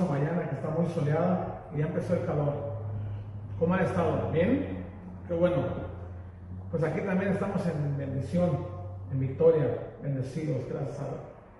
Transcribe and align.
hermosa 0.00 0.18
mañana 0.18 0.48
que 0.48 0.54
está 0.54 0.68
muy 0.70 0.86
soleada 0.86 1.64
y 1.74 1.78
ya 1.78 1.86
empezó 1.86 2.14
el 2.14 2.24
calor. 2.24 2.54
¿Cómo 3.58 3.74
han 3.74 3.84
estado? 3.84 4.30
¿Bien? 4.32 4.84
Qué 5.28 5.34
bueno. 5.34 5.56
Pues 6.70 6.82
aquí 6.84 7.00
también 7.00 7.32
estamos 7.32 7.60
en 7.66 7.98
bendición, 7.98 8.66
en 9.12 9.20
victoria, 9.20 9.66
bendecidos, 10.02 10.62
gracias 10.68 10.98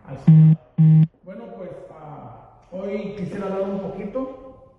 al 0.07 0.19
Señor. 0.19 0.57
Bueno, 1.25 1.45
pues 1.57 1.71
ah, 1.93 2.51
hoy 2.73 3.15
quisiera 3.17 3.47
hablar 3.47 3.63
un 3.63 3.81
poquito 3.81 4.73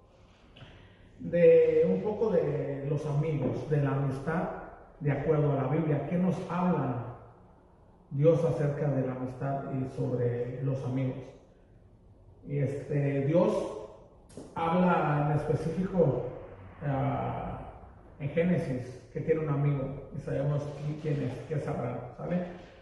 de 1.20 1.88
un 1.88 2.02
poco 2.02 2.32
de 2.32 2.88
los 2.90 3.06
amigos, 3.06 3.70
de 3.70 3.82
la 3.82 3.92
amistad, 3.92 4.44
de 5.00 5.12
acuerdo 5.12 5.52
a 5.52 5.64
la 5.64 5.68
Biblia. 5.68 6.08
¿Qué 6.10 6.18
nos 6.18 6.36
hablan 6.50 7.12
Dios 8.12 8.44
acerca 8.44 8.90
de 8.90 9.08
la 9.08 9.14
amistad 9.14 9.64
y 9.74 9.96
sobre 9.96 10.62
los 10.64 10.84
amigos. 10.84 11.16
Y 12.48 12.60
este, 12.60 13.26
Dios 13.26 13.52
habla 14.56 15.28
en 15.32 15.38
específico 15.38 16.26
ah, 16.86 17.60
en 18.20 18.30
Génesis 18.30 19.02
que 19.14 19.22
tiene 19.22 19.42
un 19.42 19.50
amigo 19.50 20.10
y 20.18 20.22
sabemos 20.22 20.64
quién 21.02 21.22
es, 21.24 21.34
qué 21.48 21.56
es 21.56 21.68
Abraham, 21.68 21.98
¿sale? 22.18 22.38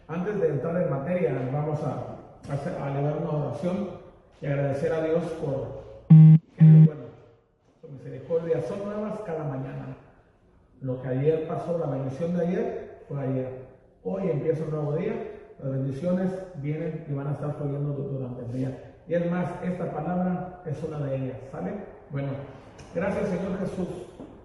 Antes 0.07 0.39
de 0.39 0.49
entrar 0.49 0.81
en 0.81 0.89
materia, 0.89 1.49
vamos 1.51 1.79
a, 1.83 2.53
hacer, 2.53 2.73
a 2.81 2.91
elevar 2.91 3.17
una 3.17 3.45
oración 3.45 3.89
y 4.41 4.45
agradecer 4.45 4.93
a 4.93 5.03
Dios 5.03 5.23
por 5.43 5.79
que 6.09 6.65
bueno, 6.65 7.01
su 7.81 7.87
misericordia 7.89 8.61
son 8.61 8.83
nuevas 8.85 9.19
cada 9.25 9.43
mañana. 9.43 9.95
Lo 10.81 11.01
que 11.01 11.09
ayer 11.09 11.47
pasó, 11.47 11.77
la 11.77 11.87
bendición 11.87 12.37
de 12.37 12.47
ayer, 12.47 13.01
fue 13.07 13.21
ayer. 13.21 13.49
Hoy 14.03 14.29
empieza 14.29 14.63
un 14.63 14.71
nuevo 14.71 14.95
día, 14.95 15.13
las 15.61 15.71
bendiciones 15.71 16.31
vienen 16.55 17.05
y 17.09 17.13
van 17.13 17.27
a 17.27 17.31
estar 17.33 17.53
fluyendo 17.55 17.93
durante 17.93 18.45
el 18.45 18.53
día. 18.53 18.88
Y 19.09 19.15
es 19.15 19.31
más, 19.31 19.49
esta 19.63 19.91
palabra 19.91 20.61
es 20.67 20.83
una 20.83 20.99
de 20.99 21.15
ellas, 21.15 21.37
¿sale? 21.51 21.73
Bueno, 22.11 22.29
gracias 22.93 23.29
Señor 23.29 23.57
Jesús. 23.57 23.87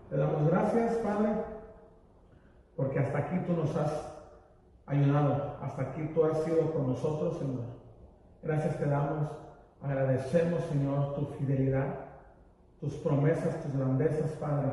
Te 0.08 0.16
damos 0.16 0.50
gracias, 0.50 0.94
Padre, 0.96 1.32
porque 2.74 2.98
hasta 2.98 3.18
aquí 3.18 3.36
tú 3.46 3.52
nos 3.52 3.76
has 3.76 3.92
ayudado, 4.86 5.58
hasta 5.60 5.82
aquí 5.82 6.10
tú 6.14 6.24
has 6.24 6.42
sido 6.44 6.72
con 6.72 6.88
nosotros, 6.88 7.36
Señor. 7.36 7.64
Gracias 8.42 8.78
te 8.78 8.86
damos, 8.86 9.28
agradecemos, 9.82 10.64
Señor, 10.64 11.14
tu 11.14 11.26
fidelidad, 11.38 11.86
tus 12.80 12.94
promesas, 12.94 13.62
tus 13.62 13.76
grandezas, 13.76 14.30
Padre. 14.32 14.68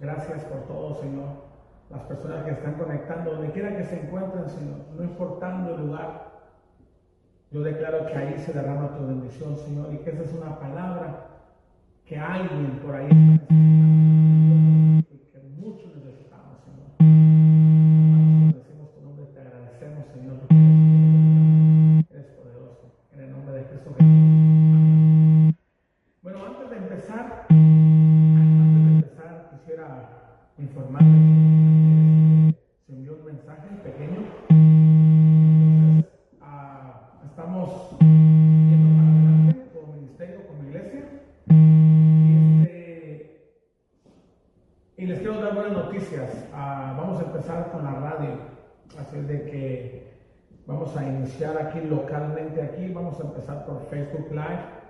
Gracias 0.00 0.42
por 0.44 0.62
todo, 0.66 1.00
Señor 1.00 1.54
las 1.90 2.02
personas 2.02 2.44
que 2.44 2.50
están 2.52 2.74
conectando, 2.74 3.32
donde 3.32 3.52
quiera 3.52 3.76
que 3.76 3.84
se 3.84 4.00
encuentren, 4.00 4.48
Señor, 4.48 4.78
no 4.96 5.04
importando 5.04 5.74
el 5.74 5.86
lugar, 5.86 6.23
yo 7.54 7.62
declaro 7.62 8.04
que 8.06 8.14
ahí 8.14 8.36
se 8.44 8.52
derrama 8.52 8.96
tu 8.96 9.06
bendición, 9.06 9.56
Señor, 9.56 9.94
y 9.94 9.98
que 9.98 10.10
esa 10.10 10.24
es 10.24 10.32
una 10.32 10.58
palabra 10.58 11.28
que 12.04 12.18
alguien 12.18 12.80
por 12.84 12.96
ahí 12.96 13.06
está 13.06 13.14
necesitando 13.14 14.23
a 53.20 53.24
empezar 53.24 53.66
por 53.66 53.80
Facebook 53.90 54.28
Live 54.30 54.84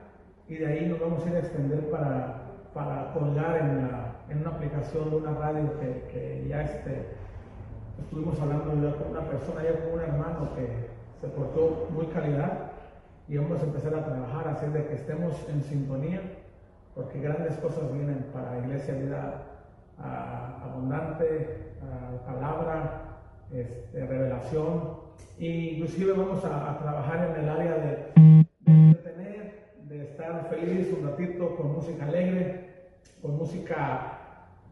y 0.48 0.56
de 0.56 0.66
ahí 0.66 0.86
nos 0.86 1.00
vamos 1.00 1.24
a 1.24 1.30
ir 1.30 1.36
a 1.36 1.38
extender 1.40 1.90
para, 1.90 2.42
para 2.74 3.12
colgar 3.12 3.56
en, 3.56 4.38
una 4.40 4.50
aplicación 4.50 5.10
de 5.10 5.16
una 5.16 5.32
radio 5.32 5.70
que, 5.78 6.46
ya 6.48 6.62
este, 6.62 7.06
estuvimos 8.02 8.38
hablando 8.40 8.96
con 8.96 9.10
una 9.10 9.20
persona, 9.22 9.62
ya 9.62 9.84
con 9.84 9.94
un 9.94 10.00
hermano 10.00 10.54
que 10.54 10.68
se 11.20 11.28
portó 11.28 11.88
muy 11.90 12.06
calidad 12.06 12.72
y 13.28 13.36
vamos 13.36 13.60
a 13.60 13.64
empezar 13.64 13.94
a 13.94 14.04
trabajar, 14.04 14.48
así 14.48 14.66
de 14.66 14.86
que 14.86 14.94
estemos 14.94 15.34
en 15.48 15.62
sintonía, 15.62 16.20
porque 16.94 17.20
grandes 17.20 17.56
cosas 17.58 17.92
vienen 17.92 18.26
para 18.32 18.58
Iglesia 18.58 18.94
Vida 18.94 19.42
Abundante, 19.98 21.74
palabra, 22.26 23.04
este, 23.52 24.06
revelación, 24.06 25.03
e 25.38 25.46
inclusive 25.46 26.12
vamos 26.12 26.44
a, 26.44 26.78
trabajar 26.78 27.30
en 27.30 27.44
el 27.44 27.48
área 27.48 27.74
de, 27.74 28.44
entretener, 28.66 29.74
de 29.88 30.02
estar 30.04 30.48
feliz 30.48 30.92
un 30.96 31.08
ratito 31.08 31.56
con 31.56 31.72
música 31.72 32.06
alegre, 32.06 32.70
con 33.20 33.36
música 33.36 34.18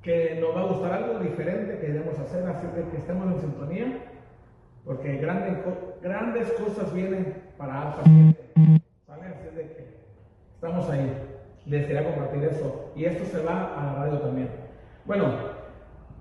que 0.02 0.38
nos 0.40 0.54
va 0.54 0.60
a 0.60 0.72
gustar 0.72 0.92
algo 0.92 1.18
diferente 1.20 1.78
que 1.78 1.88
debemos 1.88 2.18
hacer, 2.18 2.46
así 2.46 2.66
que 2.74 2.96
estemos 2.96 3.32
en 3.32 3.40
sintonía, 3.40 3.98
porque 4.84 5.16
grandes, 5.16 5.58
grandes 6.00 6.52
cosas 6.52 6.92
vienen 6.92 7.34
para 7.56 7.82
alta 7.82 8.02
gente. 8.04 8.40
¿Sale? 9.06 9.26
Así 9.26 9.56
de 9.56 9.62
que 9.62 9.86
estamos 10.54 10.88
ahí. 10.90 11.12
Les 11.66 11.86
quería 11.86 12.04
compartir 12.04 12.44
eso. 12.44 12.92
y 12.96 13.04
esto 13.04 13.24
se 13.24 13.44
va 13.44 13.78
a 13.78 13.86
la 13.86 13.94
radio 13.94 14.18
también. 14.18 14.48
Bueno, 15.04 15.32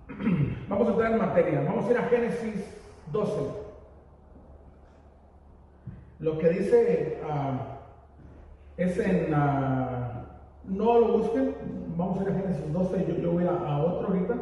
vamos 0.70 0.88
a 0.88 0.92
entrar 0.92 1.12
en 1.12 1.18
materia. 1.18 1.64
Vamos 1.66 1.88
a 1.88 1.92
ir 1.92 1.98
a 1.98 2.04
Génesis 2.04 2.78
12. 3.12 3.61
Lo 6.22 6.38
que 6.38 6.50
dice 6.50 7.20
ah, 7.28 7.80
es 8.78 8.98
en... 9.00 9.34
Uh, 9.34 10.22
no 10.66 11.00
lo 11.00 11.18
busquen, 11.18 11.56
vamos 11.98 12.20
a 12.20 12.22
ir 12.22 12.30
a 12.30 12.34
Génesis 12.40 12.72
12, 12.72 13.06
yo, 13.08 13.16
yo 13.16 13.32
voy 13.32 13.44
a, 13.46 13.78
otro 13.80 14.10
ahorita. 14.10 14.36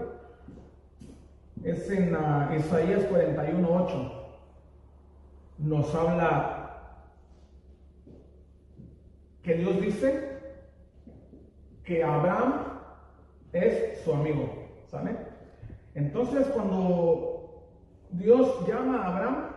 Es 1.64 1.90
en 1.90 2.14
uh, 2.14 2.54
Isaías 2.58 3.06
41, 3.06 3.86
8. 3.86 4.12
Nos 5.60 5.96
habla 5.96 7.06
que 9.42 9.54
Dios 9.54 9.80
dice 9.80 10.38
que 11.86 12.04
Abraham 12.04 12.56
es 13.54 14.02
su 14.04 14.14
amigo, 14.14 14.50
¿sabe? 14.88 15.16
Entonces 15.96 16.46
cuando 16.48 17.64
Dios 18.12 18.68
llama 18.68 19.02
a 19.02 19.16
Abraham, 19.16 19.49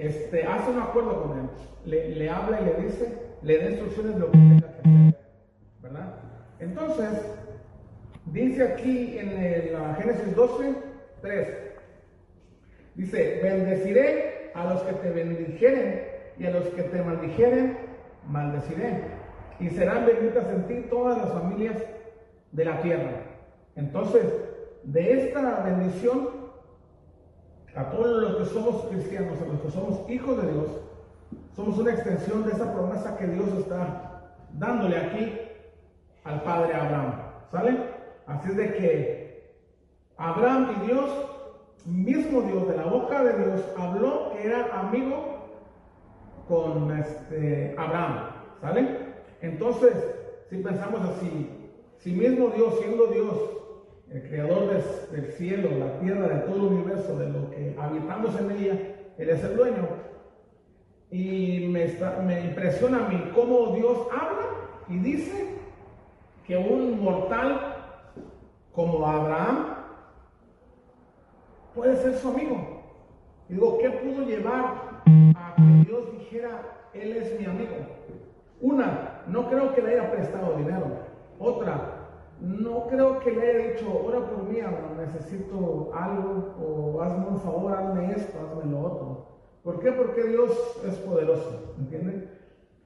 este, 0.00 0.44
hace 0.44 0.70
un 0.70 0.80
acuerdo 0.80 1.22
con 1.22 1.38
él, 1.38 1.46
le, 1.84 2.08
le 2.16 2.30
habla 2.30 2.60
y 2.60 2.64
le 2.64 2.86
dice, 2.86 3.18
le 3.42 3.58
da 3.58 3.70
instrucciones 3.70 4.14
de 4.14 4.20
lo 4.20 4.30
que 4.30 4.38
tenga 4.38 4.60
que 4.60 4.66
hacer, 4.66 5.14
¿verdad? 5.82 6.14
Entonces, 6.58 7.08
dice 8.26 8.62
aquí 8.62 9.18
en 9.18 9.30
el 9.30 9.94
Génesis 9.96 10.34
12, 10.34 10.74
3, 11.20 11.48
dice, 12.94 13.40
bendeciré 13.42 14.50
a 14.54 14.72
los 14.72 14.82
que 14.82 14.92
te 14.94 15.10
bendijeren 15.10 16.02
y 16.38 16.46
a 16.46 16.50
los 16.50 16.64
que 16.68 16.82
te 16.82 17.02
maldijeren, 17.02 17.76
maldeciré. 18.26 19.02
Y 19.58 19.68
serán 19.68 20.06
benditas 20.06 20.46
en 20.48 20.66
ti 20.66 20.86
todas 20.88 21.18
las 21.18 21.30
familias 21.30 21.76
de 22.52 22.64
la 22.64 22.80
tierra. 22.80 23.12
Entonces, 23.76 24.24
de 24.84 25.12
esta 25.12 25.60
bendición, 25.60 26.39
a 27.76 27.90
todos 27.90 28.22
los 28.22 28.36
que 28.36 28.54
somos 28.54 28.84
cristianos, 28.86 29.40
a 29.40 29.46
los 29.46 29.60
que 29.60 29.70
somos 29.70 30.10
hijos 30.10 30.42
de 30.42 30.52
Dios, 30.52 30.66
somos 31.54 31.78
una 31.78 31.92
extensión 31.92 32.44
de 32.44 32.52
esa 32.52 32.72
promesa 32.72 33.16
que 33.16 33.26
Dios 33.26 33.48
está 33.58 34.34
dándole 34.54 34.96
aquí 34.96 35.38
al 36.24 36.42
padre 36.42 36.74
Abraham. 36.74 37.12
¿Sale? 37.50 37.78
Así 38.26 38.50
es 38.50 38.56
de 38.56 38.74
que 38.74 39.54
Abraham 40.16 40.76
y 40.76 40.86
Dios, 40.86 41.10
mismo 41.86 42.42
Dios 42.42 42.68
de 42.68 42.76
la 42.76 42.84
boca 42.84 43.22
de 43.22 43.44
Dios, 43.44 43.60
habló 43.78 44.32
que 44.32 44.46
era 44.46 44.80
amigo 44.80 45.48
con 46.48 46.96
este 46.98 47.74
Abraham. 47.78 48.30
¿Sale? 48.60 48.98
Entonces, 49.40 49.92
si 50.48 50.56
pensamos 50.58 51.00
así, 51.02 51.50
si 51.98 52.12
mismo 52.12 52.48
Dios, 52.48 52.78
siendo 52.80 53.06
Dios, 53.06 53.59
el 54.12 54.22
creador 54.28 54.82
del, 55.12 55.32
cielo, 55.32 55.70
la 55.78 55.98
tierra, 56.00 56.28
de 56.28 56.40
todo 56.40 56.56
el 56.56 56.74
universo, 56.74 57.16
de 57.16 57.28
lo 57.28 57.50
que 57.50 57.76
habitamos 57.78 58.38
en 58.40 58.50
ella, 58.50 58.72
Él 59.18 59.30
es 59.30 59.44
el 59.44 59.56
dueño, 59.56 59.88
y 61.10 61.68
me, 61.68 61.86
me 62.24 62.40
impresiona 62.40 63.04
a 63.04 63.08
mí 63.08 63.30
cómo 63.34 63.74
Dios 63.74 63.98
habla 64.12 64.46
y 64.88 64.98
dice 64.98 65.56
que 66.46 66.56
un 66.56 67.02
mortal 67.02 67.76
como 68.72 69.04
Abraham 69.06 69.74
puede 71.74 71.96
ser 71.96 72.14
su 72.14 72.28
amigo. 72.28 72.82
Y 73.48 73.54
digo, 73.54 73.78
¿qué 73.78 73.90
pudo 73.90 74.24
llevar 74.24 75.02
a 75.34 75.54
que 75.56 75.88
Dios 75.88 76.12
dijera, 76.18 76.62
Él 76.94 77.16
es 77.16 77.38
mi 77.38 77.46
amigo? 77.46 77.74
Una, 78.60 79.22
no 79.26 79.48
creo 79.48 79.74
que 79.74 79.82
le 79.82 79.92
haya 79.92 80.12
prestado 80.12 80.56
dinero. 80.56 80.86
Otra, 81.38 81.99
no 82.40 82.86
creo 82.86 83.20
que 83.20 83.32
le 83.32 83.50
haya 83.50 83.72
dicho, 83.72 84.02
ora 84.04 84.20
por 84.20 84.44
mí, 84.44 84.60
Abraham, 84.60 84.96
necesito 84.98 85.90
algo, 85.94 86.54
o 86.58 87.00
hazme 87.02 87.26
un 87.28 87.40
favor, 87.40 87.72
hazme 87.72 88.12
esto, 88.12 88.38
hazme 88.38 88.70
lo 88.70 88.80
otro. 88.80 89.26
¿Por 89.62 89.80
qué? 89.80 89.92
Porque 89.92 90.24
Dios 90.24 90.50
es 90.86 90.94
poderoso, 90.96 91.74
¿entienden? 91.78 92.30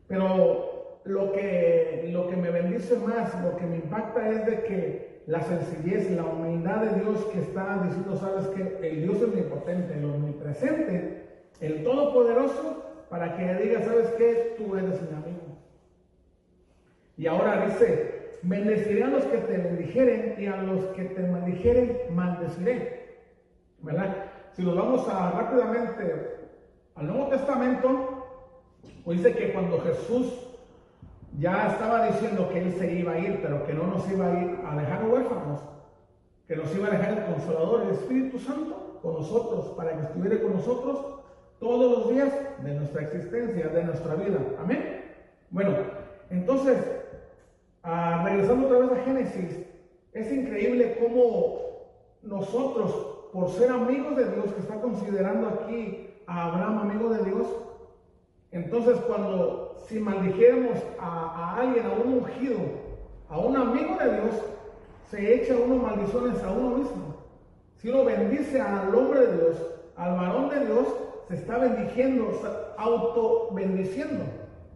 Pero 0.08 0.98
lo 1.04 1.32
que, 1.32 2.08
lo 2.12 2.28
que 2.28 2.36
me 2.36 2.50
bendice 2.50 2.98
más, 2.98 3.32
lo 3.42 3.56
que 3.56 3.66
me 3.66 3.76
impacta 3.76 4.28
es 4.28 4.46
de 4.46 4.62
que 4.64 5.22
la 5.26 5.40
sencillez, 5.40 6.10
la 6.10 6.24
humildad 6.24 6.82
de 6.82 7.00
Dios 7.00 7.24
que 7.26 7.40
está 7.40 7.80
diciendo, 7.84 8.16
sabes 8.16 8.46
que 8.48 8.88
el 8.88 9.02
Dios 9.02 9.22
omnipotente, 9.22 9.94
el 9.94 10.04
omnipresente, 10.04 11.44
el 11.60 11.84
todopoderoso, 11.84 12.82
para 13.08 13.36
que 13.36 13.54
diga, 13.62 13.82
sabes 13.82 14.08
que 14.18 14.56
tú 14.58 14.76
eres 14.76 15.00
mi 15.02 15.16
amigo. 15.16 15.40
Y 17.16 17.26
ahora 17.26 17.66
dice, 17.66 18.13
bendeciré 18.44 19.04
a 19.04 19.08
los 19.08 19.24
que 19.24 19.38
te 19.38 19.58
bendijeren 19.58 20.36
y 20.38 20.46
a 20.46 20.56
los 20.56 20.84
que 20.96 21.04
te 21.04 21.22
maldijeren, 21.22 21.98
maldeciré. 22.14 23.04
¿Verdad? 23.80 24.14
Si 24.52 24.62
nos 24.62 24.76
vamos 24.76 25.08
a 25.08 25.30
rápidamente 25.30 26.36
al 26.94 27.06
Nuevo 27.06 27.28
Testamento, 27.28 28.26
pues 29.04 29.18
dice 29.18 29.34
que 29.34 29.52
cuando 29.52 29.80
Jesús 29.80 30.48
ya 31.38 31.68
estaba 31.68 32.06
diciendo 32.06 32.48
que 32.50 32.60
Él 32.60 32.72
se 32.78 32.92
iba 32.92 33.12
a 33.12 33.18
ir, 33.18 33.40
pero 33.42 33.66
que 33.66 33.72
no 33.72 33.86
nos 33.86 34.08
iba 34.10 34.26
a 34.26 34.42
ir 34.42 34.58
a 34.64 34.76
dejar 34.76 35.04
huérfanos, 35.06 35.60
que 36.46 36.56
nos 36.56 36.74
iba 36.74 36.86
a 36.86 36.90
dejar 36.90 37.18
el 37.18 37.24
Consolador, 37.24 37.82
el 37.82 37.90
Espíritu 37.90 38.38
Santo, 38.38 39.00
con 39.02 39.14
nosotros, 39.14 39.74
para 39.76 39.96
que 39.96 40.02
estuviera 40.02 40.40
con 40.40 40.54
nosotros 40.54 41.04
todos 41.58 41.98
los 41.98 42.10
días 42.10 42.32
de 42.62 42.74
nuestra 42.74 43.02
existencia, 43.02 43.68
de 43.68 43.84
nuestra 43.84 44.14
vida. 44.14 44.38
Amén. 44.58 45.02
Bueno, 45.50 45.70
entonces, 46.30 46.78
ah, 47.84 48.22
regresando 48.24 48.66
otra 48.66 48.78
vez 48.78 48.92
a 48.92 49.04
Génesis, 49.04 49.66
es 50.12 50.32
increíble 50.32 50.96
cómo 51.00 51.64
nosotros, 52.22 52.92
por 53.32 53.50
ser 53.50 53.70
amigos 53.70 54.16
de 54.16 54.30
Dios, 54.30 54.52
que 54.52 54.60
está 54.60 54.80
considerando 54.80 55.48
aquí 55.48 56.08
a 56.26 56.46
Abraham, 56.46 56.90
amigo 56.90 57.10
de 57.10 57.24
Dios, 57.24 57.46
entonces 58.52 58.96
cuando 59.06 59.76
si 59.88 59.98
maldijéramos 59.98 60.78
a, 61.00 61.56
alguien, 61.58 61.86
a 61.86 61.92
un 61.92 62.14
ungido, 62.14 62.58
a 63.28 63.38
un 63.38 63.56
amigo 63.56 63.96
de 63.96 64.12
Dios, 64.12 64.34
se 65.10 65.34
echa 65.34 65.54
uno 65.56 65.76
maldiciones 65.76 66.42
a 66.42 66.52
uno 66.52 66.76
mismo. 66.76 67.14
Si 67.76 67.88
uno 67.88 68.04
bendice 68.04 68.60
al 68.60 68.94
hombre 68.94 69.26
de 69.26 69.36
Dios, 69.36 69.56
al 69.96 70.16
varón 70.16 70.48
de 70.48 70.66
Dios, 70.66 70.86
se 71.28 71.34
está 71.34 71.58
bendiciendo, 71.58 72.30
auto 72.78 73.50
bendiciendo, 73.52 74.24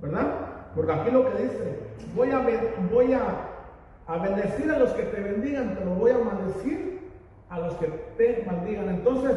¿verdad? 0.00 0.48
Porque 0.78 0.92
aquí 0.92 1.11
lo 1.11 1.28
que 1.28 1.42
dice, 1.42 1.76
voy 2.14 2.30
a, 2.30 2.38
voy 2.92 3.12
a, 3.12 3.20
a 4.06 4.18
bendecir 4.18 4.70
a 4.70 4.78
los 4.78 4.92
que 4.92 5.02
te 5.02 5.20
bendigan, 5.20 5.75
pero 5.76 5.90
voy 5.90 6.12
a 6.12 6.18
maldecir 6.18 7.00
a 7.50 7.58
los 7.58 7.75
que 7.75 7.88
te 8.16 8.44
maldigan. 8.47 8.88
Entonces, 8.88 9.37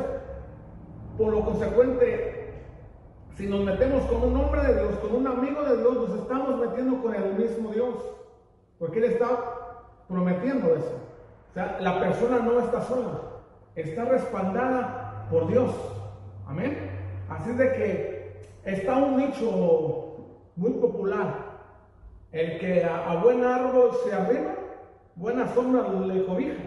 por 1.17 1.33
lo 1.33 1.43
consecuente, 1.43 2.53
si 3.36 3.48
nos 3.48 3.62
metemos 3.62 4.03
con 4.03 4.21
un 4.21 4.38
hombre 4.38 4.62
de 4.62 4.83
Dios, 4.83 5.00
con 5.00 5.15
un 5.15 5.25
amigo 5.25 5.63
de 5.63 5.77
Dios, 5.77 6.10
nos 6.10 6.19
estamos 6.19 6.60
metiendo 6.60 7.01
con 7.01 7.15
el 7.15 7.33
mismo 7.33 7.71
Dios. 7.71 7.95
Porque 8.77 9.00
Él 9.00 9.05
está 9.05 9.27
prometiendo 10.07 10.75
eso. 10.75 11.00
O 11.50 11.53
sea, 11.55 11.79
la 11.81 12.00
persona 12.01 12.38
no 12.38 12.60
está 12.60 12.83
sola, 12.83 13.19
está 13.74 14.05
respaldada 14.05 15.25
por 15.31 15.48
Dios. 15.48 15.71
Amén. 16.48 16.77
Así 17.29 17.51
de 17.53 17.74
que 17.74 18.41
está 18.63 18.98
un 18.98 19.17
nicho 19.17 20.00
muy 20.55 20.72
popular. 20.72 21.51
El 22.31 22.60
que 22.60 22.84
a, 22.84 23.15
buen 23.22 23.43
árbol 23.43 23.91
se 24.03 24.13
arriba, 24.13 24.55
buena 25.15 25.48
sombra 25.53 25.88
le 25.89 26.25
cobija. 26.25 26.63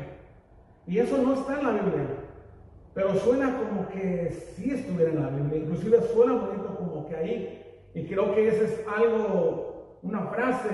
Y 0.86 0.98
eso 0.98 1.16
no 1.18 1.34
está 1.34 1.58
en 1.58 1.66
la 1.66 1.72
Biblia. 1.72 2.06
Pero 2.92 3.14
suena 3.16 3.56
como 3.58 3.88
que 3.88 4.30
sí 4.54 4.70
estuviera 4.70 5.10
en 5.10 5.22
la 5.22 5.30
Biblia, 5.30 5.62
inclusive 5.62 6.00
suena 6.12 6.34
bonito 6.34 6.76
como 6.76 7.08
que 7.08 7.16
ahí. 7.16 7.62
Y 7.94 8.06
creo 8.06 8.34
que 8.34 8.48
ese 8.48 8.64
es 8.64 8.84
algo, 8.86 9.98
una 10.02 10.20
frase 10.26 10.68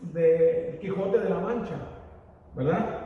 de 0.00 0.78
Quijote 0.80 1.18
de 1.18 1.28
la 1.28 1.40
Mancha, 1.40 1.76
¿verdad? 2.54 3.00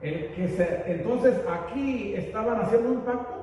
El 0.00 0.32
que 0.34 0.84
entonces 0.86 1.34
aquí 1.48 2.14
estaban 2.14 2.60
haciendo 2.60 2.90
un 2.90 3.00
pacto 3.02 3.42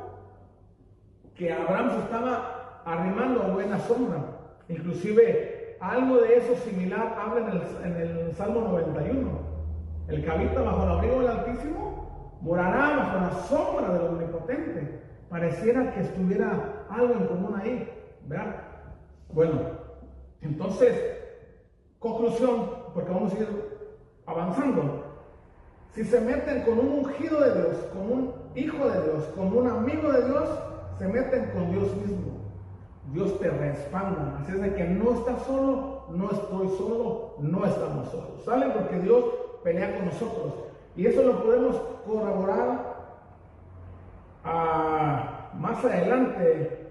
que 1.36 1.54
Abraham 1.54 1.92
se 1.92 2.00
estaba 2.00 2.82
arrimando 2.86 3.44
a 3.44 3.48
buena 3.48 3.80
sombra. 3.80 4.39
Inclusive 4.70 5.78
algo 5.80 6.18
de 6.18 6.38
eso 6.38 6.56
similar 6.56 7.18
habla 7.20 7.48
en 7.84 7.94
el, 7.96 8.02
en 8.02 8.28
el 8.28 8.36
Salmo 8.36 8.62
91. 8.62 9.30
El 10.08 10.24
que 10.24 10.32
habita 10.32 10.62
bajo 10.62 10.84
el 10.84 10.90
abrigo 10.90 11.20
del 11.20 11.28
Altísimo 11.28 12.38
morará 12.42 12.98
bajo 12.98 13.18
la 13.18 13.32
sombra 13.48 13.94
del 13.94 14.08
omnipotente. 14.08 15.02
Pareciera 15.30 15.94
que 15.94 16.02
estuviera 16.02 16.86
algo 16.90 17.14
en 17.14 17.26
común 17.28 17.56
ahí, 17.60 17.90
¿verdad? 18.26 18.56
Bueno, 19.32 19.60
entonces, 20.42 20.96
conclusión, 22.00 22.70
porque 22.94 23.12
vamos 23.12 23.34
a 23.34 23.40
ir 23.40 23.48
avanzando. 24.26 25.06
Si 25.94 26.04
se 26.04 26.22
meten 26.22 26.64
con 26.64 26.80
un 26.80 27.06
ungido 27.06 27.42
de 27.42 27.62
Dios, 27.62 27.76
con 27.94 28.12
un 28.12 28.34
hijo 28.56 28.90
de 28.90 29.04
Dios, 29.04 29.24
con 29.36 29.56
un 29.56 29.68
amigo 29.68 30.12
de 30.12 30.26
Dios, 30.26 30.50
se 30.98 31.08
meten 31.08 31.52
con 31.52 31.72
Dios 31.72 31.96
mismo. 31.98 32.39
Dios 33.12 33.40
te 33.40 33.50
respalda. 33.50 34.40
Así 34.42 34.52
es 34.52 34.62
de 34.62 34.76
que 34.76 34.84
no 34.86 35.14
estás 35.14 35.42
solo, 35.44 36.06
no 36.10 36.32
estoy 36.32 36.68
solo, 36.78 37.36
no 37.40 37.66
estamos 37.66 38.10
solos. 38.10 38.44
¿Sale? 38.46 38.68
Porque 38.70 39.00
Dios 39.00 39.24
pelea 39.64 39.96
con 39.96 40.06
nosotros. 40.06 40.54
Y 40.96 41.06
eso 41.06 41.24
lo 41.24 41.44
podemos 41.44 41.76
corroborar 42.06 42.96
ah, 44.44 45.52
más 45.56 45.84
adelante. 45.84 46.88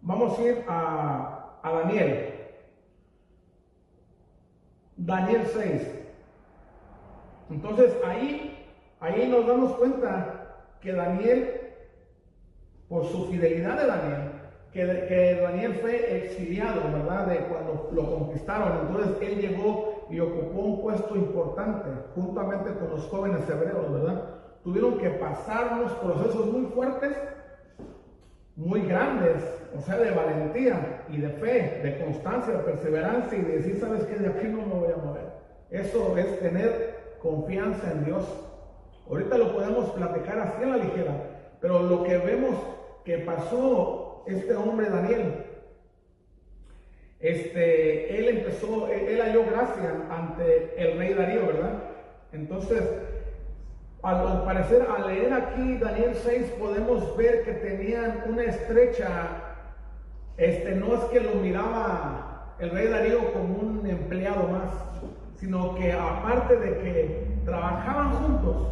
Vamos 0.00 0.38
a 0.38 0.42
ir 0.42 0.64
a, 0.68 1.58
a 1.62 1.72
Daniel. 1.72 2.28
Daniel 4.96 5.46
6. 5.52 6.02
Entonces 7.50 7.94
ahí, 8.04 8.66
ahí 9.00 9.28
nos 9.28 9.46
damos 9.46 9.72
cuenta 9.72 10.42
que 10.80 10.92
Daniel, 10.92 11.60
por 12.88 13.06
su 13.06 13.26
fidelidad 13.26 13.78
de 13.78 13.86
Daniel, 13.86 14.31
que, 14.72 15.38
Daniel 15.42 15.74
fue 15.80 16.24
exiliado, 16.24 16.80
¿verdad? 16.92 17.26
De 17.26 17.36
cuando 17.46 17.90
lo 17.92 18.18
conquistaron. 18.18 18.86
Entonces 18.86 19.16
él 19.20 19.40
llegó 19.40 20.06
y 20.10 20.18
ocupó 20.20 20.60
un 20.60 20.82
puesto 20.82 21.14
importante 21.14 21.88
juntamente 22.14 22.72
con 22.74 22.90
los 22.90 23.06
jóvenes 23.08 23.48
hebreos, 23.48 23.92
¿verdad? 23.92 24.22
Tuvieron 24.64 24.98
que 24.98 25.10
pasar 25.10 25.78
unos 25.78 25.92
procesos 25.92 26.46
muy 26.46 26.66
fuertes, 26.66 27.12
muy 28.56 28.82
grandes, 28.82 29.42
o 29.76 29.80
sea, 29.80 29.98
de 29.98 30.10
valentía 30.10 31.04
y 31.08 31.18
de 31.18 31.28
fe, 31.30 31.80
de 31.82 32.04
constancia, 32.04 32.54
de 32.54 32.64
perseverancia 32.64 33.38
y 33.38 33.42
de 33.42 33.56
decir, 33.58 33.78
¿sabes 33.78 34.04
qué? 34.04 34.16
De 34.16 34.28
aquí 34.28 34.46
no 34.46 34.66
me 34.66 34.74
voy 34.74 34.92
a 34.92 35.04
mover. 35.04 35.32
Eso 35.70 36.16
es 36.16 36.38
tener 36.40 37.16
confianza 37.20 37.90
en 37.90 38.04
Dios. 38.04 38.24
Ahorita 39.08 39.36
lo 39.36 39.52
podemos 39.52 39.90
platicar 39.90 40.38
así 40.38 40.62
a 40.62 40.66
la 40.66 40.76
ligera, 40.76 41.12
pero 41.60 41.82
lo 41.82 42.04
que 42.04 42.18
vemos 42.18 42.56
que 43.04 43.18
pasó 43.18 44.01
este 44.26 44.54
hombre 44.54 44.88
Daniel, 44.88 45.44
este, 47.22 48.18
él 48.18 48.28
empezó, 48.38 48.88
él, 48.88 49.20
halló 49.20 49.44
gracia 49.46 49.94
ante 50.10 50.74
el 50.76 50.98
rey 50.98 51.14
Darío, 51.14 51.46
¿verdad? 51.46 51.82
Entonces, 52.32 52.82
al, 54.02 54.44
parecer, 54.44 54.84
al 54.90 55.06
leer 55.06 55.32
aquí 55.32 55.78
Daniel 55.78 56.14
6, 56.20 56.54
podemos 56.58 57.16
ver 57.16 57.44
que 57.44 57.52
tenían 57.52 58.24
una 58.28 58.42
estrecha, 58.42 59.28
este, 60.36 60.74
no 60.74 60.94
es 60.94 61.00
que 61.12 61.20
lo 61.20 61.34
miraba 61.34 62.56
el 62.58 62.70
rey 62.70 62.88
Darío 62.88 63.32
como 63.32 63.54
un 63.54 63.86
empleado 63.88 64.48
más, 64.48 64.70
sino 65.36 65.76
que 65.76 65.92
aparte 65.92 66.56
de 66.56 66.78
que 66.78 67.26
trabajaban 67.44 68.10
juntos 68.14 68.68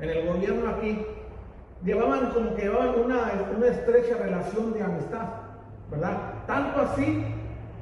en 0.00 0.08
el 0.08 0.26
gobierno 0.26 0.70
aquí, 0.70 1.04
llevaban 1.84 2.30
como 2.30 2.54
que 2.54 2.62
llevaban 2.62 3.00
una, 3.00 3.32
una 3.56 3.66
estrecha 3.66 4.16
relación 4.16 4.72
de 4.72 4.82
amistad, 4.82 5.28
¿verdad? 5.90 6.16
Tanto 6.46 6.80
así 6.80 7.24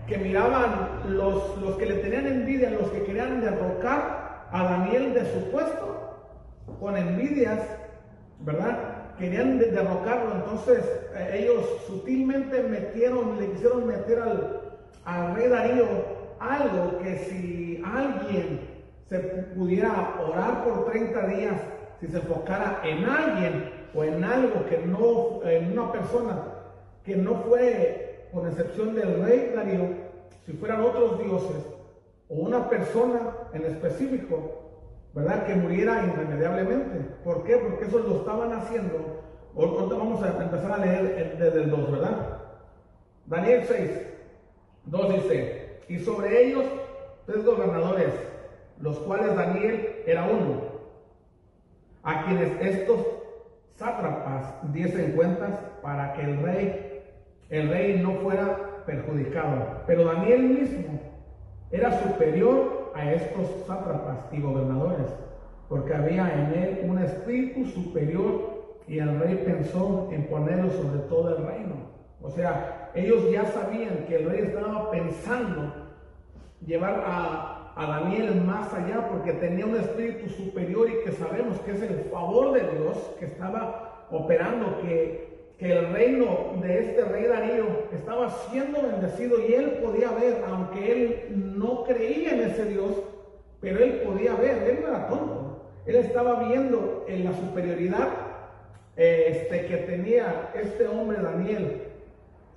que 0.06 0.18
miraban 0.18 1.00
los, 1.08 1.58
los 1.58 1.76
que 1.76 1.86
le 1.86 1.94
tenían 1.96 2.26
envidia, 2.26 2.70
los 2.70 2.90
que 2.90 3.02
querían 3.04 3.40
derrocar 3.40 4.46
a 4.52 4.62
Daniel 4.64 5.14
de 5.14 5.32
su 5.32 5.50
puesto, 5.50 5.96
con 6.78 6.96
envidias, 6.96 7.60
¿verdad? 8.40 8.78
Querían 9.18 9.58
derrocarlo, 9.58 10.34
entonces 10.36 10.84
eh, 11.14 11.40
ellos 11.40 11.64
sutilmente 11.86 12.62
metieron, 12.62 13.38
le 13.40 13.50
quisieron 13.52 13.86
meter 13.86 14.20
al, 14.20 14.60
al 15.04 15.34
rey 15.34 15.48
Darío 15.48 15.86
algo 16.38 16.98
que 16.98 17.18
si 17.18 17.82
alguien 17.84 18.60
se 19.08 19.18
pudiera 19.18 20.14
orar 20.20 20.64
por 20.64 20.90
30 20.90 21.26
días, 21.28 21.54
si 22.00 22.06
se 22.08 22.18
enfocara 22.18 22.80
en 22.84 23.04
alguien, 23.04 23.70
o 23.94 24.04
en 24.04 24.22
algo 24.22 24.66
que 24.66 24.78
no, 24.78 25.40
en 25.48 25.72
una 25.72 25.90
persona 25.92 26.42
que 27.04 27.16
no 27.16 27.36
fue, 27.36 28.28
con 28.32 28.46
excepción 28.46 28.94
del 28.94 29.22
rey 29.22 29.52
Darío, 29.54 29.88
si 30.44 30.52
fueran 30.52 30.82
otros 30.82 31.18
dioses, 31.18 31.56
o 32.28 32.34
una 32.34 32.68
persona 32.68 33.20
en 33.52 33.64
específico, 33.64 34.66
¿verdad? 35.14 35.46
Que 35.46 35.54
muriera 35.54 36.04
irremediablemente. 36.04 36.98
¿Por 37.24 37.44
qué? 37.44 37.56
Porque 37.56 37.86
eso 37.86 38.00
lo 38.00 38.16
estaban 38.16 38.52
haciendo. 38.52 39.22
Ahorita 39.56 39.94
vamos 39.94 40.22
a 40.22 40.42
empezar 40.42 40.72
a 40.72 40.78
leer 40.78 41.36
desde 41.38 41.62
el 41.62 41.70
2, 41.70 41.92
¿verdad? 41.92 42.38
Daniel 43.24 43.64
6, 43.66 43.90
2 44.84 45.14
dice, 45.14 45.80
y 45.88 45.98
sobre 46.00 46.46
ellos 46.46 46.64
tres 47.24 47.44
gobernadores, 47.44 48.12
los 48.80 48.98
cuales 48.98 49.34
Daniel 49.34 50.02
era 50.06 50.24
uno, 50.24 50.65
a 52.06 52.24
quienes 52.24 52.52
estos 52.60 53.00
sátrapas 53.74 54.54
diesen 54.72 55.12
cuentas 55.12 55.58
para 55.82 56.14
que 56.14 56.22
el 56.22 56.40
rey, 56.40 57.02
el 57.50 57.68
rey 57.68 58.00
no 58.00 58.12
fuera 58.20 58.84
perjudicado. 58.86 59.82
Pero 59.88 60.04
Daniel 60.04 60.42
mismo 60.44 61.00
era 61.72 62.00
superior 62.00 62.92
a 62.94 63.12
estos 63.12 63.48
sátrapas 63.66 64.18
y 64.30 64.40
gobernadores, 64.40 65.08
porque 65.68 65.94
había 65.94 66.32
en 66.32 66.62
él 66.62 66.80
un 66.88 66.98
espíritu 66.98 67.66
superior 67.66 68.56
y 68.86 69.00
el 69.00 69.18
rey 69.18 69.42
pensó 69.44 70.08
en 70.12 70.28
ponerlo 70.28 70.70
sobre 70.70 71.00
todo 71.08 71.36
el 71.36 71.44
reino. 71.44 71.74
O 72.22 72.30
sea, 72.30 72.92
ellos 72.94 73.30
ya 73.32 73.44
sabían 73.46 74.04
que 74.06 74.14
el 74.14 74.30
rey 74.30 74.40
estaba 74.42 74.92
pensando 74.92 75.72
llevar 76.64 77.02
a, 77.04 77.55
a 77.76 77.86
Daniel 77.86 78.42
más 78.42 78.72
allá 78.72 79.06
porque 79.10 79.34
tenía 79.34 79.66
un 79.66 79.76
espíritu 79.76 80.30
superior 80.30 80.88
y 80.88 81.04
que 81.04 81.12
sabemos 81.12 81.60
que 81.60 81.72
es 81.72 81.82
el 81.82 82.04
favor 82.10 82.52
de 82.52 82.60
Dios 82.60 82.96
que 83.18 83.26
estaba 83.26 84.06
operando, 84.10 84.80
que, 84.80 85.52
que 85.58 85.72
el 85.72 85.92
reino 85.92 86.54
de 86.62 86.78
este 86.78 87.04
rey 87.04 87.24
Darío 87.24 87.66
estaba 87.92 88.30
siendo 88.50 88.80
bendecido 88.80 89.38
y 89.46 89.52
él 89.52 89.78
podía 89.84 90.10
ver, 90.12 90.42
aunque 90.48 90.90
él 90.90 91.54
no 91.58 91.84
creía 91.84 92.32
en 92.32 92.50
ese 92.50 92.64
Dios, 92.64 92.92
pero 93.60 93.78
él 93.84 94.00
podía 94.06 94.34
ver, 94.36 94.62
él 94.70 94.78
no 94.80 94.88
era 94.88 95.06
tonto, 95.08 95.62
él 95.84 95.96
estaba 95.96 96.48
viendo 96.48 97.04
en 97.08 97.24
la 97.24 97.34
superioridad 97.34 98.08
este, 98.96 99.66
que 99.66 99.76
tenía 99.76 100.50
este 100.54 100.88
hombre 100.88 101.18
Daniel 101.20 101.82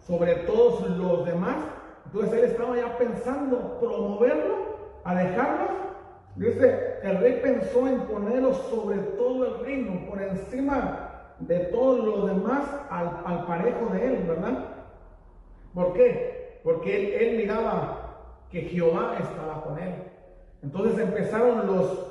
sobre 0.08 0.36
todos 0.36 0.90
los 0.98 1.26
demás. 1.26 1.58
Entonces 2.06 2.40
él 2.40 2.46
estaba 2.46 2.78
ya 2.78 2.98
pensando 2.98 3.78
promoverlo 3.82 4.69
a 5.10 5.16
dejarlos, 5.16 5.70
dice, 6.36 7.00
el 7.02 7.18
rey 7.18 7.40
pensó 7.42 7.88
en 7.88 8.02
ponerlos 8.02 8.58
sobre 8.70 8.98
todo 9.18 9.46
el 9.46 9.66
reino, 9.66 10.08
por 10.08 10.22
encima 10.22 11.34
de 11.40 11.60
todos 11.60 12.06
los 12.06 12.28
demás 12.28 12.64
al, 12.92 13.46
parejo 13.48 13.92
de 13.92 14.06
él, 14.06 14.24
¿verdad? 14.28 14.66
¿Por 15.74 15.94
qué? 15.94 16.60
Porque 16.64 17.18
él, 17.18 17.38
miraba 17.38 18.44
que 18.52 18.62
Jehová 18.62 19.18
estaba 19.20 19.64
con 19.64 19.80
él. 19.80 19.96
Entonces 20.62 21.00
empezaron 21.00 21.66
los, 21.66 22.06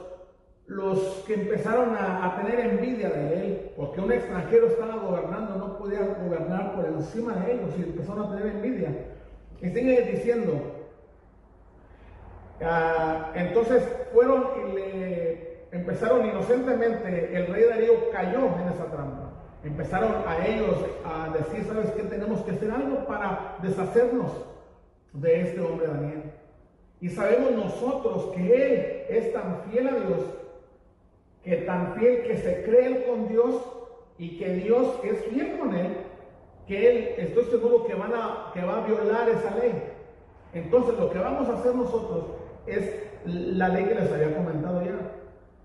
los 0.67 0.99
que 1.26 1.35
empezaron 1.35 1.95
a, 1.95 2.26
a, 2.26 2.43
tener 2.43 2.59
envidia 2.59 3.11
de 3.11 3.35
él, 3.35 3.71
porque 3.76 4.00
un 4.00 4.11
extranjero 4.11 4.67
estaba 4.67 4.97
gobernando, 4.97 5.55
no 5.55 5.78
podía 5.78 6.00
gobernar 6.00 6.75
por 6.75 6.87
encima 6.87 7.35
de 7.35 7.52
ellos 7.52 7.71
y 7.78 7.83
empezaron 7.83 8.25
a 8.25 8.37
tener 8.37 8.57
envidia. 8.57 8.88
Y 9.61 9.69
sigue 9.69 10.02
diciendo, 10.02 10.77
Ah, 12.61 13.33
entonces 13.35 13.83
fueron 14.12 14.49
y 14.57 14.75
le 14.75 15.59
empezaron 15.71 16.27
inocentemente, 16.27 17.37
el 17.37 17.47
rey 17.47 17.65
Darío 17.65 18.11
cayó 18.11 18.47
en 18.61 18.69
esa 18.73 18.87
trampa. 18.87 19.31
Empezaron 19.65 20.12
a 20.27 20.47
ellos 20.47 20.77
a 21.05 21.29
decir, 21.31 21.65
¿sabes 21.65 21.91
qué? 21.91 22.03
Tenemos 22.05 22.41
que 22.43 22.53
hacer 22.53 22.71
algo 22.71 23.05
para 23.07 23.57
deshacernos 23.62 24.33
de 25.12 25.41
este 25.41 25.61
hombre 25.61 25.87
Daniel. 25.88 26.23
Y 27.00 27.09
sabemos 27.09 27.53
nosotros 27.53 28.33
que 28.35 28.43
él 28.43 29.03
es 29.09 29.33
tan 29.33 29.62
fiel 29.65 29.88
a 29.88 29.93
Dios, 29.93 30.21
que 31.45 31.57
tan 31.59 31.95
fiel 31.95 32.23
que 32.23 32.37
se 32.37 32.65
cree 32.65 33.05
con 33.07 33.29
Dios 33.29 33.62
y 34.17 34.38
que 34.38 34.55
Dios 34.55 34.99
es 35.05 35.25
fiel 35.27 35.59
con 35.59 35.75
él, 35.75 35.97
que 36.67 36.91
él, 36.91 37.15
estoy 37.19 37.45
seguro 37.45 37.87
que, 37.87 37.95
van 37.95 38.12
a, 38.15 38.50
que 38.53 38.62
va 38.62 38.79
a 38.79 38.87
violar 38.87 39.29
esa 39.29 39.57
ley. 39.57 39.73
Entonces 40.53 40.99
lo 40.99 41.11
que 41.11 41.19
vamos 41.19 41.49
a 41.49 41.55
hacer 41.55 41.75
nosotros 41.75 42.25
es 42.71 43.09
la 43.25 43.69
ley 43.69 43.85
que 43.85 43.95
les 43.95 44.13
había 44.13 44.37
comentado 44.37 44.83
ya. 44.83 44.95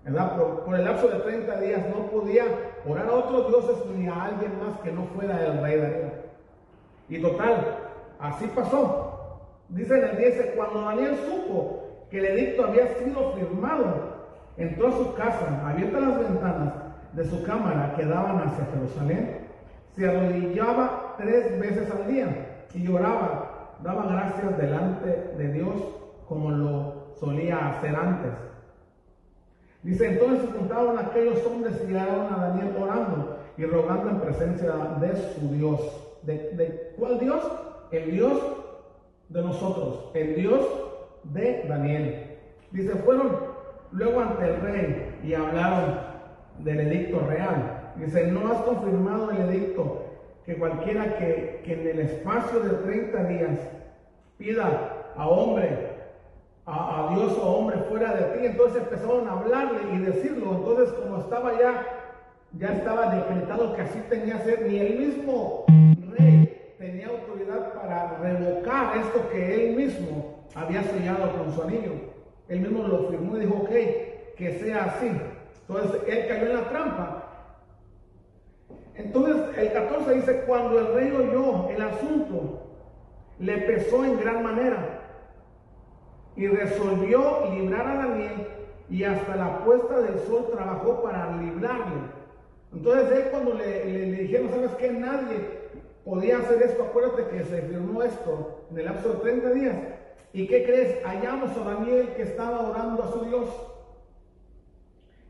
¿verdad? 0.04 0.36
Por, 0.36 0.74
el 0.74 0.84
lapso 0.84 1.08
de 1.08 1.18
30 1.20 1.60
días 1.60 1.80
no 1.88 2.06
podía 2.10 2.44
orar 2.86 3.06
a 3.06 3.12
otros 3.12 3.48
dioses 3.48 3.86
ni 3.96 4.06
a 4.06 4.24
alguien 4.24 4.52
más 4.60 4.78
que 4.80 4.92
no 4.92 5.04
fuera 5.14 5.44
el 5.44 5.62
rey 5.62 5.78
Daniel. 5.78 6.12
Y 7.08 7.18
total, 7.20 7.78
así 8.18 8.46
pasó. 8.54 9.40
Dice 9.70 9.98
en 9.98 10.04
el 10.04 10.16
10, 10.16 10.52
cuando 10.56 10.82
Daniel 10.82 11.16
supo 11.26 11.84
que 12.10 12.18
el 12.18 12.26
edicto 12.26 12.64
había 12.64 12.86
sido 12.94 13.32
firmado, 13.32 14.14
entró 14.56 14.88
a 14.88 14.92
su 14.92 15.14
casa, 15.14 15.68
abierta 15.68 16.00
las 16.00 16.18
ventanas 16.18 16.72
de 17.12 17.24
su 17.24 17.42
cámara 17.44 17.94
que 17.96 18.04
daban 18.04 18.38
hacia 18.38 18.66
Jerusalén, 18.66 19.38
se 19.96 20.08
arrodillaba 20.08 21.14
tres 21.16 21.58
veces 21.58 21.90
al 21.90 22.08
día 22.08 22.66
y 22.74 22.86
lloraba, 22.86 23.70
daba 23.82 24.06
gracias 24.06 24.58
delante 24.58 25.32
de 25.38 25.52
Dios 25.52 25.76
como 26.28 26.50
lo 26.50 26.93
solía 27.18 27.68
hacer 27.68 27.94
antes. 27.94 28.32
Dice, 29.82 30.06
entonces 30.08 30.46
se 30.48 30.58
juntaron 30.58 30.98
aquellos 30.98 31.44
hombres 31.46 31.74
y 31.84 31.88
llegaron 31.88 32.32
a 32.32 32.48
Daniel 32.48 32.74
orando 32.80 33.38
y 33.56 33.64
rogando 33.64 34.10
en 34.10 34.20
presencia 34.20 34.72
de 35.00 35.16
su 35.34 35.48
Dios. 35.54 35.80
¿De, 36.22 36.94
cuál 36.98 37.18
Dios? 37.18 37.44
El 37.90 38.10
Dios 38.10 38.40
de 39.28 39.42
nosotros, 39.42 40.10
el 40.14 40.36
Dios 40.36 40.62
de 41.24 41.64
Daniel. 41.68 42.38
Dice, 42.72 42.94
fueron 42.96 43.36
luego 43.92 44.20
ante 44.20 44.46
el 44.46 44.60
rey 44.60 45.20
y 45.22 45.34
hablaron 45.34 45.98
del 46.60 46.80
edicto 46.80 47.20
real. 47.20 47.92
Dice, 47.96 48.26
no 48.26 48.50
has 48.50 48.62
confirmado 48.62 49.30
el 49.30 49.50
edicto 49.50 50.02
que 50.46 50.56
cualquiera 50.56 51.16
que, 51.18 51.62
que 51.64 51.74
en 51.74 51.86
el 51.86 52.00
espacio 52.00 52.60
de 52.60 52.70
30 52.70 53.24
días 53.24 53.58
pida 54.38 55.12
a 55.16 55.28
hombre, 55.28 55.83
a, 56.66 57.14
Dios 57.14 57.36
o 57.38 57.42
hombre 57.42 57.76
fuera 57.88 58.14
de 58.14 58.38
ti, 58.38 58.46
entonces 58.46 58.82
empezaron 58.82 59.28
a 59.28 59.32
hablarle 59.32 59.80
y 59.94 59.98
decirlo. 59.98 60.56
Entonces, 60.56 60.94
como 60.94 61.18
estaba 61.18 61.58
ya, 61.58 61.86
ya 62.58 62.68
estaba 62.68 63.14
decretado 63.14 63.74
que 63.74 63.82
así 63.82 63.98
tenía 64.08 64.38
que 64.38 64.44
ser, 64.44 64.66
ni 64.66 64.78
el 64.78 64.98
mismo 64.98 65.64
rey 66.16 66.74
tenía 66.78 67.08
autoridad 67.08 67.74
para 67.74 68.18
revocar 68.18 68.96
esto 68.96 69.28
que 69.30 69.54
él 69.54 69.76
mismo 69.76 70.44
había 70.54 70.82
sellado 70.82 71.36
con 71.36 71.54
su 71.54 71.62
anillo. 71.62 71.92
Él 72.48 72.60
mismo 72.60 72.86
lo 72.86 73.08
firmó 73.08 73.36
y 73.36 73.40
dijo, 73.40 73.54
ok, 73.62 73.70
que 74.36 74.58
sea 74.60 74.84
así. 74.84 75.10
Entonces, 75.68 76.00
él 76.06 76.26
cayó 76.28 76.46
en 76.46 76.54
la 76.54 76.68
trampa. 76.68 77.20
Entonces, 78.94 79.58
el 79.58 79.72
14 79.72 80.14
dice, 80.14 80.44
cuando 80.46 80.78
el 80.78 80.94
rey 80.94 81.10
oyó 81.10 81.68
el 81.70 81.82
asunto, 81.82 82.60
le 83.38 83.58
pesó 83.58 84.04
en 84.04 84.20
gran 84.20 84.42
manera 84.42 84.93
y 86.36 86.46
resolvió 86.46 87.50
librar 87.52 87.86
a 87.86 88.06
Daniel 88.06 88.48
y 88.90 89.04
hasta 89.04 89.36
la 89.36 89.64
puesta 89.64 90.00
del 90.00 90.18
sol 90.20 90.48
trabajó 90.52 91.02
para 91.02 91.36
librarle. 91.36 92.02
Entonces 92.72 93.12
él 93.12 93.24
cuando 93.30 93.54
le, 93.54 93.84
le, 93.84 94.22
dijeron, 94.22 94.50
¿sabes 94.50 94.72
qué? 94.72 94.90
Nadie 94.90 95.64
podía 96.04 96.38
hacer 96.38 96.62
esto, 96.62 96.82
acuérdate 96.82 97.28
que 97.28 97.44
se 97.44 97.62
firmó 97.62 98.02
esto 98.02 98.66
en 98.70 98.78
el 98.78 98.84
lapso 98.84 99.10
de 99.10 99.20
30 99.20 99.50
días. 99.50 99.76
¿Y 100.32 100.46
qué 100.48 100.64
crees? 100.64 101.04
Hallamos 101.04 101.56
a 101.56 101.64
Daniel 101.64 102.08
que 102.16 102.22
estaba 102.22 102.68
orando 102.68 103.04
a 103.04 103.12
su 103.12 103.24
Dios. 103.24 103.48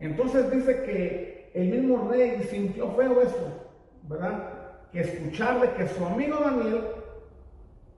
Entonces 0.01 0.51
dice 0.51 0.83
que 0.83 1.51
el 1.55 1.69
mismo 1.69 2.09
rey 2.11 2.43
sintió 2.51 2.91
feo 2.93 3.21
eso, 3.21 3.69
¿verdad? 4.09 4.51
Que 4.93 5.01
escucharle 5.01 5.71
que 5.75 5.87
su 5.89 6.05
amigo 6.05 6.39
Daniel 6.39 6.81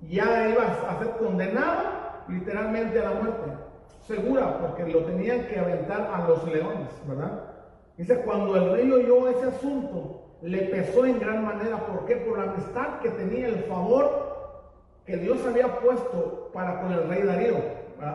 ya 0.08 0.48
iba 0.50 0.64
a 0.64 0.98
ser 0.98 1.10
condenado 1.12 2.05
literalmente 2.28 3.00
a 3.00 3.04
la 3.04 3.20
muerte. 3.20 3.50
Segura, 4.06 4.58
porque 4.58 4.86
lo 4.86 5.00
tenían 5.04 5.46
que 5.46 5.58
aventar 5.58 6.10
a 6.12 6.28
los 6.28 6.44
leones, 6.46 6.88
¿verdad? 7.06 7.42
Dice, 7.96 8.20
cuando 8.22 8.56
el 8.56 8.72
rey 8.72 8.92
oyó 8.92 9.28
ese 9.28 9.46
asunto, 9.46 10.22
le 10.42 10.62
pesó 10.62 11.04
en 11.06 11.18
gran 11.18 11.44
manera. 11.44 11.78
¿Por 11.86 12.04
qué? 12.04 12.16
Por 12.16 12.38
la 12.38 12.52
amistad 12.52 13.00
que 13.00 13.10
tenía, 13.10 13.48
el 13.48 13.64
favor 13.64 14.36
que 15.06 15.16
Dios 15.16 15.44
había 15.46 15.80
puesto 15.80 16.50
para 16.52 16.80
con 16.80 16.92
el 16.92 17.08
rey 17.08 17.22
Darío. 17.22 17.56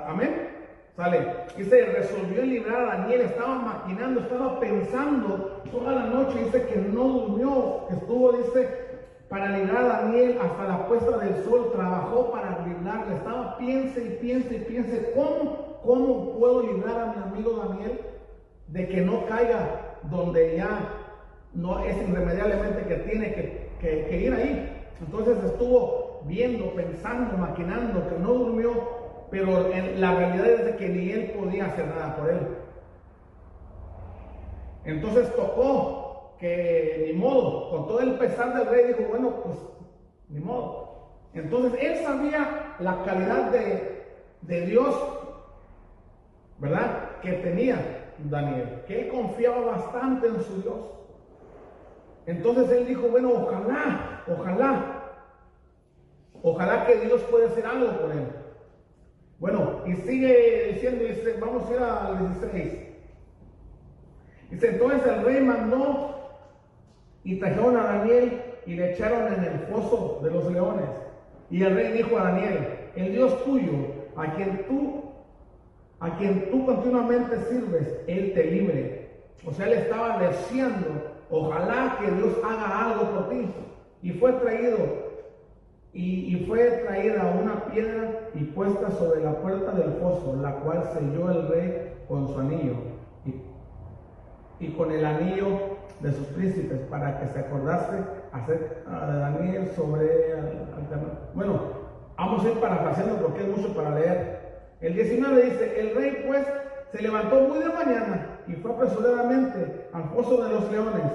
Amén. 0.07 0.49
Sale. 0.95 1.25
Dice, 1.57 1.85
resolvió 1.85 2.43
librar 2.43 2.81
a 2.81 2.97
Daniel, 2.97 3.21
estaba 3.21 3.55
maquinando, 3.55 4.21
estaba 4.21 4.59
pensando 4.59 5.63
toda 5.71 5.93
la 5.93 6.05
noche. 6.05 6.43
Dice 6.43 6.67
que 6.67 6.75
no 6.75 7.03
durmió, 7.03 7.85
que 7.87 7.95
estuvo, 7.95 8.31
dice, 8.33 8.90
para 9.31 9.57
librar 9.57 9.85
a 9.85 10.01
Daniel 10.01 10.37
hasta 10.43 10.65
la 10.65 10.87
puesta 10.87 11.17
del 11.19 11.41
sol, 11.45 11.71
trabajó 11.71 12.31
para 12.31 12.67
librarle. 12.67 13.15
Estaba 13.15 13.57
piense 13.57 14.03
y 14.03 14.09
piense 14.21 14.55
y 14.55 14.59
piense, 14.59 15.13
¿cómo, 15.15 15.79
¿cómo 15.85 16.37
puedo 16.37 16.63
librar 16.63 16.99
a 16.99 17.13
mi 17.13 17.23
amigo 17.23 17.63
Daniel 17.65 17.97
de 18.67 18.89
que 18.89 18.99
no 18.99 19.25
caiga 19.27 19.99
donde 20.03 20.57
ya 20.57 20.79
no 21.53 21.79
es 21.79 21.95
irremediablemente 21.95 22.85
que 22.85 22.95
tiene 23.09 23.33
que, 23.33 24.05
que, 24.09 24.19
ir 24.19 24.33
ahí? 24.33 24.69
Entonces 24.99 25.41
estuvo 25.45 26.23
viendo, 26.25 26.75
pensando, 26.75 27.37
maquinando, 27.37 28.09
que 28.09 28.19
no 28.19 28.33
durmió, 28.33 28.71
pero 29.31 29.71
en, 29.71 30.01
la 30.01 30.13
realidad 30.13 30.45
es 30.45 30.75
que 30.75 30.89
ni 30.89 31.09
él 31.09 31.31
podía 31.39 31.67
hacer 31.67 31.87
nada 31.87 32.17
por 32.17 32.31
él. 32.31 32.47
Entonces 34.83 35.33
tocó 35.37 36.00
que 36.41 37.03
ni 37.05 37.13
modo, 37.13 37.69
con 37.69 37.87
todo 37.87 37.99
el 37.99 38.15
pesar 38.15 38.55
del 38.55 38.65
rey, 38.65 38.87
dijo, 38.87 39.03
bueno, 39.09 39.43
pues 39.43 39.57
ni 40.29 40.39
modo. 40.39 41.11
Entonces 41.35 41.79
él 41.79 42.03
sabía 42.03 42.75
la 42.79 43.03
calidad 43.03 43.51
de, 43.51 44.05
de 44.41 44.65
Dios, 44.65 44.95
¿verdad? 46.57 47.19
Que 47.21 47.33
tenía 47.33 48.15
Daniel, 48.17 48.81
que 48.87 49.01
él 49.01 49.07
confiaba 49.09 49.61
bastante 49.61 50.27
en 50.27 50.41
su 50.41 50.61
Dios. 50.63 50.79
Entonces 52.25 52.71
él 52.71 52.87
dijo, 52.87 53.07
bueno, 53.07 53.33
ojalá, 53.33 54.23
ojalá, 54.27 55.13
ojalá 56.41 56.85
que 56.87 57.01
Dios 57.01 57.21
pueda 57.29 57.49
hacer 57.49 57.67
algo 57.67 58.01
por 58.01 58.11
él. 58.13 58.27
Bueno, 59.37 59.83
y 59.85 59.93
sigue 59.93 60.71
diciendo, 60.73 61.03
dice, 61.03 61.37
vamos 61.39 61.69
a 61.69 61.73
ir 61.73 61.79
al 61.79 62.19
16. 62.39 62.73
Dice, 64.49 64.69
entonces 64.69 65.05
el 65.05 65.23
rey 65.23 65.41
mandó 65.41 66.20
y 67.23 67.35
trajeron 67.39 67.77
a 67.77 67.83
Daniel 67.83 68.41
y 68.65 68.75
le 68.75 68.93
echaron 68.93 69.33
en 69.33 69.43
el 69.43 69.59
foso 69.71 70.19
de 70.23 70.31
los 70.31 70.51
leones. 70.51 70.85
Y 71.49 71.63
el 71.63 71.75
rey 71.75 71.93
dijo 71.93 72.17
a 72.17 72.31
Daniel, 72.31 72.67
el 72.95 73.11
Dios 73.11 73.43
tuyo, 73.43 73.73
a 74.15 74.33
quien 74.35 74.65
tú, 74.67 75.03
a 75.99 76.17
quien 76.17 76.49
tú 76.49 76.65
continuamente 76.65 77.37
sirves, 77.49 77.99
él 78.07 78.33
te 78.33 78.43
libre. 78.45 79.09
O 79.45 79.51
sea, 79.51 79.67
él 79.67 79.73
estaba 79.73 80.19
deseando, 80.19 80.87
ojalá 81.29 81.97
que 81.99 82.11
Dios 82.11 82.37
haga 82.43 82.91
algo 82.91 83.11
por 83.11 83.29
ti. 83.29 83.47
Y 84.03 84.11
fue 84.11 84.33
traído, 84.33 84.77
y, 85.93 86.35
y 86.35 86.45
fue 86.47 86.65
traída 86.85 87.35
una 87.41 87.65
piedra 87.65 88.29
y 88.33 88.43
puesta 88.45 88.89
sobre 88.91 89.23
la 89.23 89.35
puerta 89.41 89.71
del 89.73 89.93
foso, 89.93 90.37
la 90.41 90.55
cual 90.55 90.89
selló 90.93 91.29
el 91.31 91.47
rey 91.49 91.93
con 92.07 92.27
su 92.27 92.39
anillo. 92.39 92.75
Y, 93.25 94.65
y 94.65 94.69
con 94.71 94.91
el 94.91 95.03
anillo 95.03 95.80
de 96.01 96.11
sus 96.11 96.27
príncipes 96.27 96.79
para 96.89 97.19
que 97.19 97.27
se 97.27 97.39
acordase 97.39 97.97
hacer 98.31 98.83
a 98.89 99.05
Daniel 99.05 99.71
sobre 99.75 100.33
bueno 101.33 101.61
vamos 102.17 102.45
a 102.45 102.49
ir 102.49 102.59
parafraseando 102.59 103.17
porque 103.17 103.41
es 103.41 103.47
mucho 103.47 103.73
para 103.73 103.95
leer. 103.95 104.41
El 104.81 104.95
19 104.95 105.41
dice 105.43 105.79
el 105.79 105.95
rey 105.95 106.23
pues 106.27 106.45
se 106.91 107.01
levantó 107.01 107.41
muy 107.41 107.59
de 107.59 107.69
mañana 107.69 108.39
y 108.47 108.53
fue 108.53 108.71
apresuradamente 108.71 109.87
al 109.93 110.03
foso 110.09 110.43
de 110.43 110.49
los 110.49 110.71
leones. 110.71 111.11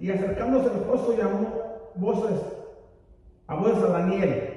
Y 0.00 0.10
acercándose 0.10 0.70
al 0.70 0.84
foso 0.84 1.16
llamó 1.16 1.92
voces 1.94 2.40
a 3.46 3.54
voces 3.56 3.82
a 3.84 3.88
Daniel 3.88 4.54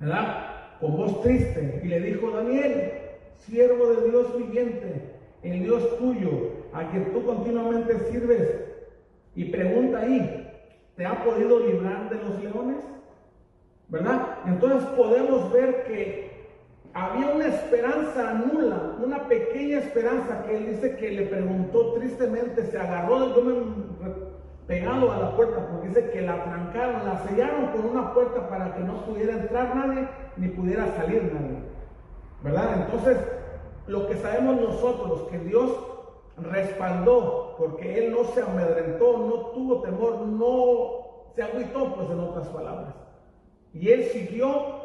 ¿verdad? 0.00 0.44
con 0.80 0.96
voz 0.96 1.22
triste. 1.22 1.80
Y 1.82 1.88
le 1.88 2.00
dijo 2.00 2.30
Daniel 2.30 2.92
siervo 3.38 3.88
de 3.88 4.10
Dios 4.10 4.36
viviente 4.36 5.18
el 5.42 5.62
Dios 5.62 5.98
tuyo 5.98 6.30
a 6.72 6.88
quien 6.90 7.12
tú 7.12 7.24
continuamente 7.24 7.98
sirves 8.10 8.67
y 9.38 9.44
pregunta 9.44 10.00
ahí, 10.00 10.50
¿te 10.96 11.06
ha 11.06 11.22
podido 11.22 11.60
librar 11.60 12.10
de 12.10 12.16
los 12.16 12.42
leones? 12.42 12.84
¿Verdad? 13.88 14.38
Entonces 14.46 14.82
podemos 14.96 15.52
ver 15.52 15.84
que 15.84 16.48
había 16.92 17.28
una 17.28 17.46
esperanza 17.46 18.34
nula, 18.34 18.96
una 19.00 19.28
pequeña 19.28 19.78
esperanza 19.78 20.42
que 20.42 20.56
él 20.56 20.70
dice 20.70 20.96
que 20.96 21.12
le 21.12 21.26
preguntó 21.26 21.92
tristemente, 21.92 22.64
se 22.64 22.78
agarró, 22.78 23.32
yo 23.36 23.42
me 23.42 23.54
pegado 24.66 25.12
a 25.12 25.18
la 25.18 25.36
puerta 25.36 25.68
porque 25.70 25.86
dice 25.86 26.10
que 26.10 26.22
la 26.22 26.42
trancaron, 26.42 27.06
la 27.06 27.18
sellaron 27.28 27.66
con 27.66 27.84
una 27.90 28.12
puerta 28.12 28.48
para 28.48 28.74
que 28.74 28.80
no 28.80 29.04
pudiera 29.04 29.34
entrar 29.34 29.76
nadie 29.76 30.08
ni 30.36 30.48
pudiera 30.48 30.88
salir 30.96 31.32
nadie. 31.32 31.58
¿Verdad? 32.42 32.82
Entonces, 32.82 33.18
lo 33.86 34.08
que 34.08 34.16
sabemos 34.16 34.60
nosotros, 34.60 35.28
que 35.30 35.38
Dios 35.38 35.78
respaldó, 36.38 37.47
porque 37.58 37.98
él 37.98 38.12
no 38.12 38.24
se 38.24 38.40
amedrentó, 38.40 39.18
no 39.18 39.34
tuvo 39.50 39.82
temor, 39.82 40.20
no 40.26 41.32
se 41.34 41.42
agüitó, 41.42 41.94
pues 41.94 42.10
en 42.10 42.20
otras 42.20 42.48
palabras. 42.48 42.94
Y 43.74 43.90
él 43.90 44.04
siguió 44.04 44.78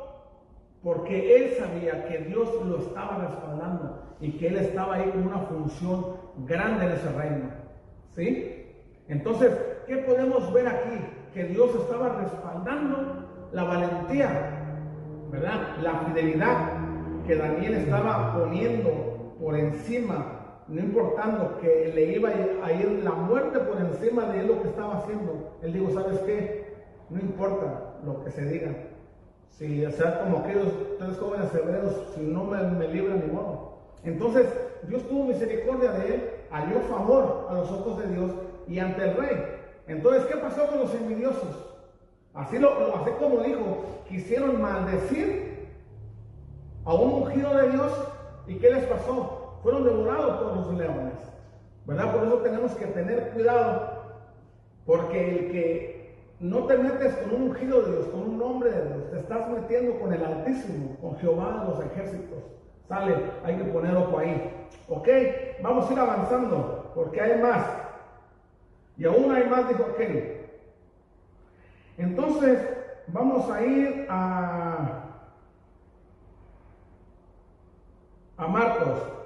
porque 0.82 1.36
él 1.36 1.54
sabía 1.58 2.06
que 2.08 2.18
Dios 2.20 2.50
lo 2.66 2.80
estaba 2.80 3.18
respaldando 3.20 4.04
y 4.20 4.32
que 4.34 4.48
él 4.48 4.58
estaba 4.58 4.96
ahí 4.96 5.10
con 5.12 5.28
una 5.28 5.40
función 5.40 6.18
grande 6.46 6.86
en 6.86 6.92
ese 6.92 7.12
reino. 7.12 7.50
¿Sí? 8.16 8.66
Entonces, 9.08 9.58
¿qué 9.88 9.98
podemos 9.98 10.52
ver 10.52 10.68
aquí? 10.68 11.00
Que 11.34 11.46
Dios 11.46 11.74
estaba 11.76 12.10
respaldando 12.20 13.28
la 13.54 13.64
valentía, 13.64 14.80
¿verdad? 15.32 15.78
La 15.82 16.00
fidelidad 16.00 16.74
que 17.26 17.36
Daniel 17.36 17.76
estaba 17.76 18.34
poniendo 18.38 19.36
por 19.40 19.56
encima 19.56 20.43
no 20.68 20.80
importando 20.80 21.60
que 21.60 21.92
le 21.94 22.14
iba 22.14 22.30
a 22.30 22.72
ir 22.72 23.02
la 23.04 23.12
muerte 23.12 23.60
por 23.60 23.78
encima 23.78 24.26
de 24.28 24.40
él 24.42 24.48
lo 24.48 24.62
que 24.62 24.70
estaba 24.70 24.98
haciendo, 24.98 25.58
él 25.62 25.74
dijo, 25.74 25.92
¿sabes 25.92 26.20
qué? 26.20 26.74
No 27.10 27.20
importa 27.20 27.96
lo 28.06 28.24
que 28.24 28.32
se 28.32 28.46
diga. 28.46 28.74
Si, 29.50 29.86
sea, 29.92 30.20
como 30.24 30.40
aquellos 30.40 30.68
tres 30.98 31.18
jóvenes 31.18 31.54
hebreos, 31.54 32.14
si 32.16 32.22
no 32.22 32.46
me, 32.46 32.62
me 32.64 32.88
libran 32.88 33.24
ni 33.26 33.32
modo. 33.32 33.78
Entonces, 34.04 34.48
Dios 34.88 35.08
tuvo 35.08 35.26
misericordia 35.26 35.92
de 35.92 36.16
él, 36.16 36.30
halló 36.50 36.80
favor 36.82 37.48
a 37.50 37.54
los 37.54 37.72
ojos 37.72 38.00
de 38.00 38.08
Dios 38.08 38.32
y 38.68 38.80
ante 38.80 39.04
el 39.04 39.18
rey. 39.18 39.38
Entonces, 39.88 40.26
¿qué 40.26 40.38
pasó 40.38 40.68
con 40.68 40.80
los 40.80 40.94
envidiosos? 40.96 41.74
Así, 42.34 42.58
lo, 42.58 42.72
como 43.20 43.42
dijo, 43.42 43.84
quisieron 44.08 44.62
maldecir 44.62 45.68
a 46.86 46.94
un 46.94 47.24
ungido 47.24 47.56
de 47.56 47.70
Dios. 47.70 47.92
¿Y 48.48 48.56
qué 48.56 48.72
les 48.72 48.86
pasó? 48.86 49.43
Fueron 49.64 49.86
devorados 49.86 50.42
por 50.42 50.58
los 50.58 50.74
leones. 50.74 51.14
¿Verdad? 51.86 52.14
Por 52.14 52.28
eso 52.28 52.38
tenemos 52.40 52.74
que 52.74 52.86
tener 52.88 53.32
cuidado. 53.32 54.04
Porque 54.86 55.30
el 55.30 55.52
que 55.52 55.94
no 56.42 56.66
te 56.66 56.78
metes 56.78 57.16
con 57.16 57.36
un 57.36 57.42
ungido 57.50 57.82
de 57.82 57.92
Dios, 57.92 58.08
con 58.08 58.22
un 58.22 58.42
hombre 58.42 58.72
de 58.72 58.86
Dios, 58.86 59.12
te 59.12 59.20
estás 59.20 59.50
metiendo 59.50 59.98
con 60.00 60.14
el 60.14 60.24
Altísimo, 60.24 60.98
con 61.00 61.18
Jehová 61.18 61.62
de 61.62 61.70
los 61.70 61.86
ejércitos. 61.86 62.44
Sale, 62.90 63.16
hay 63.46 63.56
que 63.56 63.64
poner 63.64 63.96
ojo 63.96 64.20
ahí. 64.20 64.68
Ok, 64.90 65.08
vamos 65.62 65.90
a 65.90 65.94
ir 65.94 66.00
avanzando, 66.00 66.92
porque 66.94 67.22
hay 67.22 67.42
más. 67.42 67.66
Y 68.98 69.06
aún 69.06 69.32
hay 69.34 69.48
más, 69.48 69.70
dijo 69.70 69.86
aquel. 69.94 70.42
Entonces, 71.98 72.60
vamos 73.08 73.50
a 73.50 73.62
ir 73.64 74.06
a, 74.10 75.04
a 78.38 78.48
Marcos. 78.48 79.23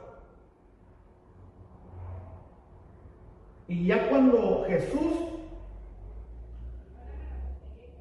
Y 3.68 3.88
ya 3.88 4.10
cuando 4.10 4.66
Jesús, 4.68 5.14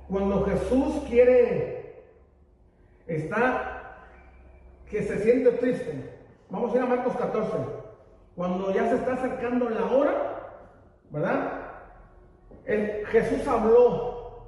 cuando 0.08 0.44
Jesús 0.44 1.02
quiere, 1.08 2.04
está, 3.06 4.06
que 4.88 5.02
se 5.02 5.18
siente 5.20 5.52
triste. 5.52 6.18
Vamos 6.50 6.72
a 6.72 6.76
ir 6.76 6.82
a 6.82 6.86
Marcos 6.86 7.16
14. 7.16 7.52
Cuando 8.36 8.72
ya 8.72 8.88
se 8.88 8.96
está 8.96 9.14
acercando 9.14 9.68
la 9.68 9.86
hora, 9.86 10.62
¿verdad? 11.10 11.62
Jesús 12.64 13.46
habló 13.46 14.46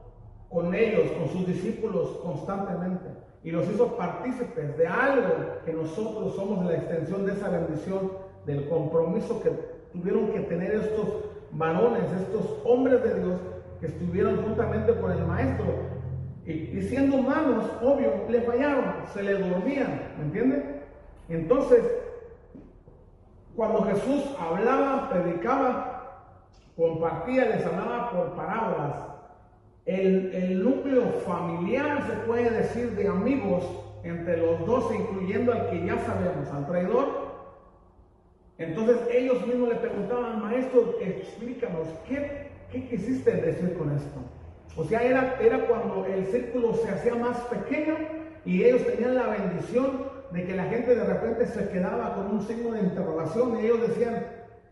con 0.49 0.75
ellos, 0.75 1.11
con 1.13 1.29
sus 1.29 1.47
discípulos 1.47 2.19
constantemente 2.23 3.07
y 3.45 3.51
los 3.51 3.69
hizo 3.71 3.97
partícipes 3.97 4.77
de 4.77 4.87
algo 4.87 5.63
que 5.65 5.73
nosotros 5.73 6.35
somos 6.35 6.67
la 6.67 6.75
extensión 6.75 7.25
de 7.25 7.33
esa 7.33 7.49
bendición, 7.49 8.13
del 8.47 8.69
compromiso 8.69 9.41
que 9.43 9.51
tuvieron 9.93 10.29
que 10.33 10.41
tener 10.41 10.75
estos 10.75 11.09
varones, 11.53 12.05
estos 12.13 12.61
hombres 12.65 13.03
de 13.03 13.21
Dios 13.21 13.41
que 13.81 13.87
estuvieron 13.87 14.43
juntamente 14.43 14.93
con 14.95 15.13
el 15.13 15.25
maestro. 15.25 15.67
Y, 16.47 16.81
siendo 16.81 17.17
humanos, 17.17 17.65
obvio, 17.83 18.25
le 18.31 18.41
fallaron, 18.41 18.85
se 19.13 19.23
le 19.23 19.35
dormían, 19.35 20.01
¿me 20.17 20.25
entienden? 20.25 20.81
Entonces, 21.29 21.85
cuando 23.55 23.83
Jesús 23.83 24.35
hablaba, 24.41 25.11
predicaba, 25.11 26.23
compartía, 26.75 27.45
les 27.51 27.67
hablaba 27.67 28.11
por 28.11 28.35
parábolas, 28.35 28.97
el, 29.85 30.35
el 30.35 30.65
núcleo 30.65 31.03
familiar, 31.27 32.03
se 32.07 32.17
puede 32.27 32.49
decir, 32.49 32.93
de 32.93 33.09
amigos 33.09 33.65
entre 34.03 34.39
los 34.39 34.65
dos, 34.65 34.95
incluyendo 34.95 35.53
al 35.53 35.69
que 35.69 35.85
ya 35.85 35.99
sabemos, 35.99 36.49
al 36.51 36.67
traidor, 36.67 37.28
entonces 38.59 38.99
ellos 39.13 39.47
mismos 39.47 39.69
le 39.69 39.77
preguntaban, 39.77 40.43
maestro, 40.43 40.97
explícanos, 41.01 41.87
¿qué, 42.09 42.49
qué 42.73 42.89
quisiste 42.89 43.31
decir 43.31 43.79
con 43.79 43.93
esto? 43.93 44.21
O 44.77 44.85
sea, 44.85 45.03
era, 45.03 45.37
era 45.41 45.67
cuando 45.67 46.05
el 46.07 46.27
círculo 46.27 46.75
se 46.75 46.91
hacía 46.91 47.15
más 47.15 47.39
pequeño 47.43 47.95
y 48.45 48.65
ellos 48.65 48.85
tenían 48.85 49.15
la 49.15 49.29
bendición 49.29 50.09
de 50.33 50.45
que 50.45 50.57
la 50.57 50.65
gente 50.65 50.95
de 50.95 51.05
repente 51.05 51.47
se 51.47 51.69
quedaba 51.69 52.15
con 52.15 52.33
un 52.33 52.43
signo 52.43 52.73
de 52.73 52.81
interrogación 52.81 53.59
y 53.61 53.67
ellos 53.67 53.89
decían, 53.89 54.27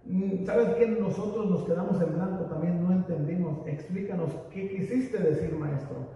mm, 0.04 0.44
¿sabes 0.44 0.68
qué? 0.74 0.86
Nosotros 0.88 1.48
nos 1.48 1.64
quedamos 1.64 2.00
en 2.02 2.12
blanco, 2.12 2.44
también 2.44 2.82
no 2.82 2.92
entendimos, 2.92 3.66
explícanos 3.66 4.30
qué 4.52 4.68
quisiste 4.68 5.18
decir, 5.18 5.52
maestro. 5.56 6.08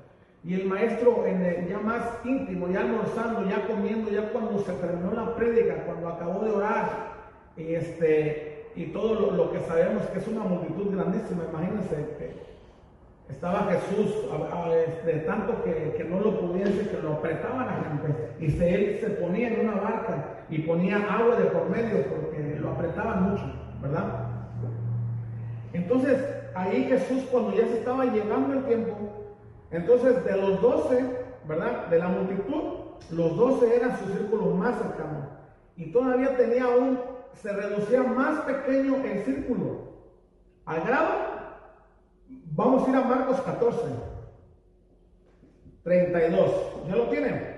Y 0.42 0.54
el 0.54 0.66
maestro 0.66 1.26
en 1.26 1.68
ya 1.68 1.78
más 1.78 2.02
íntimo, 2.24 2.68
ya 2.68 2.80
almorzando, 2.80 3.48
ya 3.48 3.66
comiendo, 3.66 4.11
ya 4.11 4.33
cuando 4.33 4.59
se 4.59 4.72
terminó 4.72 5.12
la 5.12 5.37
prédica, 5.37 5.85
cuando 5.85 6.09
acabó 6.09 6.44
de 6.44 6.50
orar, 6.50 7.10
este, 7.68 8.66
y 8.77 8.87
todo 8.87 9.33
lo, 9.33 9.53
que 9.53 9.61
sabemos 9.61 10.05
que 10.07 10.18
es 10.18 10.29
una 10.29 10.44
multitud 10.44 10.94
grandísima, 10.94 11.44
imagínense 11.51 11.96
que 12.18 12.51
estaba 13.29 13.70
Jesús, 13.70 14.14
de 15.07 15.12
tanto 15.20 15.62
que, 15.62 16.05
no 16.09 16.20
lo 16.20 16.40
pudiese, 16.40 16.88
que 16.88 17.03
lo 17.03 17.14
apretaban 17.14 17.68
a 17.68 17.85
gente. 17.85 18.35
Y 18.40 18.51
se, 18.51 18.75
él 18.75 18.99
se 19.01 19.11
ponía 19.11 19.49
en 19.49 19.68
una 19.68 19.81
barca 19.81 20.44
y 20.49 20.59
ponía 20.59 20.96
agua 20.96 21.37
de 21.37 21.44
por 21.46 21.68
medio 21.70 22.05
porque 22.07 22.59
lo 22.61 22.70
apretaban 22.70 23.31
mucho, 23.31 23.44
¿verdad? 23.81 24.27
Entonces, 25.73 26.18
ahí 26.55 26.85
Jesús, 26.85 27.23
cuando 27.31 27.55
ya 27.55 27.66
se 27.66 27.79
estaba 27.79 28.05
llegando 28.07 28.55
el 28.55 28.64
tiempo, 28.64 28.96
entonces 29.70 30.25
de 30.25 30.37
los 30.37 30.61
doce, 30.61 31.05
¿verdad? 31.46 31.87
De 31.87 31.99
la 31.99 32.09
multitud, 32.09 32.62
los 33.11 33.37
doce 33.37 33.77
eran 33.77 33.96
su 33.99 34.07
círculo 34.07 34.46
más 34.46 34.77
cercano. 34.77 35.29
Y 35.77 35.92
todavía 35.92 36.37
tenía 36.37 36.68
un, 36.68 36.99
se 37.35 37.53
reducía 37.53 38.03
más 38.03 38.40
pequeño 38.43 38.97
el 38.97 39.25
círculo. 39.25 39.90
Al 40.64 40.83
grado 40.83 41.31
Vamos 42.53 42.87
a 42.87 42.90
ir 42.90 42.97
a 42.97 43.03
Marcos 43.03 43.40
14, 43.40 43.79
32. 45.83 46.51
¿Ya 46.88 46.97
lo 46.97 47.09
tienen? 47.09 47.57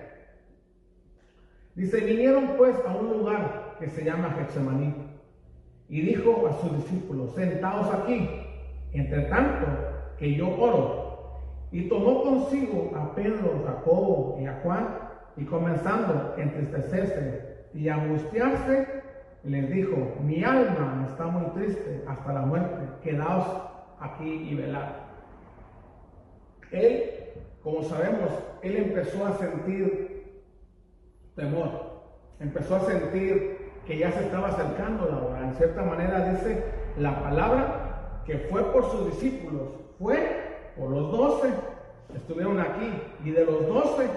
Dice, 1.74 2.00
vinieron 2.00 2.56
pues 2.56 2.76
a 2.86 2.94
un 2.94 3.18
lugar 3.18 3.76
que 3.78 3.88
se 3.88 4.04
llama 4.04 4.36
Getsemaní 4.38 4.94
y 5.88 6.02
dijo 6.02 6.46
a 6.46 6.52
sus 6.60 6.76
discípulos, 6.76 7.34
sentaos 7.34 7.92
aquí, 7.92 8.28
entre 8.92 9.22
tanto 9.22 9.66
que 10.18 10.34
yo 10.34 10.48
oro. 10.56 11.40
Y 11.70 11.88
tomó 11.88 12.22
consigo 12.22 12.92
a 12.94 13.14
Pedro, 13.14 13.62
Jacobo 13.66 14.38
y 14.40 14.46
a 14.46 14.60
Juan, 14.62 14.98
y 15.36 15.44
comenzando 15.44 16.34
a 16.36 16.40
entristecerse 16.40 17.66
y 17.74 17.88
angustiarse, 17.88 19.01
les 19.44 19.70
dijo, 19.70 19.96
mi 20.22 20.44
alma 20.44 21.06
está 21.10 21.26
muy 21.26 21.46
triste 21.52 22.04
hasta 22.06 22.32
la 22.32 22.42
muerte, 22.42 22.86
quedaos 23.02 23.46
aquí 24.00 24.48
y 24.50 24.54
velar. 24.54 25.02
Él, 26.70 27.02
como 27.62 27.82
sabemos, 27.82 28.30
él 28.62 28.76
empezó 28.76 29.26
a 29.26 29.36
sentir 29.38 30.32
temor, 31.34 31.70
empezó 32.38 32.76
a 32.76 32.80
sentir 32.80 33.72
que 33.86 33.98
ya 33.98 34.12
se 34.12 34.20
estaba 34.20 34.48
acercando 34.48 35.06
la 35.06 35.18
hora. 35.18 35.48
En 35.48 35.54
cierta 35.54 35.82
manera 35.82 36.30
dice 36.30 36.62
la 36.96 37.20
palabra 37.22 38.22
que 38.24 38.38
fue 38.38 38.62
por 38.72 38.90
sus 38.90 39.06
discípulos, 39.06 39.70
fue 39.98 40.72
por 40.76 40.90
los 40.90 41.10
doce, 41.10 41.48
estuvieron 42.14 42.60
aquí, 42.60 42.92
y 43.24 43.30
de 43.30 43.44
los 43.44 43.66
doce 43.66 44.08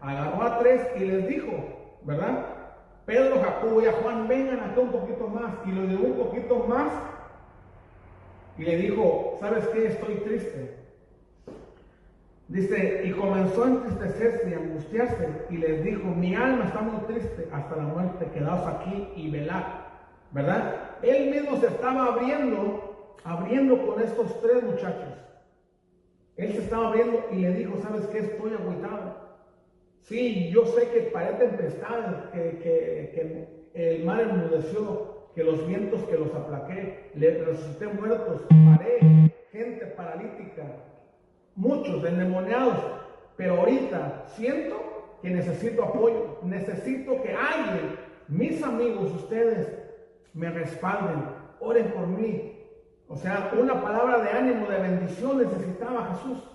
agarró 0.00 0.42
a 0.42 0.58
tres 0.58 0.86
y 0.96 1.00
les 1.00 1.26
dijo, 1.26 1.52
¿verdad? 2.02 2.44
Pedro, 3.06 3.40
Jacobo 3.40 3.82
y 3.82 3.86
a 3.86 3.92
Juan, 3.92 4.28
vengan 4.28 4.60
acá 4.60 4.80
un 4.80 4.92
poquito 4.92 5.28
más, 5.28 5.52
y 5.66 5.72
lo 5.72 5.84
llevó 5.84 6.06
un 6.06 6.18
poquito 6.18 6.64
más 6.66 6.90
y 8.56 8.62
le 8.62 8.76
dijo, 8.76 9.36
¿sabes 9.40 9.66
qué? 9.68 9.86
Estoy 9.86 10.14
triste. 10.16 10.78
Dice, 12.48 13.02
y 13.04 13.10
comenzó 13.12 13.64
a 13.64 13.68
entristecerse 13.68 14.50
y 14.50 14.54
angustiarse 14.54 15.28
y 15.50 15.56
les 15.56 15.82
dijo, 15.82 16.04
mi 16.08 16.34
alma 16.34 16.66
está 16.66 16.80
muy 16.82 17.00
triste 17.06 17.48
hasta 17.52 17.76
la 17.76 17.84
muerte, 17.84 18.30
quedaos 18.32 18.66
aquí 18.66 19.08
y 19.16 19.30
velad. 19.30 19.64
¿Verdad? 20.30 20.74
Él 21.02 21.30
mismo 21.30 21.56
se 21.58 21.68
estaba 21.68 22.06
abriendo, 22.06 23.14
abriendo 23.24 23.86
con 23.86 24.02
estos 24.02 24.40
tres 24.40 24.62
muchachos. 24.62 25.14
Él 26.36 26.52
se 26.52 26.58
estaba 26.58 26.88
abriendo 26.88 27.24
y 27.32 27.36
le 27.36 27.54
dijo, 27.54 27.80
¿sabes 27.82 28.06
qué? 28.08 28.18
Estoy 28.18 28.52
agüitado. 28.52 29.13
Sí, 30.04 30.50
yo 30.50 30.66
sé 30.66 30.88
que 30.90 31.00
para 31.12 31.38
tempestad, 31.38 32.30
que, 32.30 32.58
que, 32.58 33.10
que 33.72 33.92
el 33.92 34.04
mar 34.04 34.20
enmudeció, 34.20 35.30
que 35.34 35.42
los 35.42 35.66
vientos 35.66 36.02
que 36.04 36.18
los 36.18 36.32
aplaqué, 36.34 37.10
le 37.14 37.42
resucité 37.42 37.86
muertos, 37.86 38.42
paré 38.68 39.32
gente 39.50 39.86
paralítica, 39.96 40.62
muchos 41.56 42.04
endemoniados, 42.04 42.76
pero 43.36 43.60
ahorita 43.60 44.24
siento 44.36 44.76
que 45.22 45.30
necesito 45.30 45.82
apoyo, 45.82 46.38
necesito 46.42 47.22
que 47.22 47.32
alguien, 47.32 47.96
mis 48.28 48.62
amigos, 48.62 49.10
ustedes, 49.10 49.72
me 50.34 50.50
respalden, 50.50 51.24
oren 51.60 51.86
por 51.92 52.06
mí. 52.08 52.52
O 53.08 53.16
sea, 53.16 53.52
una 53.58 53.80
palabra 53.80 54.18
de 54.18 54.30
ánimo, 54.30 54.66
de 54.66 54.80
bendición 54.80 55.38
necesitaba 55.38 56.14
Jesús. 56.14 56.53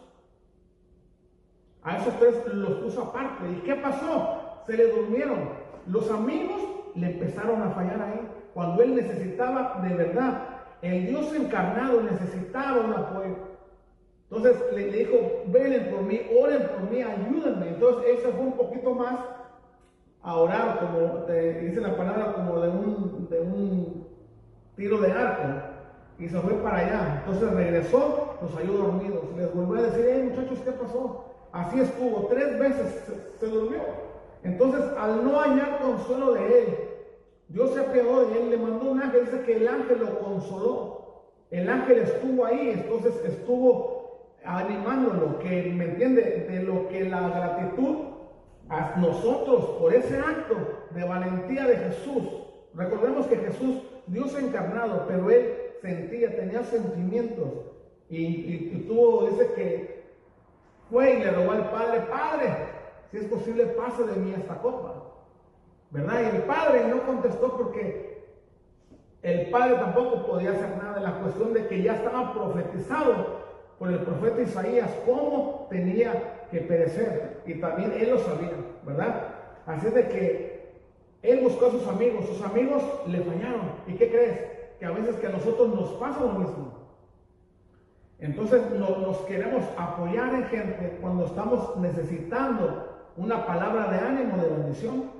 A 1.83 1.97
esos 1.97 2.13
tres 2.19 2.35
los 2.53 2.79
puso 2.79 3.03
aparte. 3.03 3.49
¿Y 3.51 3.61
qué 3.61 3.75
pasó? 3.75 4.61
Se 4.65 4.75
le 4.75 4.87
durmieron. 4.91 5.49
Los 5.87 6.11
amigos 6.11 6.61
le 6.95 7.07
empezaron 7.13 7.61
a 7.61 7.71
fallar 7.71 8.01
a 8.01 8.13
él 8.13 8.27
cuando 8.53 8.83
él 8.83 8.95
necesitaba 8.95 9.79
de 9.81 9.95
verdad. 9.95 10.47
El 10.81 11.07
Dios 11.07 11.33
encarnado 11.33 12.01
necesitaba 12.01 12.81
un 12.81 12.93
apoyo. 12.93 13.35
Entonces 14.29 14.61
le, 14.73 14.91
dijo, 14.91 15.15
velen 15.47 15.89
por 15.91 16.03
mí, 16.03 16.21
oren 16.39 16.67
por 16.67 16.91
mí, 16.91 17.01
ayúdenme. 17.01 17.69
Entonces 17.69 18.03
él 18.09 18.17
se 18.19 18.31
fue 18.31 18.45
un 18.45 18.53
poquito 18.53 18.93
más 18.93 19.19
a 20.21 20.35
orar, 20.35 20.79
como 20.79 21.25
dice 21.25 21.81
la 21.81 21.95
palabra, 21.95 22.33
como 22.33 22.59
de 22.59 22.69
un, 22.69 23.27
de 23.29 23.39
un 23.39 24.07
tiro 24.75 24.99
de 24.99 25.11
arco. 25.11 25.43
Y 26.19 26.27
se 26.27 26.39
fue 26.39 26.53
para 26.55 26.77
allá. 26.77 27.23
Entonces 27.25 27.53
regresó, 27.53 28.37
los 28.41 28.53
halló 28.55 28.73
dormidos. 28.73 29.23
Les 29.37 29.53
volvió 29.53 29.79
a 29.79 29.87
decir, 29.87 30.05
hey 30.07 30.29
muchachos, 30.29 30.59
¿qué 30.63 30.71
pasó? 30.71 31.28
Así 31.51 31.79
estuvo, 31.79 32.27
tres 32.27 32.59
veces 32.59 33.03
se, 33.39 33.47
durmió. 33.47 33.81
Entonces, 34.43 34.81
al 34.97 35.25
no 35.25 35.39
hallar 35.39 35.79
consuelo 35.79 36.33
de 36.33 36.59
él, 36.59 36.77
Dios 37.49 37.73
se 37.73 37.79
apiadó 37.79 38.27
de 38.27 38.39
él, 38.39 38.49
le 38.51 38.57
mandó 38.57 38.91
un 38.91 39.01
ángel, 39.01 39.25
dice 39.25 39.41
que 39.41 39.57
el 39.57 39.67
ángel 39.67 39.99
lo 39.99 40.19
consoló. 40.19 40.99
El 41.49 41.67
ángel 41.67 41.99
estuvo 41.99 42.45
ahí, 42.45 42.69
entonces 42.69 43.13
estuvo 43.25 44.35
animándolo, 44.45 45.39
que 45.39 45.63
me 45.63 45.85
entiende, 45.85 46.47
de 46.49 46.63
lo 46.63 46.88
que 46.89 47.05
la 47.05 47.29
gratitud 47.29 47.97
a 48.69 48.95
nosotros 48.97 49.77
por 49.79 49.93
ese 49.93 50.17
acto 50.19 50.55
de 50.91 51.03
valentía 51.03 51.65
de 51.65 51.77
Jesús. 51.77 52.23
Recordemos 52.75 53.25
que 53.25 53.38
Jesús, 53.38 53.81
Dios 54.05 54.38
encarnado, 54.38 55.05
pero 55.07 55.29
él 55.31 55.53
sentía, 55.81 56.35
tenía 56.35 56.63
sentimientos 56.63 57.47
y, 58.09 58.85
tuvo, 58.88 59.27
dice 59.27 59.53
que 59.55 59.98
fue 60.89 61.13
y 61.13 61.19
le 61.19 61.32
rogó 61.32 61.52
al 61.52 61.69
Padre, 61.69 62.02
Padre, 62.02 62.54
si 63.12 63.17
es 63.17 63.25
posible, 63.25 63.65
pase 63.65 64.04
de 64.04 64.15
mí 64.17 64.34
esta 64.34 64.56
copa. 64.56 64.93
¿Verdad? 65.91 66.21
Y 66.21 66.36
el 66.36 66.43
Padre 66.43 66.88
no 66.88 67.04
contestó 67.04 67.58
porque 67.58 68.23
el 69.21 69.49
Padre 69.49 69.75
tampoco 69.75 70.28
podía 70.28 70.52
hacer 70.52 70.78
nada 70.78 70.97
en 70.97 71.04
la 71.04 71.19
cuestión 71.19 71.54
de 71.54 71.67
que 71.67 71.82
ya 71.82 71.95
estaba 71.95 72.34
profetizado 72.34 73.39
por 73.78 73.89
el 73.89 73.99
profeta 73.99 74.41
Isaías 74.41 74.91
cómo 75.06 75.67
tenía 75.69 76.47
que 76.52 76.60
perecer. 76.62 77.41
Y 77.45 77.56
también 77.56 77.93
él 77.97 78.12
lo 78.12 78.19
sabía, 78.19 78.52
¿verdad? 78.86 79.36
Así 79.65 79.89
de 79.89 80.08
que 80.08 80.60
él 81.21 81.41
buscó 81.41 81.67
a 81.67 81.71
sus 81.71 81.88
amigos, 81.88 82.25
sus 82.25 82.41
amigos 82.41 82.84
le 83.08 83.21
fallaron. 83.21 83.71
¿Y 83.88 83.93
qué 83.93 84.10
crees? 84.10 84.39
Que 84.80 84.86
a 84.86 84.91
veces 84.91 85.15
que 85.17 85.28
a 85.28 85.32
nosotros 85.32 85.69
nos 85.69 85.89
pasa 85.93 86.21
lo 86.21 86.34
mismo. 86.34 86.78
Entonces 88.19 88.62
nos 88.71 89.17
queremos 89.19 89.63
apoyar 89.77 90.34
en 90.34 90.43
gente 90.45 90.97
cuando 91.01 91.25
estamos 91.25 91.77
necesitando 91.77 92.89
una 93.15 93.45
palabra 93.45 93.89
de 93.91 93.99
ánimo, 93.99 94.38
de 94.38 94.49
bendición. 94.49 95.12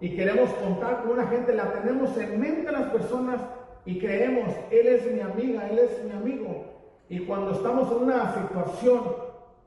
Y 0.00 0.16
queremos 0.16 0.50
contar 0.54 1.02
con 1.02 1.12
una 1.12 1.26
gente, 1.26 1.54
la 1.54 1.72
tenemos 1.72 2.16
en 2.16 2.40
mente 2.40 2.68
a 2.68 2.72
las 2.72 2.90
personas 2.90 3.40
y 3.84 3.98
creemos, 3.98 4.48
Él 4.70 4.86
es 4.88 5.12
mi 5.12 5.20
amiga, 5.20 5.68
Él 5.68 5.78
es 5.78 6.04
mi 6.04 6.12
amigo. 6.12 6.64
Y 7.08 7.20
cuando 7.20 7.52
estamos 7.52 7.90
en 7.92 8.04
una 8.04 8.34
situación 8.34 9.00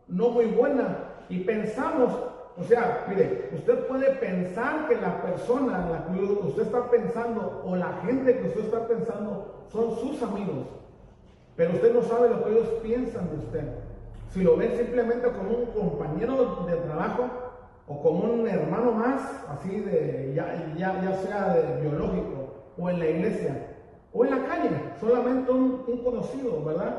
no 0.07 0.29
muy 0.29 0.45
buena 0.45 0.97
y 1.29 1.39
pensamos, 1.39 2.11
o 2.57 2.63
sea, 2.63 3.05
mire, 3.07 3.49
usted 3.53 3.87
puede 3.87 4.11
pensar 4.15 4.87
que 4.87 4.95
la 4.95 5.21
persona 5.21 5.83
en 5.85 5.91
la 5.91 6.05
que 6.05 6.47
usted 6.47 6.63
está 6.63 6.89
pensando 6.89 7.63
o 7.65 7.75
la 7.75 7.93
gente 8.05 8.37
que 8.37 8.47
usted 8.47 8.65
está 8.65 8.87
pensando 8.87 9.65
son 9.71 9.95
sus 9.97 10.21
amigos. 10.21 10.82
Pero 11.55 11.73
usted 11.73 11.93
no 11.93 12.01
sabe 12.01 12.29
lo 12.29 12.43
que 12.43 12.51
ellos 12.51 12.67
piensan 12.81 13.29
de 13.29 13.35
usted. 13.37 13.63
Si 14.29 14.41
lo 14.41 14.57
ven 14.57 14.75
simplemente 14.75 15.27
como 15.31 15.51
un 15.51 15.65
compañero 15.67 16.65
de 16.65 16.75
trabajo 16.77 17.29
o 17.87 18.01
como 18.01 18.33
un 18.33 18.47
hermano 18.47 18.91
más, 18.93 19.21
así 19.49 19.79
de, 19.81 20.33
ya, 20.35 20.73
ya, 20.75 21.13
sea 21.17 21.53
de 21.53 21.81
biológico 21.81 22.63
o 22.77 22.89
en 22.89 22.99
la 22.99 23.05
iglesia 23.05 23.67
o 24.11 24.25
en 24.25 24.31
la 24.31 24.47
calle, 24.47 24.69
solamente 24.99 25.51
un, 25.51 26.03
conocido, 26.03 26.63
¿verdad? 26.63 26.95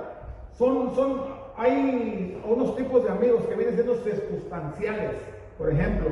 Son, 0.57 0.95
son, 0.95 1.23
hay 1.57 2.40
unos 2.47 2.77
tipos 2.77 3.03
de 3.03 3.11
amigos 3.11 3.45
que 3.47 3.55
vienen 3.57 3.75
siendo 3.75 3.97
circunstanciales. 3.97 5.12
Por 5.59 5.73
ejemplo, 5.73 6.11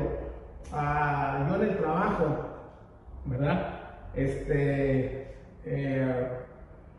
ah, 0.73 1.45
yo 1.49 1.55
en 1.55 1.61
el 1.69 1.77
trabajo, 1.77 2.25
¿verdad? 3.25 3.79
Este, 4.15 5.35
eh, 5.65 6.27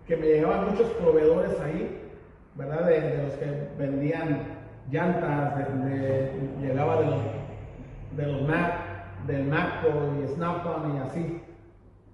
que 0.07 0.17
me 0.17 0.27
llegaban 0.27 0.71
muchos 0.71 0.89
proveedores 0.93 1.59
ahí, 1.61 2.11
¿verdad? 2.55 2.87
De, 2.87 3.23
los 3.23 3.35
que 3.35 3.69
vendían 3.79 4.41
llantas, 4.91 5.55
llegaba 6.61 7.01
de 7.01 7.07
los, 7.07 7.21
de 8.17 8.27
los 8.27 8.43
Mac, 8.43 8.73
del 9.27 9.47
Macco 9.47 9.89
y 10.23 10.35
Snap-on 10.35 10.97
y 10.97 10.99
así, 11.01 11.43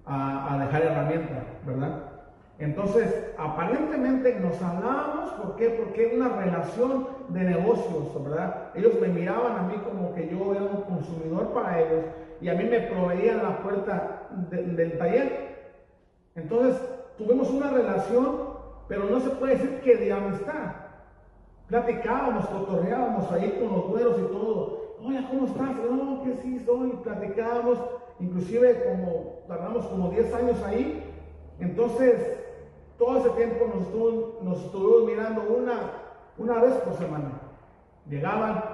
a, 0.07 0.59
dejar 0.61 0.83
herramientas, 0.83 1.45
¿verdad? 1.67 2.03
Entonces, 2.59 3.33
aparentemente 3.39 4.39
nos 4.39 4.61
hablábamos, 4.63 5.31
¿por 5.33 5.57
qué? 5.57 5.71
Porque 5.71 6.13
una 6.15 6.29
relación 6.29 7.09
de 7.29 7.41
negocios, 7.41 8.23
¿verdad? 8.23 8.71
Ellos 8.75 8.93
me 9.01 9.09
miraban 9.09 9.59
a 9.59 9.63
mí 9.63 9.75
como 9.83 10.15
que 10.15 10.29
yo 10.29 10.53
era 10.53 10.65
un 10.65 10.83
consumidor 10.83 11.53
para 11.55 11.81
ellos 11.81 12.05
y 12.41 12.49
a 12.49 12.55
mí 12.55 12.65
me 12.65 12.81
proveían 12.81 13.43
la 13.43 13.59
puerta 13.59 14.29
del 14.51 14.99
taller. 14.99 15.51
Entonces, 16.35 16.81
tuvimos 17.21 17.51
una 17.51 17.71
relación, 17.71 18.51
pero 18.89 19.05
no 19.05 19.21
se 19.21 19.31
puede 19.31 19.55
decir 19.55 19.81
que 19.81 19.97
de 19.97 20.13
amistad. 20.13 20.73
Platicábamos, 21.69 22.47
cotorreábamos 22.47 23.31
ahí 23.31 23.59
con 23.61 23.77
los 23.77 23.89
güeros 23.89 24.19
y 24.19 24.33
todo. 24.33 24.97
Hola, 25.03 25.29
¿cómo 25.31 25.47
estás? 25.47 25.77
No, 25.91 26.23
que 26.25 26.35
sí, 26.43 26.59
soy. 26.65 26.91
Platicábamos, 27.05 27.79
inclusive 28.19 28.85
como 28.85 29.41
tardamos 29.47 29.87
como 29.87 30.11
10 30.11 30.35
años 30.35 30.63
ahí. 30.65 31.05
Entonces, 31.61 32.39
todo 32.99 33.19
ese 33.19 33.31
tiempo 33.31 33.67
nos, 33.67 34.43
nos 34.43 34.65
estuvimos 34.65 35.05
mirando 35.05 35.43
una, 35.43 35.75
una 36.39 36.63
vez 36.63 36.75
por 36.79 36.95
semana. 36.95 37.31
Llegaban, 38.09 38.65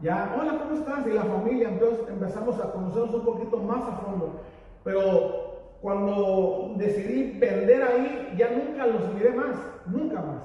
ya, 0.00 0.34
hola, 0.40 0.58
¿cómo 0.58 0.78
estás? 0.78 1.06
Y 1.06 1.10
la 1.10 1.24
familia, 1.24 1.68
entonces 1.68 2.08
empezamos 2.08 2.58
a 2.60 2.72
conocernos 2.72 3.14
un 3.14 3.24
poquito 3.24 3.58
más 3.58 3.82
a 3.82 3.96
fondo. 3.98 4.40
Pero 4.84 5.45
cuando 5.80 6.74
decidí 6.76 7.38
vender 7.38 7.82
ahí, 7.82 8.34
ya 8.36 8.50
nunca 8.50 8.86
los 8.86 9.14
miré 9.14 9.30
más, 9.30 9.56
nunca 9.86 10.20
más. 10.20 10.42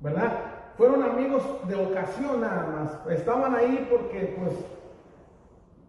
¿Verdad? 0.00 0.32
Fueron 0.76 1.02
amigos 1.02 1.42
de 1.68 1.76
ocasión 1.76 2.40
nada 2.40 2.66
más. 2.66 3.16
Estaban 3.16 3.54
ahí 3.54 3.86
porque, 3.90 4.34
pues, 4.38 4.54